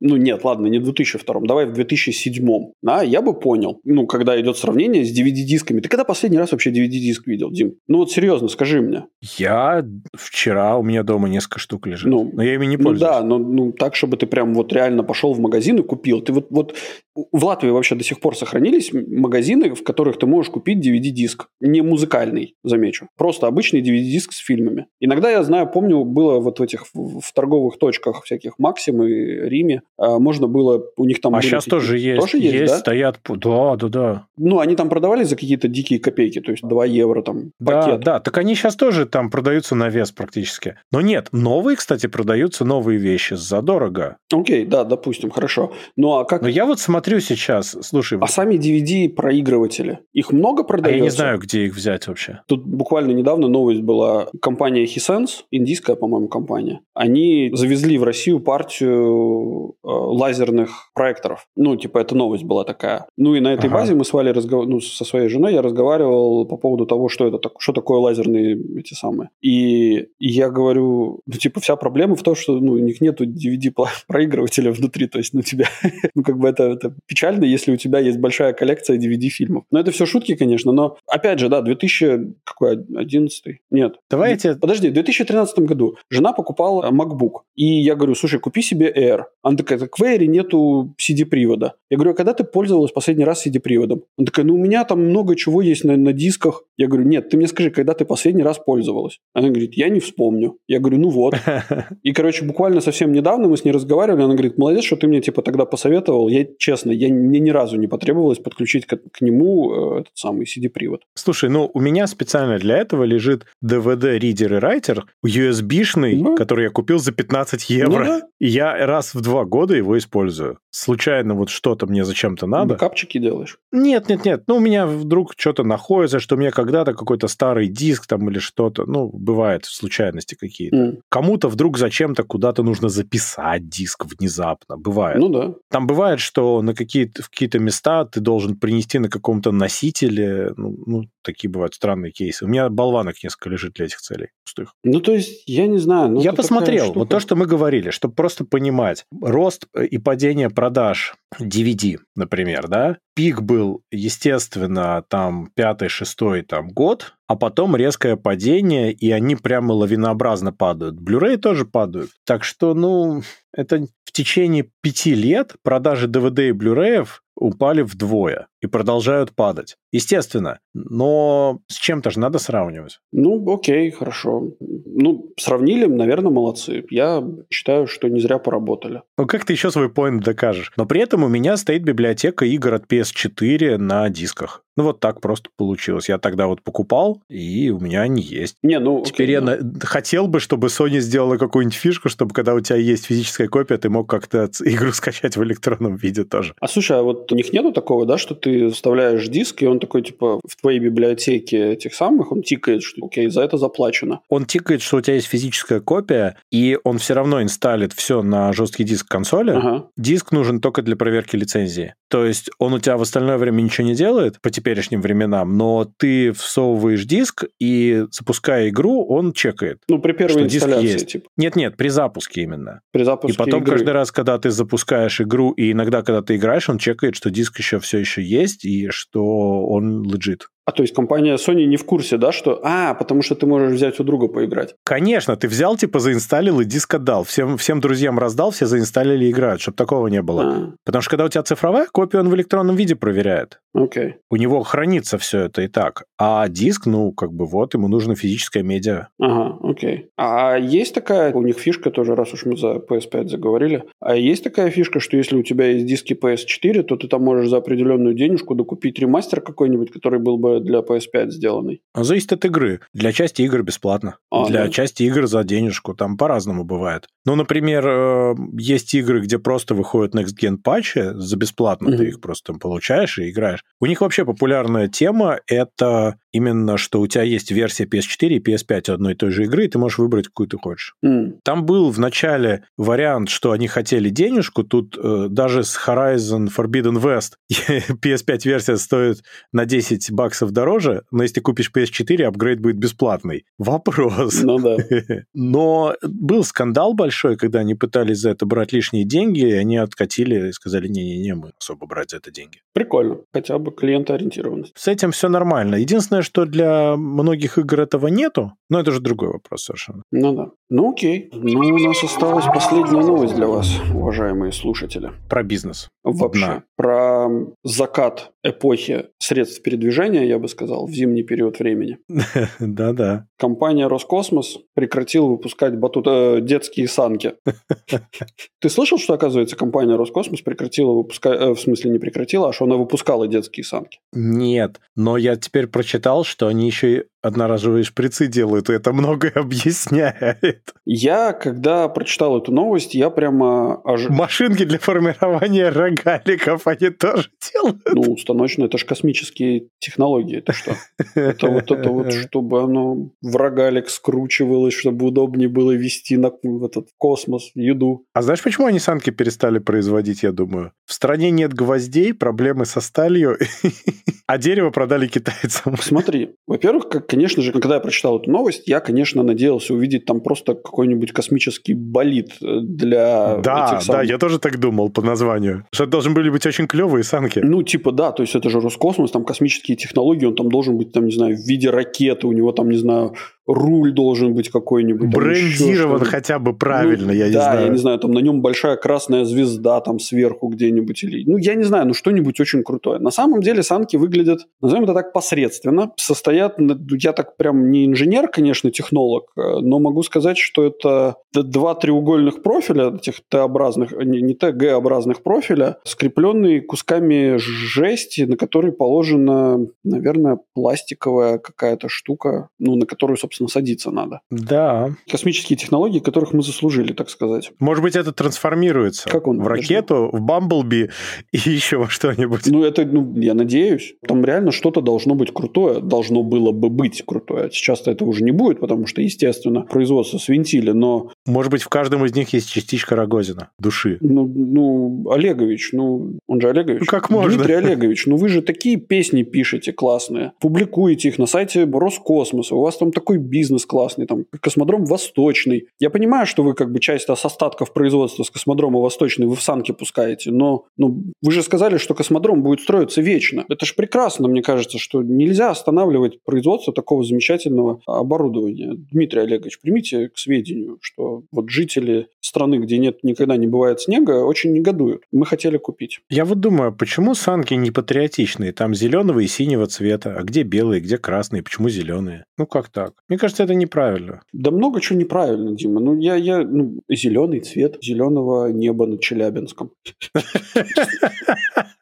ну, 0.00 0.16
нет, 0.16 0.44
ладно, 0.44 0.66
не 0.66 0.78
в 0.78 0.84
2002, 0.84 1.40
давай 1.42 1.66
в 1.66 1.72
2007, 1.72 2.72
да, 2.82 3.02
я 3.02 3.22
бы 3.22 3.38
понял. 3.38 3.80
Ну, 3.84 4.06
когда 4.06 4.40
идет 4.40 4.56
сравнение 4.56 5.04
с 5.04 5.18
DVD-дисками. 5.18 5.80
Ты 5.80 5.88
когда 5.88 6.04
последний 6.04 6.38
раз 6.38 6.52
вообще 6.52 6.70
DVD-диск 6.70 7.26
видел, 7.26 7.50
Дим? 7.50 7.74
Ну, 7.88 7.98
вот 7.98 8.10
серьезно, 8.10 8.48
скажи 8.48 8.80
мне. 8.80 9.06
Я 9.38 9.84
вчера, 10.14 10.76
у 10.76 10.82
меня 10.82 11.02
дома 11.02 11.28
несколько 11.28 11.58
штук 11.58 11.86
лежит. 11.86 12.10
Ну, 12.14 12.30
но 12.32 12.42
я 12.42 12.54
ими 12.54 12.66
не 12.66 12.76
пользуюсь. 12.76 13.00
Ну 13.00 13.06
да, 13.06 13.22
но 13.24 13.38
ну, 13.38 13.72
так, 13.72 13.96
чтобы 13.96 14.16
ты 14.16 14.26
прям 14.26 14.54
вот 14.54 14.72
реально 14.72 15.02
пошел 15.02 15.34
в 15.34 15.40
магазин 15.40 15.78
и 15.78 15.82
купил. 15.82 16.20
Ты 16.20 16.32
вот, 16.32 16.46
вот 16.50 16.76
в 17.14 17.44
Латвии 17.44 17.70
вообще 17.70 17.94
до 17.94 18.04
сих 18.04 18.20
пор 18.20 18.36
сохранились 18.36 18.92
магазины, 18.92 19.74
в 19.74 19.84
которых 19.84 20.18
ты 20.18 20.26
можешь 20.26 20.50
купить 20.50 20.84
DVD-диск. 20.86 21.46
Не 21.60 21.80
музыкальный, 21.80 22.54
замечу. 22.64 23.08
Просто 23.16 23.46
обычный 23.46 23.80
DVD-диск 23.80 24.32
с 24.32 24.38
фильмами. 24.38 24.86
Иногда, 25.00 25.30
я 25.30 25.42
знаю, 25.42 25.70
помню, 25.70 26.04
было 26.04 26.40
вот 26.40 26.58
в 26.58 26.62
этих 26.62 26.86
в, 26.92 27.32
торговых 27.34 27.78
точках 27.78 28.24
всяких 28.24 28.58
Максим 28.58 29.02
и 29.02 29.12
Риме, 29.48 29.82
а, 29.98 30.18
можно 30.18 30.48
было, 30.48 30.84
у 30.96 31.04
них 31.04 31.20
там... 31.20 31.34
А 31.34 31.42
сейчас 31.42 31.64
тоже 31.64 31.98
есть. 31.98 32.20
Тоже 32.20 32.38
есть, 32.38 32.54
есть 32.54 32.72
да? 32.72 32.78
стоят, 32.78 33.20
да, 33.28 33.76
да, 33.76 33.88
да. 33.88 34.26
Ну, 34.36 34.58
они 34.58 34.76
там 34.76 34.88
продавались 34.88 35.28
за 35.28 35.36
какие-то 35.36 35.68
дикие 35.68 36.00
копейки, 36.00 36.40
то 36.40 36.50
есть 36.50 36.62
2 36.62 36.84
евро 36.86 37.22
там 37.22 37.52
пакет. 37.64 38.00
Да, 38.00 38.14
да, 38.14 38.20
так 38.20 38.36
они 38.38 38.54
сейчас 38.54 38.76
тоже 38.76 39.06
там 39.06 39.30
продаются 39.30 39.74
на 39.74 39.88
вес 39.88 40.10
практически. 40.10 40.76
Но 40.90 41.00
нет, 41.00 41.28
новые, 41.32 41.76
кстати, 41.76 42.06
продаются 42.06 42.64
новые 42.64 42.98
вещи 42.98 43.34
задорого. 43.34 44.16
Окей, 44.32 44.64
да, 44.64 44.84
допустим, 44.84 45.30
хорошо. 45.30 45.72
Ну, 45.96 46.14
а 46.14 46.24
как... 46.24 46.42
Но 46.42 46.48
я 46.48 46.66
вот 46.66 46.80
смотрю 46.80 47.03
сейчас, 47.20 47.76
слушай... 47.82 48.18
А 48.20 48.26
сами 48.26 48.56
DVD-проигрыватели, 48.56 50.00
их 50.12 50.32
много 50.32 50.64
продается? 50.64 50.94
А 50.94 50.98
я 50.98 51.02
не 51.02 51.10
знаю, 51.10 51.38
где 51.38 51.64
их 51.64 51.74
взять 51.74 52.06
вообще. 52.06 52.40
Тут 52.46 52.64
буквально 52.64 53.12
недавно 53.12 53.48
новость 53.48 53.82
была. 53.82 54.28
Компания 54.40 54.84
Hisense, 54.84 55.44
индийская, 55.50 55.96
по-моему, 55.96 56.28
компания, 56.28 56.80
они 56.94 57.50
завезли 57.52 57.98
в 57.98 58.04
Россию 58.04 58.40
партию 58.40 59.74
э, 59.82 59.86
лазерных 59.86 60.90
проекторов. 60.94 61.46
Ну, 61.56 61.76
типа, 61.76 61.98
это 61.98 62.16
новость 62.16 62.44
была 62.44 62.64
такая. 62.64 63.06
Ну, 63.16 63.34
и 63.34 63.40
на 63.40 63.52
этой 63.52 63.66
ага. 63.66 63.78
базе 63.78 63.94
мы 63.94 64.04
с 64.04 64.12
Валей 64.12 64.32
разговаривали, 64.32 64.74
ну, 64.74 64.80
со 64.80 65.04
своей 65.04 65.28
женой 65.28 65.54
я 65.54 65.62
разговаривал 65.62 66.46
по 66.46 66.56
поводу 66.56 66.86
того, 66.86 67.08
что 67.08 67.26
это, 67.26 67.38
что 67.58 67.72
такое 67.72 67.98
лазерные 67.98 68.56
эти 68.78 68.94
самые. 68.94 69.30
И, 69.40 69.96
и 70.18 70.28
я 70.28 70.50
говорю, 70.50 71.20
ну, 71.26 71.32
типа, 71.32 71.60
вся 71.60 71.76
проблема 71.76 72.16
в 72.16 72.22
том, 72.22 72.34
что 72.34 72.58
ну, 72.60 72.72
у 72.72 72.78
них 72.78 73.00
нету 73.00 73.24
DVD-проигрывателя 73.24 74.72
внутри, 74.72 75.06
то 75.06 75.18
есть, 75.18 75.34
ну, 75.34 75.42
тебя, 75.42 75.66
ну, 76.14 76.22
как 76.22 76.38
бы 76.38 76.48
это, 76.48 76.64
это 76.64 76.93
печально, 77.06 77.44
если 77.44 77.72
у 77.72 77.76
тебя 77.76 77.98
есть 77.98 78.18
большая 78.18 78.52
коллекция 78.52 78.98
DVD-фильмов. 78.98 79.64
Но 79.70 79.80
это 79.80 79.90
все 79.90 80.06
шутки, 80.06 80.34
конечно, 80.34 80.72
но, 80.72 80.96
опять 81.06 81.38
же, 81.38 81.48
да, 81.48 81.60
2000... 81.60 82.34
Какой? 82.44 82.84
11 82.94 83.44
Нет. 83.70 83.96
Давайте... 84.10 84.54
Подожди, 84.54 84.88
в 84.88 84.92
2013 84.92 85.58
году 85.60 85.96
жена 86.10 86.32
покупала 86.32 86.90
MacBook. 86.90 87.42
И 87.54 87.64
я 87.64 87.94
говорю, 87.94 88.14
слушай, 88.14 88.40
купи 88.40 88.62
себе 88.62 88.92
Air. 88.94 89.24
Она 89.42 89.56
такая, 89.56 89.78
так 89.78 89.98
в 89.98 90.02
Air 90.02 90.26
нету 90.26 90.94
CD-привода. 91.00 91.74
Я 91.90 91.96
говорю, 91.96 92.12
а 92.12 92.14
когда 92.14 92.32
ты 92.32 92.44
пользовалась 92.44 92.92
последний 92.92 93.24
раз 93.24 93.46
CD-приводом? 93.46 94.02
Она 94.18 94.26
такая, 94.26 94.44
ну 94.44 94.54
у 94.54 94.58
меня 94.58 94.84
там 94.84 95.04
много 95.04 95.36
чего 95.36 95.62
есть 95.62 95.84
на, 95.84 95.96
на 95.96 96.12
дисках. 96.12 96.64
Я 96.76 96.88
говорю, 96.88 97.06
нет, 97.06 97.28
ты 97.28 97.36
мне 97.36 97.46
скажи, 97.46 97.70
когда 97.70 97.94
ты 97.94 98.04
последний 98.04 98.42
раз 98.42 98.58
пользовалась? 98.58 99.20
Она 99.32 99.48
говорит, 99.48 99.74
я 99.74 99.88
не 99.88 100.00
вспомню. 100.00 100.58
Я 100.66 100.80
говорю, 100.80 100.98
ну 100.98 101.10
вот. 101.10 101.34
И, 102.02 102.12
короче, 102.12 102.44
буквально 102.44 102.80
совсем 102.80 103.12
недавно 103.12 103.48
мы 103.48 103.56
с 103.56 103.64
ней 103.64 103.72
разговаривали, 103.72 104.22
она 104.22 104.34
говорит, 104.34 104.58
молодец, 104.58 104.84
что 104.84 104.96
ты 104.96 105.06
мне, 105.06 105.20
типа, 105.20 105.42
тогда 105.42 105.64
посоветовал. 105.66 106.28
Я, 106.28 106.46
честно, 106.58 106.83
я, 106.92 107.12
мне 107.12 107.40
ни 107.40 107.50
разу 107.50 107.76
не 107.76 107.86
потребовалось 107.86 108.38
подключить 108.38 108.86
к, 108.86 108.96
к 108.96 109.20
нему 109.20 109.96
э, 109.96 110.00
этот 110.00 110.16
самый 110.16 110.46
CD-привод. 110.46 111.02
Слушай, 111.14 111.50
ну, 111.50 111.70
у 111.72 111.80
меня 111.80 112.06
специально 112.06 112.58
для 112.58 112.78
этого 112.78 113.04
лежит 113.04 113.46
DVD-ридер 113.64 114.54
и 114.54 114.58
райтер, 114.58 115.06
USB-шный, 115.24 116.22
да. 116.22 116.36
который 116.36 116.64
я 116.64 116.70
купил 116.70 116.98
за 116.98 117.12
15 117.12 117.70
евро. 117.70 118.04
Ну, 118.04 118.20
да. 118.20 118.22
И 118.40 118.48
я 118.48 118.86
раз 118.86 119.14
в 119.14 119.20
два 119.20 119.44
года 119.44 119.74
его 119.74 119.96
использую. 119.96 120.58
Случайно 120.70 121.34
вот 121.34 121.50
что-то 121.50 121.86
мне 121.86 122.04
зачем-то 122.04 122.46
надо. 122.46 122.76
Капчики 122.76 123.18
делаешь? 123.18 123.58
Нет, 123.72 124.08
нет, 124.08 124.24
нет. 124.24 124.44
Ну, 124.46 124.56
у 124.56 124.60
меня 124.60 124.86
вдруг 124.86 125.34
что-то 125.36 125.62
находится, 125.62 126.18
что 126.20 126.36
мне 126.36 126.50
когда-то 126.50 126.94
какой-то 126.94 127.28
старый 127.28 127.68
диск 127.68 128.06
там 128.06 128.28
или 128.28 128.38
что-то, 128.38 128.84
ну, 128.84 129.08
бывает 129.08 129.64
случайности 129.64 130.34
какие-то. 130.34 130.76
Mm. 130.76 131.00
Кому-то 131.08 131.48
вдруг 131.48 131.78
зачем-то 131.78 132.24
куда-то 132.24 132.62
нужно 132.62 132.88
записать 132.88 133.68
диск 133.68 134.04
внезапно. 134.04 134.76
Бывает. 134.76 135.18
Ну 135.18 135.28
да. 135.28 135.54
Там 135.70 135.86
бывает, 135.86 136.20
что 136.20 136.60
на 136.62 136.73
какие-то, 136.74 137.22
в 137.22 137.30
какие-то 137.30 137.58
места 137.58 138.04
ты 138.04 138.20
должен 138.20 138.56
принести 138.56 138.98
на 138.98 139.08
каком-то 139.08 139.52
носителе. 139.52 140.52
Ну, 140.56 140.76
ну, 140.86 141.04
такие 141.22 141.50
бывают 141.50 141.74
странные 141.74 142.12
кейсы. 142.12 142.44
У 142.44 142.48
меня 142.48 142.68
болванок 142.68 143.22
несколько 143.22 143.50
лежит 143.50 143.74
для 143.74 143.86
этих 143.86 144.00
целей 144.00 144.28
пустых. 144.44 144.74
Ну, 144.84 145.00
то 145.00 145.12
есть, 145.12 145.42
я 145.46 145.66
не 145.66 145.78
знаю. 145.78 146.10
Ну, 146.10 146.20
я 146.20 146.32
посмотрел. 146.32 146.92
Вот 146.92 147.08
то, 147.08 147.20
что 147.20 147.36
мы 147.36 147.46
говорили, 147.46 147.90
чтобы 147.90 148.14
просто 148.14 148.44
понимать. 148.44 149.04
Рост 149.20 149.66
и 149.78 149.98
падение 149.98 150.50
продаж 150.50 151.14
DVD, 151.40 151.98
например, 152.14 152.68
да, 152.68 152.98
пик 153.14 153.40
был, 153.40 153.82
естественно, 153.90 155.04
там 155.08 155.50
пятый, 155.54 155.88
шестой 155.88 156.42
там 156.42 156.68
год, 156.68 157.14
а 157.26 157.36
потом 157.36 157.74
резкое 157.76 158.16
падение, 158.16 158.92
и 158.92 159.10
они 159.10 159.36
прямо 159.36 159.72
лавинообразно 159.72 160.52
падают. 160.52 160.96
Blu-ray 160.96 161.38
тоже 161.38 161.64
падают. 161.64 162.10
Так 162.24 162.44
что, 162.44 162.74
ну, 162.74 163.22
это 163.52 163.86
в 164.04 164.12
течение 164.12 164.70
пяти 164.82 165.14
лет 165.14 165.54
продажи 165.62 166.06
DVD 166.06 166.50
и 166.50 166.52
Blu-ray 166.52 167.06
упали 167.36 167.82
вдвое 167.82 168.48
и 168.60 168.66
продолжают 168.66 169.32
падать. 169.32 169.76
Естественно, 169.92 170.58
но 170.72 171.60
с 171.68 171.76
чем-то 171.76 172.10
же 172.10 172.18
надо 172.18 172.38
сравнивать. 172.38 173.00
Ну, 173.12 173.52
окей, 173.52 173.90
хорошо. 173.90 174.52
Ну, 174.60 175.32
сравнили, 175.38 175.86
наверное, 175.86 176.32
молодцы. 176.32 176.84
Я 176.90 177.22
считаю, 177.50 177.86
что 177.86 178.08
не 178.08 178.20
зря 178.20 178.38
поработали. 178.38 179.02
Ну, 179.18 179.26
как 179.26 179.44
ты 179.44 179.52
еще 179.52 179.70
свой 179.70 179.90
поинт 179.90 180.24
докажешь? 180.24 180.72
Но 180.76 180.86
при 180.86 181.02
этом 181.02 181.24
у 181.24 181.28
меня 181.28 181.56
стоит 181.56 181.82
библиотека 181.82 182.44
игр 182.46 182.74
от 182.74 182.90
PS4 182.90 183.76
на 183.76 184.08
дисках. 184.08 184.62
Ну, 184.76 184.84
вот 184.84 184.98
так 184.98 185.20
просто 185.20 185.50
получилось. 185.56 186.08
Я 186.08 186.18
тогда 186.18 186.48
вот 186.48 186.62
покупал, 186.62 187.22
и 187.28 187.70
у 187.70 187.78
меня 187.78 188.02
они 188.02 188.22
есть. 188.22 188.56
Не, 188.62 188.80
ну... 188.80 189.04
Теперь 189.04 189.36
окей, 189.36 189.50
я 189.50 189.60
да. 189.62 189.86
хотел 189.86 190.26
бы, 190.26 190.40
чтобы 190.40 190.66
Sony 190.66 190.98
сделала 190.98 191.36
какую-нибудь 191.36 191.76
фишку, 191.76 192.08
чтобы 192.08 192.34
когда 192.34 192.54
у 192.54 192.60
тебя 192.60 192.76
есть 192.76 193.06
физическая 193.06 193.46
копия, 193.46 193.76
ты 193.76 193.88
мог 193.88 194.10
как-то 194.10 194.50
игру 194.64 194.90
скачать 194.92 195.36
в 195.36 195.44
электронном 195.44 195.96
виде 195.96 196.24
тоже. 196.24 196.54
А 196.60 196.66
слушай, 196.66 196.98
а 196.98 197.02
вот 197.02 197.23
у 197.32 197.34
них 197.34 197.52
нету 197.52 197.72
такого, 197.72 198.06
да, 198.06 198.18
что 198.18 198.34
ты 198.34 198.68
вставляешь 198.70 199.26
диск, 199.28 199.62
и 199.62 199.66
он 199.66 199.80
такой, 199.80 200.02
типа, 200.02 200.40
в 200.46 200.60
твоей 200.60 200.78
библиотеке 200.78 201.72
этих 201.72 201.94
самых, 201.94 202.32
он 202.32 202.42
тикает, 202.42 202.82
что, 202.82 203.04
окей, 203.04 203.28
за 203.28 203.42
это 203.42 203.56
заплачено. 203.56 204.20
Он 204.28 204.44
тикает, 204.46 204.82
что 204.82 204.98
у 204.98 205.00
тебя 205.00 205.14
есть 205.14 205.26
физическая 205.28 205.80
копия, 205.80 206.36
и 206.50 206.78
он 206.84 206.98
все 206.98 207.14
равно 207.14 207.42
инсталит 207.42 207.92
все 207.92 208.22
на 208.22 208.52
жесткий 208.52 208.84
диск 208.84 209.08
консоли. 209.08 209.50
Ага. 209.50 209.88
Диск 209.96 210.32
нужен 210.32 210.60
только 210.60 210.82
для 210.82 210.96
проверки 210.96 211.36
лицензии. 211.36 211.94
То 212.08 212.24
есть 212.24 212.50
он 212.58 212.74
у 212.74 212.78
тебя 212.78 212.96
в 212.96 213.02
остальное 213.02 213.38
время 213.38 213.60
ничего 213.62 213.86
не 213.86 213.94
делает 213.94 214.40
по 214.40 214.50
теперешним 214.50 215.00
временам, 215.00 215.56
но 215.56 215.90
ты 215.96 216.32
всовываешь 216.32 217.04
диск, 217.04 217.44
и 217.60 218.04
запуская 218.10 218.68
игру, 218.68 219.04
он 219.06 219.32
чекает. 219.32 219.78
Ну, 219.88 219.98
при 219.98 220.12
первой 220.12 220.32
что 220.32 220.44
инсталляции, 220.44 220.82
диск 220.86 220.94
есть. 220.94 221.08
типа. 221.08 221.28
Нет-нет, 221.36 221.76
при 221.76 221.88
запуске 221.88 222.42
именно. 222.42 222.80
При 222.92 223.02
запуске 223.02 223.34
И 223.34 223.36
потом 223.36 223.62
игры. 223.62 223.72
каждый 223.72 223.90
раз, 223.90 224.12
когда 224.12 224.38
ты 224.38 224.50
запускаешь 224.50 225.20
игру, 225.20 225.52
и 225.52 225.72
иногда, 225.72 226.02
когда 226.02 226.22
ты 226.22 226.36
играешь, 226.36 226.68
он 226.68 226.78
чекает, 226.78 227.13
что 227.14 227.30
диск 227.30 227.58
еще 227.58 227.80
все 227.80 227.98
еще 227.98 228.22
есть, 228.22 228.64
и 228.64 228.88
что 228.90 229.66
он 229.66 230.02
лежит. 230.04 230.48
А 230.66 230.72
то 230.72 230.82
есть 230.82 230.94
компания 230.94 231.34
Sony 231.34 231.66
не 231.66 231.76
в 231.76 231.84
курсе, 231.84 232.16
да, 232.16 232.32
что 232.32 232.60
«А, 232.62 232.94
потому 232.94 233.22
что 233.22 233.34
ты 233.34 233.46
можешь 233.46 233.72
взять 233.72 234.00
у 234.00 234.04
друга 234.04 234.28
поиграть». 234.28 234.74
Конечно, 234.82 235.36
ты 235.36 235.46
взял, 235.46 235.76
типа, 235.76 235.98
заинсталил 235.98 236.60
и 236.60 236.64
диск 236.64 236.94
отдал. 236.94 237.24
Всем, 237.24 237.58
всем 237.58 237.80
друзьям 237.80 238.18
раздал, 238.18 238.50
все 238.50 238.66
заинсталили 238.66 239.26
и 239.26 239.30
играют, 239.30 239.60
чтобы 239.60 239.76
такого 239.76 240.08
не 240.08 240.22
было. 240.22 240.42
А. 240.42 240.72
Потому 240.84 241.02
что 241.02 241.10
когда 241.10 241.24
у 241.26 241.28
тебя 241.28 241.42
цифровая 241.42 241.86
копия, 241.92 242.20
он 242.20 242.30
в 242.30 242.34
электронном 242.34 242.76
виде 242.76 242.96
проверяет. 242.96 243.60
Окей. 243.74 244.04
Okay. 244.04 244.12
У 244.30 244.36
него 244.36 244.62
хранится 244.62 245.18
все 245.18 245.40
это 245.40 245.62
и 245.62 245.68
так. 245.68 246.04
А 246.18 246.48
диск, 246.48 246.86
ну, 246.86 247.12
как 247.12 247.32
бы 247.32 247.46
вот, 247.46 247.74
ему 247.74 247.88
нужно 247.88 248.14
физическое 248.14 248.62
медиа. 248.62 249.08
Ага, 249.18 249.58
окей. 249.62 249.96
Okay. 249.96 250.04
А 250.16 250.56
есть 250.56 250.94
такая, 250.94 251.32
у 251.34 251.42
них 251.42 251.58
фишка 251.58 251.90
тоже, 251.90 252.14
раз 252.14 252.32
уж 252.32 252.46
мы 252.46 252.56
за 252.56 252.76
PS5 252.76 253.28
заговорили, 253.28 253.84
а 254.00 254.16
есть 254.16 254.44
такая 254.44 254.70
фишка, 254.70 255.00
что 255.00 255.16
если 255.16 255.36
у 255.36 255.42
тебя 255.42 255.66
есть 255.66 255.86
диски 255.86 256.14
PS4, 256.14 256.84
то 256.84 256.96
ты 256.96 257.08
там 257.08 257.22
можешь 257.22 257.48
за 257.48 257.56
определенную 257.56 258.14
денежку 258.14 258.54
докупить 258.54 258.98
ремастер 258.98 259.40
какой-нибудь, 259.40 259.90
который 259.90 260.20
был 260.20 260.38
бы 260.38 260.53
для 260.60 260.80
PS5 260.80 261.30
сделанный? 261.30 261.82
А 261.92 262.04
зависит 262.04 262.32
от 262.32 262.44
игры. 262.44 262.80
Для 262.92 263.12
части 263.12 263.42
игр 263.42 263.62
бесплатно. 263.62 264.18
А, 264.30 264.46
для 264.46 264.64
да? 264.64 264.70
части 264.70 265.02
игр 265.04 265.26
за 265.26 265.44
денежку. 265.44 265.94
Там 265.94 266.16
по-разному 266.16 266.64
бывает. 266.64 267.08
Ну, 267.24 267.34
например, 267.34 267.86
э, 267.86 268.34
есть 268.58 268.94
игры, 268.94 269.20
где 269.20 269.38
просто 269.38 269.74
выходят 269.74 270.14
Next 270.14 270.34
Gen 270.40 270.58
патчи 270.58 271.12
за 271.14 271.36
бесплатно. 271.36 271.88
Угу. 271.90 271.96
Ты 271.96 272.08
их 272.08 272.20
просто 272.20 272.52
там 272.52 272.60
получаешь 272.60 273.18
и 273.18 273.30
играешь. 273.30 273.64
У 273.80 273.86
них 273.86 274.00
вообще 274.00 274.24
популярная 274.24 274.88
тема– 274.88 275.38
это 275.46 276.16
именно, 276.34 276.76
что 276.76 277.00
у 277.00 277.06
тебя 277.06 277.22
есть 277.22 277.52
версия 277.52 277.84
PS4 277.84 278.28
и 278.28 278.38
PS5 278.40 278.92
одной 278.92 279.12
и 279.12 279.16
той 279.16 279.30
же 279.30 279.44
игры, 279.44 279.64
и 279.64 279.68
ты 279.68 279.78
можешь 279.78 279.98
выбрать, 279.98 280.26
какую 280.26 280.48
ты 280.48 280.58
хочешь. 280.58 280.96
Mm. 281.04 281.38
Там 281.44 281.64
был 281.64 281.90
в 281.90 281.98
начале 282.00 282.64
вариант, 282.76 283.28
что 283.28 283.52
они 283.52 283.68
хотели 283.68 284.10
денежку. 284.10 284.64
Тут 284.64 284.98
э, 285.00 285.28
даже 285.30 285.62
с 285.62 285.78
Horizon 285.86 286.48
Forbidden 286.54 287.00
West 287.00 287.34
PS5-версия 288.02 288.76
стоит 288.76 289.22
на 289.52 289.64
10 289.64 290.10
баксов 290.10 290.50
дороже, 290.50 291.04
но 291.12 291.22
если 291.22 291.40
купишь 291.40 291.70
PS4, 291.74 292.24
апгрейд 292.24 292.60
будет 292.60 292.76
бесплатный. 292.76 293.46
Вопрос. 293.58 294.42
Ну 294.42 294.58
да. 294.58 294.76
Но 295.34 295.94
был 296.02 296.42
скандал 296.42 296.94
большой, 296.94 297.36
когда 297.36 297.60
они 297.60 297.76
пытались 297.76 298.18
за 298.18 298.30
это 298.30 298.44
брать 298.44 298.72
лишние 298.72 299.04
деньги, 299.04 299.40
и 299.40 299.52
они 299.52 299.76
откатили 299.76 300.48
и 300.48 300.52
сказали, 300.52 300.88
не-не-не, 300.88 301.34
мы 301.34 301.52
особо 301.60 301.86
брать 301.86 302.10
за 302.10 302.16
это 302.16 302.32
деньги. 302.32 302.60
Прикольно. 302.72 303.18
Хотя 303.32 303.58
бы 303.60 303.70
клиентоориентированность. 303.70 304.72
С 304.76 304.88
этим 304.88 305.12
все 305.12 305.28
нормально. 305.28 305.76
Единственное, 305.76 306.23
что 306.24 306.44
для 306.44 306.96
многих 306.96 307.58
игр 307.58 307.80
этого 307.80 308.08
нету, 308.08 308.52
но 308.68 308.80
это 308.80 308.90
же 308.90 309.00
другой 309.00 309.28
вопрос 309.28 309.64
совершенно. 309.64 310.02
Ну 310.10 310.34
да. 310.34 310.50
Ну 310.70 310.92
окей. 310.92 311.28
Ну, 311.32 311.60
у 311.60 311.78
нас 311.78 312.02
осталась 312.02 312.46
последняя 312.46 313.00
новость 313.00 313.34
для 313.34 313.46
вас, 313.46 313.70
уважаемые 313.94 314.52
слушатели. 314.52 315.12
Про 315.28 315.42
бизнес. 315.42 315.88
Вообще. 316.02 316.46
Да. 316.46 316.62
Про 316.76 317.28
закат 317.62 318.32
эпохи 318.42 319.06
средств 319.18 319.62
передвижения, 319.62 320.24
я 320.24 320.38
бы 320.38 320.48
сказал, 320.48 320.86
в 320.86 320.90
зимний 320.90 321.22
период 321.22 321.58
времени. 321.58 321.98
Да-да. 322.60 323.26
Компания 323.38 323.86
Роскосмос 323.86 324.58
прекратила 324.74 325.26
выпускать 325.26 325.78
батут... 325.78 326.06
Э, 326.06 326.40
детские 326.40 326.88
санки. 326.88 327.34
Ты 328.60 328.68
слышал, 328.68 328.98
что, 328.98 329.14
оказывается, 329.14 329.56
компания 329.56 329.96
Роскосмос 329.96 330.42
прекратила 330.42 330.92
выпускать... 330.92 331.40
Э, 331.40 331.54
в 331.54 331.60
смысле, 331.60 331.90
не 331.90 331.98
прекратила, 331.98 332.50
а 332.50 332.52
что 332.52 332.66
она 332.66 332.76
выпускала 332.76 333.26
детские 333.26 333.64
санки? 333.64 333.98
Нет, 334.12 334.80
но 334.94 335.16
я 335.16 335.36
теперь 335.36 335.66
прочитал, 335.66 336.13
что 336.22 336.46
они 336.46 336.66
еще 336.66 336.96
и 336.98 337.02
одноразовые 337.24 337.84
шприцы 337.84 338.26
делают, 338.26 338.68
и 338.68 338.74
это 338.74 338.92
многое 338.92 339.30
объясняет. 339.34 340.74
Я, 340.84 341.32
когда 341.32 341.88
прочитал 341.88 342.38
эту 342.38 342.52
новость, 342.52 342.94
я 342.94 343.10
прямо... 343.10 343.80
Ож... 343.84 344.08
Машинки 344.10 344.64
для 344.64 344.78
формирования 344.78 345.70
рогаликов 345.70 346.66
они 346.66 346.90
тоже 346.90 347.30
делают. 347.52 347.82
Ну, 347.92 348.12
установочно, 348.12 348.64
это 348.64 348.76
же 348.76 348.84
космические 348.84 349.68
технологии. 349.78 350.38
Это 350.38 350.52
что? 350.52 350.76
Это 351.14 351.48
вот 351.48 351.70
это 351.70 351.88
вот, 351.90 352.12
чтобы 352.28 352.62
оно 352.62 353.10
в 353.22 353.36
рогалик 353.36 353.88
скручивалось, 353.88 354.74
чтобы 354.74 355.06
удобнее 355.06 355.48
было 355.48 355.72
вести 355.72 356.16
на 356.16 356.30
в 356.42 356.64
этот 356.64 356.88
космос 356.98 357.50
еду. 357.54 358.04
А 358.12 358.22
знаешь, 358.22 358.42
почему 358.42 358.66
они 358.66 358.78
санки 358.78 359.10
перестали 359.10 359.58
производить, 359.58 360.22
я 360.22 360.32
думаю? 360.32 360.72
В 360.84 360.92
стране 360.92 361.30
нет 361.30 361.54
гвоздей, 361.54 362.12
проблемы 362.12 362.66
со 362.66 362.80
сталью, 362.80 363.38
а 364.26 364.38
дерево 364.38 364.70
продали 364.70 365.06
китайцам. 365.06 365.76
Смотри, 365.80 366.36
во-первых, 366.46 366.88
как 366.88 367.13
конечно 367.14 367.42
же, 367.42 367.52
когда 367.52 367.76
я 367.76 367.80
прочитал 367.80 368.18
эту 368.18 368.30
новость, 368.30 368.64
я, 368.66 368.80
конечно, 368.80 369.22
надеялся 369.22 369.72
увидеть 369.74 370.04
там 370.04 370.20
просто 370.20 370.54
какой-нибудь 370.54 371.12
космический 371.12 371.74
болид 371.74 372.32
э, 372.42 372.60
для 372.60 373.36
Да, 373.36 373.68
этих 373.72 373.82
самых... 373.82 374.02
да, 374.06 374.12
я 374.12 374.18
тоже 374.18 374.38
так 374.38 374.58
думал 374.58 374.90
по 374.90 375.02
названию. 375.02 375.64
Что 375.72 375.84
это 375.84 375.92
должны 375.92 376.12
были 376.12 376.30
быть 376.30 376.44
очень 376.46 376.66
клевые 376.66 377.04
санки. 377.04 377.38
Ну, 377.38 377.62
типа, 377.62 377.92
да, 377.92 378.10
то 378.12 378.22
есть 378.22 378.34
это 378.34 378.50
же 378.50 378.60
Роскосмос, 378.60 379.10
там 379.10 379.24
космические 379.24 379.76
технологии, 379.76 380.26
он 380.26 380.34
там 380.34 380.50
должен 380.50 380.76
быть, 380.76 380.92
там, 380.92 381.06
не 381.06 381.12
знаю, 381.12 381.36
в 381.36 381.46
виде 381.46 381.70
ракеты, 381.70 382.26
у 382.26 382.32
него 382.32 382.52
там, 382.52 382.68
не 382.68 382.78
знаю, 382.78 383.14
руль 383.46 383.92
должен 383.92 384.34
быть 384.34 384.50
какой-нибудь. 384.50 385.10
Брендирован 385.10 386.00
хотя 386.00 386.38
бы 386.38 386.56
правильно, 386.56 387.08
ну, 387.08 387.12
я 387.12 387.26
не 387.28 387.34
да, 387.34 387.42
знаю. 387.42 387.58
Да, 387.58 387.64
я 387.64 387.68
не 387.70 387.78
знаю, 387.78 387.98
там 387.98 388.12
на 388.12 388.20
нем 388.20 388.40
большая 388.40 388.76
красная 388.76 389.24
звезда 389.24 389.80
там 389.80 389.98
сверху 389.98 390.48
где-нибудь. 390.48 391.02
Или, 391.04 391.24
ну, 391.30 391.36
я 391.36 391.54
не 391.54 391.64
знаю, 391.64 391.86
ну 391.86 391.94
что-нибудь 391.94 392.40
очень 392.40 392.62
крутое. 392.62 392.98
На 392.98 393.10
самом 393.10 393.40
деле 393.40 393.62
санки 393.62 393.96
выглядят, 393.96 394.40
назовем 394.60 394.84
это 394.84 394.94
так, 394.94 395.12
посредственно. 395.12 395.92
Состоят, 395.96 396.58
я 396.58 397.12
так 397.12 397.36
прям 397.36 397.70
не 397.70 397.86
инженер, 397.86 398.28
конечно, 398.28 398.70
технолог, 398.70 399.30
э, 399.36 399.40
но 399.60 399.78
могу 399.78 400.02
сказать, 400.02 400.38
что 400.38 400.64
это 400.64 401.16
два 401.32 401.74
треугольных 401.74 402.42
профиля, 402.42 402.94
этих 402.94 403.20
Т-образных, 403.28 403.92
не, 403.92 404.22
не 404.22 404.34
Т, 404.34 404.52
Г-образных 404.52 405.22
профиля, 405.22 405.78
скрепленные 405.84 406.60
кусками 406.60 407.36
жести, 407.36 408.22
на 408.22 408.36
которые 408.36 408.72
положена, 408.72 409.66
наверное, 409.82 410.38
пластиковая 410.54 411.38
какая-то 411.38 411.88
штука, 411.88 412.48
ну, 412.58 412.76
на 412.76 412.86
которую, 412.86 413.16
собственно, 413.16 413.33
собственно, 413.34 413.48
садиться 413.48 413.90
надо. 413.90 414.20
Да. 414.30 414.94
Космические 415.10 415.56
технологии, 415.56 415.98
которых 415.98 416.32
мы 416.32 416.42
заслужили, 416.42 416.92
так 416.92 417.10
сказать. 417.10 417.50
Может 417.58 417.82
быть, 417.82 417.96
это 417.96 418.12
трансформируется 418.12 419.08
как 419.08 419.26
он, 419.26 419.42
в 419.42 419.46
ракету, 419.46 420.10
в 420.12 420.20
Бамблби 420.20 420.90
и 421.32 421.38
еще 421.44 421.78
во 421.78 421.88
что-нибудь. 421.88 422.46
Ну, 422.46 422.64
это, 422.64 422.84
ну, 422.84 423.18
я 423.18 423.34
надеюсь. 423.34 423.94
Там 424.06 424.24
реально 424.24 424.52
что-то 424.52 424.80
должно 424.80 425.14
быть 425.14 425.32
крутое. 425.32 425.80
Должно 425.80 426.22
было 426.22 426.52
бы 426.52 426.70
быть 426.70 427.02
крутое. 427.04 427.50
Сейчас-то 427.50 427.90
это 427.90 428.04
уже 428.04 428.22
не 428.22 428.30
будет, 428.30 428.60
потому 428.60 428.86
что, 428.86 429.02
естественно, 429.02 429.62
производство 429.62 430.18
свинтили, 430.18 430.70
но... 430.70 431.10
Может 431.26 431.50
быть, 431.50 431.62
в 431.62 431.68
каждом 431.68 432.04
из 432.04 432.14
них 432.14 432.32
есть 432.32 432.50
частичка 432.50 432.96
Рогозина, 432.96 433.50
души. 433.58 433.98
Ну, 434.00 434.26
ну 434.26 435.10
Олегович, 435.10 435.70
ну, 435.72 436.18
он 436.26 436.40
же 436.40 436.50
Олегович. 436.50 436.80
Ну, 436.80 436.86
как 436.86 437.10
можно? 437.10 437.36
Дмитрий 437.36 437.54
Олегович, 437.54 438.06
ну 438.06 438.16
вы 438.16 438.28
же 438.28 438.42
такие 438.42 438.76
песни 438.76 439.22
пишете 439.22 439.72
классные, 439.72 440.32
публикуете 440.40 441.08
их 441.08 441.18
на 441.18 441.26
сайте 441.26 441.64
Роскосмоса, 441.64 442.54
у 442.54 442.60
вас 442.60 442.76
там 442.76 442.92
такой 442.92 443.18
бизнес 443.24 443.66
классный, 443.66 444.06
там, 444.06 444.24
космодром 444.40 444.84
Восточный. 444.84 445.68
Я 445.78 445.90
понимаю, 445.90 446.26
что 446.26 446.42
вы 446.42 446.54
как 446.54 446.72
бы 446.72 446.80
часть 446.80 447.08
остатков 447.08 447.72
производства 447.72 448.22
с 448.22 448.30
космодрома 448.30 448.80
Восточный 448.80 449.26
вы 449.26 449.36
в 449.36 449.42
санки 449.42 449.72
пускаете, 449.72 450.30
но 450.30 450.64
ну, 450.76 451.02
вы 451.22 451.32
же 451.32 451.42
сказали, 451.42 451.78
что 451.78 451.94
космодром 451.94 452.42
будет 452.42 452.60
строиться 452.60 453.00
вечно. 453.00 453.44
Это 453.48 453.66
же 453.66 453.74
прекрасно, 453.74 454.28
мне 454.28 454.42
кажется, 454.42 454.78
что 454.78 455.02
нельзя 455.02 455.50
останавливать 455.50 456.22
производство 456.24 456.72
такого 456.72 457.04
замечательного 457.04 457.80
оборудования. 457.86 458.74
Дмитрий 458.92 459.20
Олегович, 459.20 459.60
примите 459.60 460.08
к 460.08 460.18
сведению, 460.18 460.78
что 460.80 461.22
вот 461.32 461.50
жители 461.50 462.08
страны, 462.20 462.56
где 462.56 462.78
нет 462.78 462.98
никогда 463.02 463.36
не 463.36 463.46
бывает 463.46 463.80
снега, 463.80 464.24
очень 464.24 464.52
негодуют. 464.52 465.02
Мы 465.12 465.26
хотели 465.26 465.58
купить. 465.58 466.00
Я 466.10 466.24
вот 466.24 466.40
думаю, 466.40 466.74
почему 466.74 467.14
санки 467.14 467.54
не 467.54 467.70
патриотичные? 467.70 468.52
Там 468.52 468.74
зеленого 468.74 469.20
и 469.20 469.26
синего 469.26 469.66
цвета, 469.66 470.16
а 470.18 470.22
где 470.22 470.42
белые, 470.42 470.80
где 470.80 470.98
красные, 470.98 471.42
почему 471.42 471.68
зеленые? 471.68 472.24
Ну 472.38 472.46
как 472.46 472.68
так? 472.68 472.94
Мне 473.14 473.18
кажется, 473.20 473.44
это 473.44 473.54
неправильно. 473.54 474.22
Да 474.32 474.50
много 474.50 474.80
чего 474.80 474.98
неправильно, 474.98 475.54
Дима. 475.54 475.80
Ну, 475.80 475.96
я, 476.00 476.16
я, 476.16 476.38
ну, 476.38 476.80
зеленый 476.88 477.38
цвет 477.38 477.78
зеленого 477.80 478.48
неба 478.48 478.86
над 478.86 479.02
Челябинском. 479.02 479.70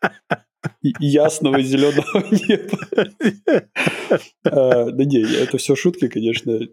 ясного 0.99 1.62
зеленого 1.62 2.24
неба. 2.30 2.78
А, 4.45 4.91
да 4.91 5.05
не, 5.05 5.20
это 5.20 5.59
все 5.59 5.74
шутки, 5.76 6.09
конечно. 6.09 6.59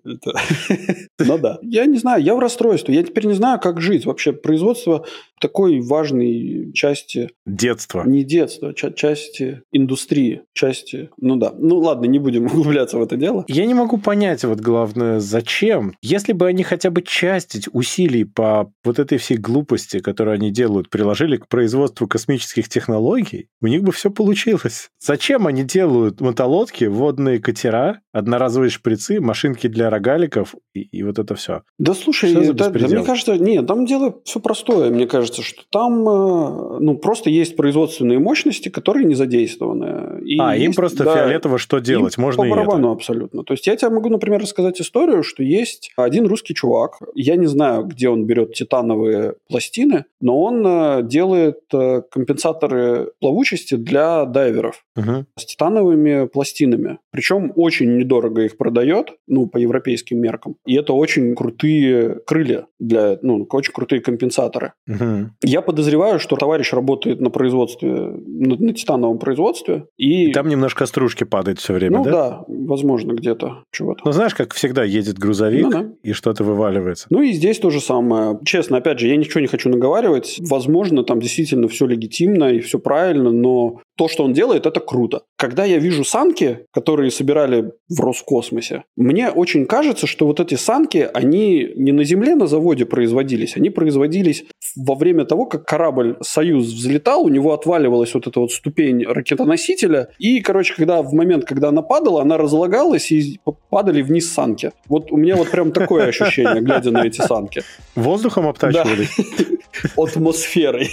Ну 1.19 1.37
да. 1.37 1.59
Я 1.61 1.85
не 1.85 1.97
знаю, 1.97 2.23
я 2.23 2.33
в 2.33 2.39
расстройстве. 2.39 2.95
Я 2.95 3.03
теперь 3.03 3.25
не 3.25 3.33
знаю, 3.33 3.59
как 3.59 3.81
жить. 3.81 4.05
Вообще 4.05 4.31
производство 4.33 5.05
такой 5.39 5.79
важной 5.81 6.71
части... 6.73 7.29
Детства. 7.45 8.03
Не 8.05 8.23
детства, 8.23 8.73
части 8.73 9.61
индустрии, 9.71 10.43
части... 10.53 11.09
Ну 11.17 11.35
да. 11.35 11.53
Ну 11.57 11.77
ладно, 11.77 12.05
не 12.05 12.19
будем 12.19 12.45
углубляться 12.47 12.97
в 12.97 13.01
это 13.03 13.15
дело. 13.15 13.45
Я 13.47 13.65
не 13.65 13.73
могу 13.73 13.97
понять, 13.97 14.43
вот 14.43 14.59
главное, 14.59 15.19
зачем. 15.19 15.95
Если 16.01 16.33
бы 16.33 16.47
они 16.47 16.63
хотя 16.63 16.89
бы 16.89 17.01
часть 17.01 17.67
усилий 17.73 18.23
по 18.23 18.71
вот 18.83 18.99
этой 18.99 19.17
всей 19.17 19.37
глупости, 19.37 19.99
которую 19.99 20.35
они 20.35 20.51
делают, 20.51 20.89
приложили 20.89 21.37
к 21.37 21.47
производству 21.47 22.07
космических 22.07 22.69
технологий, 22.69 23.47
у 23.61 23.67
них 23.67 23.83
бы 23.83 23.91
все 23.99 24.09
получилось. 24.09 24.91
Зачем 24.99 25.45
они 25.45 25.63
делают 25.63 26.21
мотолодки, 26.21 26.85
водные 26.85 27.39
катера, 27.39 27.99
одноразовые 28.13 28.69
шприцы, 28.69 29.19
машинки 29.19 29.67
для 29.67 29.89
рогаликов 29.89 30.55
и, 30.73 30.81
и 30.81 31.03
вот 31.03 31.19
это 31.19 31.35
все? 31.35 31.63
Да 31.77 31.93
слушай, 31.93 32.31
это, 32.31 32.53
да, 32.53 32.69
мне 32.69 33.03
кажется, 33.03 33.37
нет, 33.37 33.67
там 33.67 33.85
дело 33.85 34.15
все 34.23 34.39
простое. 34.39 34.89
Мне 34.89 35.05
кажется, 35.05 35.41
что 35.41 35.63
там 35.69 36.07
э, 36.07 36.79
ну, 36.79 36.97
просто 36.97 37.29
есть 37.29 37.57
производственные 37.57 38.19
мощности, 38.19 38.69
которые 38.69 39.05
не 39.05 39.15
задействованы. 39.15 40.21
И 40.23 40.39
а, 40.39 40.55
есть, 40.55 40.65
им 40.65 40.73
просто 40.73 41.03
да, 41.03 41.15
фиолетово 41.15 41.57
что 41.57 41.79
делать, 41.79 42.17
можно 42.17 42.43
по 42.43 42.49
барабану 42.49 42.87
это. 42.87 42.95
абсолютно. 42.95 43.43
То 43.43 43.53
есть 43.53 43.67
я 43.67 43.75
тебе 43.75 43.89
могу, 43.89 44.07
например, 44.07 44.41
рассказать 44.41 44.79
историю, 44.79 45.23
что 45.23 45.43
есть 45.43 45.91
один 45.97 46.25
русский 46.25 46.55
чувак, 46.55 46.99
я 47.15 47.35
не 47.35 47.47
знаю, 47.47 47.83
где 47.83 48.07
он 48.07 48.25
берет 48.25 48.53
титановые 48.53 49.35
пластины, 49.49 50.05
но 50.21 50.41
он 50.41 50.65
э, 50.65 51.03
делает 51.03 51.59
э, 51.73 52.01
компенсаторы 52.09 53.11
плавучести 53.19 53.75
для 53.89 54.25
дайверов 54.25 54.83
угу. 54.95 55.25
с 55.37 55.45
титановыми 55.45 56.27
пластинами. 56.27 56.99
Причем 57.11 57.51
очень 57.55 57.97
недорого 57.97 58.43
их 58.43 58.57
продает, 58.57 59.13
ну, 59.27 59.47
по 59.47 59.57
европейским 59.57 60.19
меркам. 60.19 60.55
И 60.65 60.75
это 60.75 60.93
очень 60.93 61.35
крутые 61.35 62.19
крылья 62.25 62.67
для, 62.79 63.17
ну, 63.21 63.47
очень 63.51 63.73
крутые 63.73 64.01
компенсаторы. 64.01 64.73
Угу. 64.87 65.31
Я 65.43 65.61
подозреваю, 65.61 66.19
что 66.19 66.35
товарищ 66.35 66.73
работает 66.73 67.19
на 67.19 67.29
производстве, 67.29 67.89
на, 67.89 68.55
на 68.55 68.73
титановом 68.73 69.19
производстве. 69.19 69.85
И... 69.97 70.29
и 70.29 70.33
там 70.33 70.47
немножко 70.47 70.85
стружки 70.85 71.23
падает 71.23 71.59
все 71.59 71.73
время, 71.73 71.97
ну, 71.97 72.03
да? 72.03 72.11
да, 72.11 72.43
возможно, 72.47 73.13
где-то 73.13 73.63
чего-то. 73.71 74.01
Ну, 74.05 74.11
знаешь, 74.11 74.35
как 74.35 74.53
всегда 74.53 74.83
едет 74.83 75.17
грузовик, 75.17 75.65
ну, 75.65 75.71
да. 75.71 75.89
и 76.03 76.13
что-то 76.13 76.43
вываливается. 76.43 77.07
Ну, 77.09 77.21
и 77.21 77.31
здесь 77.31 77.59
то 77.59 77.69
же 77.69 77.81
самое. 77.81 78.39
Честно, 78.45 78.77
опять 78.77 78.99
же, 78.99 79.07
я 79.07 79.15
ничего 79.15 79.41
не 79.41 79.47
хочу 79.47 79.69
наговаривать. 79.69 80.37
Возможно, 80.39 81.03
там 81.03 81.19
действительно 81.19 81.67
все 81.67 81.85
легитимно 81.85 82.51
и 82.51 82.59
все 82.59 82.79
правильно, 82.79 83.31
но 83.31 83.78
то, 83.97 84.07
что 84.07 84.23
он 84.23 84.33
делает, 84.33 84.65
это 84.65 84.79
круто. 84.79 85.23
Когда 85.37 85.65
я 85.65 85.77
вижу 85.77 86.03
санки, 86.03 86.65
которые 86.71 87.11
собирали 87.11 87.71
в 87.89 87.99
Роскосмосе, 87.99 88.83
мне 88.95 89.29
очень 89.29 89.65
кажется, 89.65 90.07
что 90.07 90.25
вот 90.25 90.39
эти 90.39 90.55
санки, 90.55 91.09
они 91.13 91.69
не 91.75 91.91
на 91.91 92.03
Земле 92.03 92.35
на 92.35 92.47
заводе 92.47 92.85
производились, 92.85 93.57
они 93.57 93.69
производились 93.69 94.45
во 94.75 94.95
время 94.95 95.25
того, 95.25 95.45
как 95.45 95.65
корабль 95.65 96.17
«Союз» 96.21 96.65
взлетал, 96.65 97.23
у 97.23 97.29
него 97.29 97.53
отваливалась 97.53 98.13
вот 98.13 98.27
эта 98.27 98.39
вот 98.39 98.51
ступень 98.51 99.03
ракетоносителя, 99.03 100.09
и, 100.17 100.41
короче, 100.41 100.73
когда 100.75 101.01
в 101.01 101.13
момент, 101.13 101.45
когда 101.45 101.69
она 101.69 101.81
падала, 101.81 102.21
она 102.21 102.37
разлагалась, 102.37 103.11
и 103.11 103.39
падали 103.69 104.01
вниз 104.01 104.31
санки. 104.31 104.71
Вот 104.87 105.11
у 105.11 105.17
меня 105.17 105.35
вот 105.35 105.49
прям 105.49 105.71
такое 105.71 106.07
ощущение, 106.07 106.61
глядя 106.61 106.91
на 106.91 107.05
эти 107.05 107.21
санки. 107.21 107.63
Воздухом 107.95 108.47
обтачивали? 108.47 109.07
Атмосферой. 109.97 110.89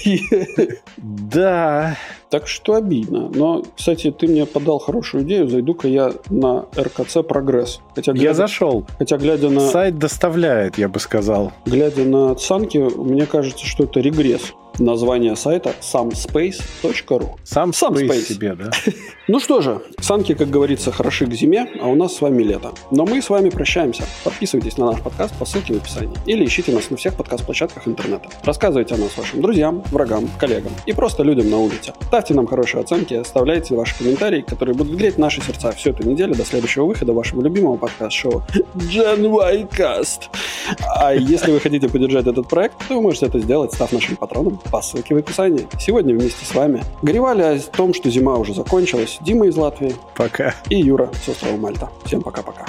Да. 0.97 1.97
Так 2.31 2.49
что 2.49 2.75
обидно. 2.75 3.31
Но, 3.33 3.63
кстати, 3.77 4.11
ты 4.11 4.27
мне 4.27 4.47
подал 4.47 4.79
хорошую 4.79 5.23
идею. 5.25 5.49
Зайду-ка 5.49 5.87
я 5.87 6.13
на 6.29 6.67
РКЦ 6.77 7.19
«Прогресс». 7.27 7.81
Хотя, 7.95 8.13
глядя, 8.13 8.29
я 8.29 8.35
зашел. 8.35 8.85
Хотя, 8.99 9.17
глядя 9.17 9.49
на... 9.49 9.61
Сайт 9.61 9.99
доставляет, 9.99 10.77
я 10.77 10.89
бы 10.89 10.99
сказал. 10.99 11.53
Глядя 11.67 12.05
на 12.05 12.33
оценки, 12.33 12.79
мне 12.79 13.27
кажется, 13.27 13.65
что 13.65 13.85
это 13.85 14.01
регресс. 14.01 14.55
Название 14.79 15.37
сайта 15.37 15.75
samspace.ru. 15.81 17.37
Сам 17.45 17.71
Space 17.71 18.21
себе, 18.21 18.55
да? 18.55 18.71
ну 19.29 19.41
что 19.41 19.63
же, 19.63 19.81
санки, 20.01 20.35
как 20.35 20.51
говорится, 20.51 20.93
хороши 20.93 21.27
к 21.27 21.33
зиме, 21.33 21.67
а 21.81 21.87
у 21.89 21.95
нас 21.95 22.17
с 22.17 22.21
вами 22.21 22.43
лето. 22.43 22.73
Но 22.91 23.07
мы 23.07 23.23
с 23.23 23.31
вами 23.31 23.49
прощаемся. 23.49 24.05
Подписывайтесь 24.23 24.77
на 24.77 24.93
наш 24.93 25.01
подкаст 25.01 25.35
по 25.39 25.47
ссылке 25.47 25.73
в 25.73 25.79
описании. 25.79 26.15
Или 26.27 26.45
ищите 26.45 26.73
нас 26.73 26.91
на 26.91 26.99
всех 26.99 27.15
подкаст-площадках 27.15 27.89
интернета. 27.89 28.29
Рассказывайте 28.45 28.95
о 28.95 28.99
нас 28.99 29.17
вашим 29.17 29.41
друзьям, 29.41 29.83
врагам, 29.91 30.29
коллегам 30.39 30.73
и 30.85 30.93
просто 30.93 31.23
людям 31.23 31.49
на 31.49 31.59
улице. 31.59 31.95
Ставьте 32.09 32.35
нам 32.35 32.47
хорошие 32.47 32.83
оценки, 32.83 33.15
оставляйте 33.15 33.75
ваши 33.75 33.97
комментарии, 33.97 34.43
которые 34.43 34.75
будут 34.75 34.97
греть 34.97 35.17
наши 35.17 35.41
сердца 35.41 35.73
всю 35.73 35.91
эту 35.91 36.07
неделю 36.07 36.35
до 36.35 36.45
следующего 36.45 36.85
выхода 36.85 37.15
вашего 37.15 37.41
любимого 37.41 37.79
подкаст-шоу 37.79 38.43
Cast. 38.75 40.25
А 41.01 41.15
если 41.15 41.53
вы 41.53 41.61
хотите 41.61 41.89
поддержать 41.89 42.27
этот 42.27 42.47
проект, 42.49 42.87
то 42.87 42.95
вы 42.95 43.01
можете 43.01 43.27
это 43.27 43.39
сделать, 43.39 43.73
став 43.73 43.91
нашим 43.93 44.17
патроном 44.17 44.61
по 44.67 44.83
ссылке 44.83 45.15
в 45.15 45.19
описании. 45.19 45.67
Сегодня 45.79 46.15
вместе 46.15 46.45
с 46.45 46.55
вами 46.55 46.83
горевали 47.03 47.43
о 47.43 47.59
том, 47.59 47.95
что 47.95 48.11
зима 48.11 48.37
уже 48.37 48.55
закончилась. 48.55 49.19
Дима 49.21 49.47
из 49.47 49.57
Латвии. 49.57 49.95
Пока. 50.17 50.55
И 50.69 50.77
Юра 50.77 51.11
с 51.25 51.29
острова 51.29 51.57
Мальта. 51.57 51.89
Всем 52.05 52.23
пока-пока. 52.23 52.67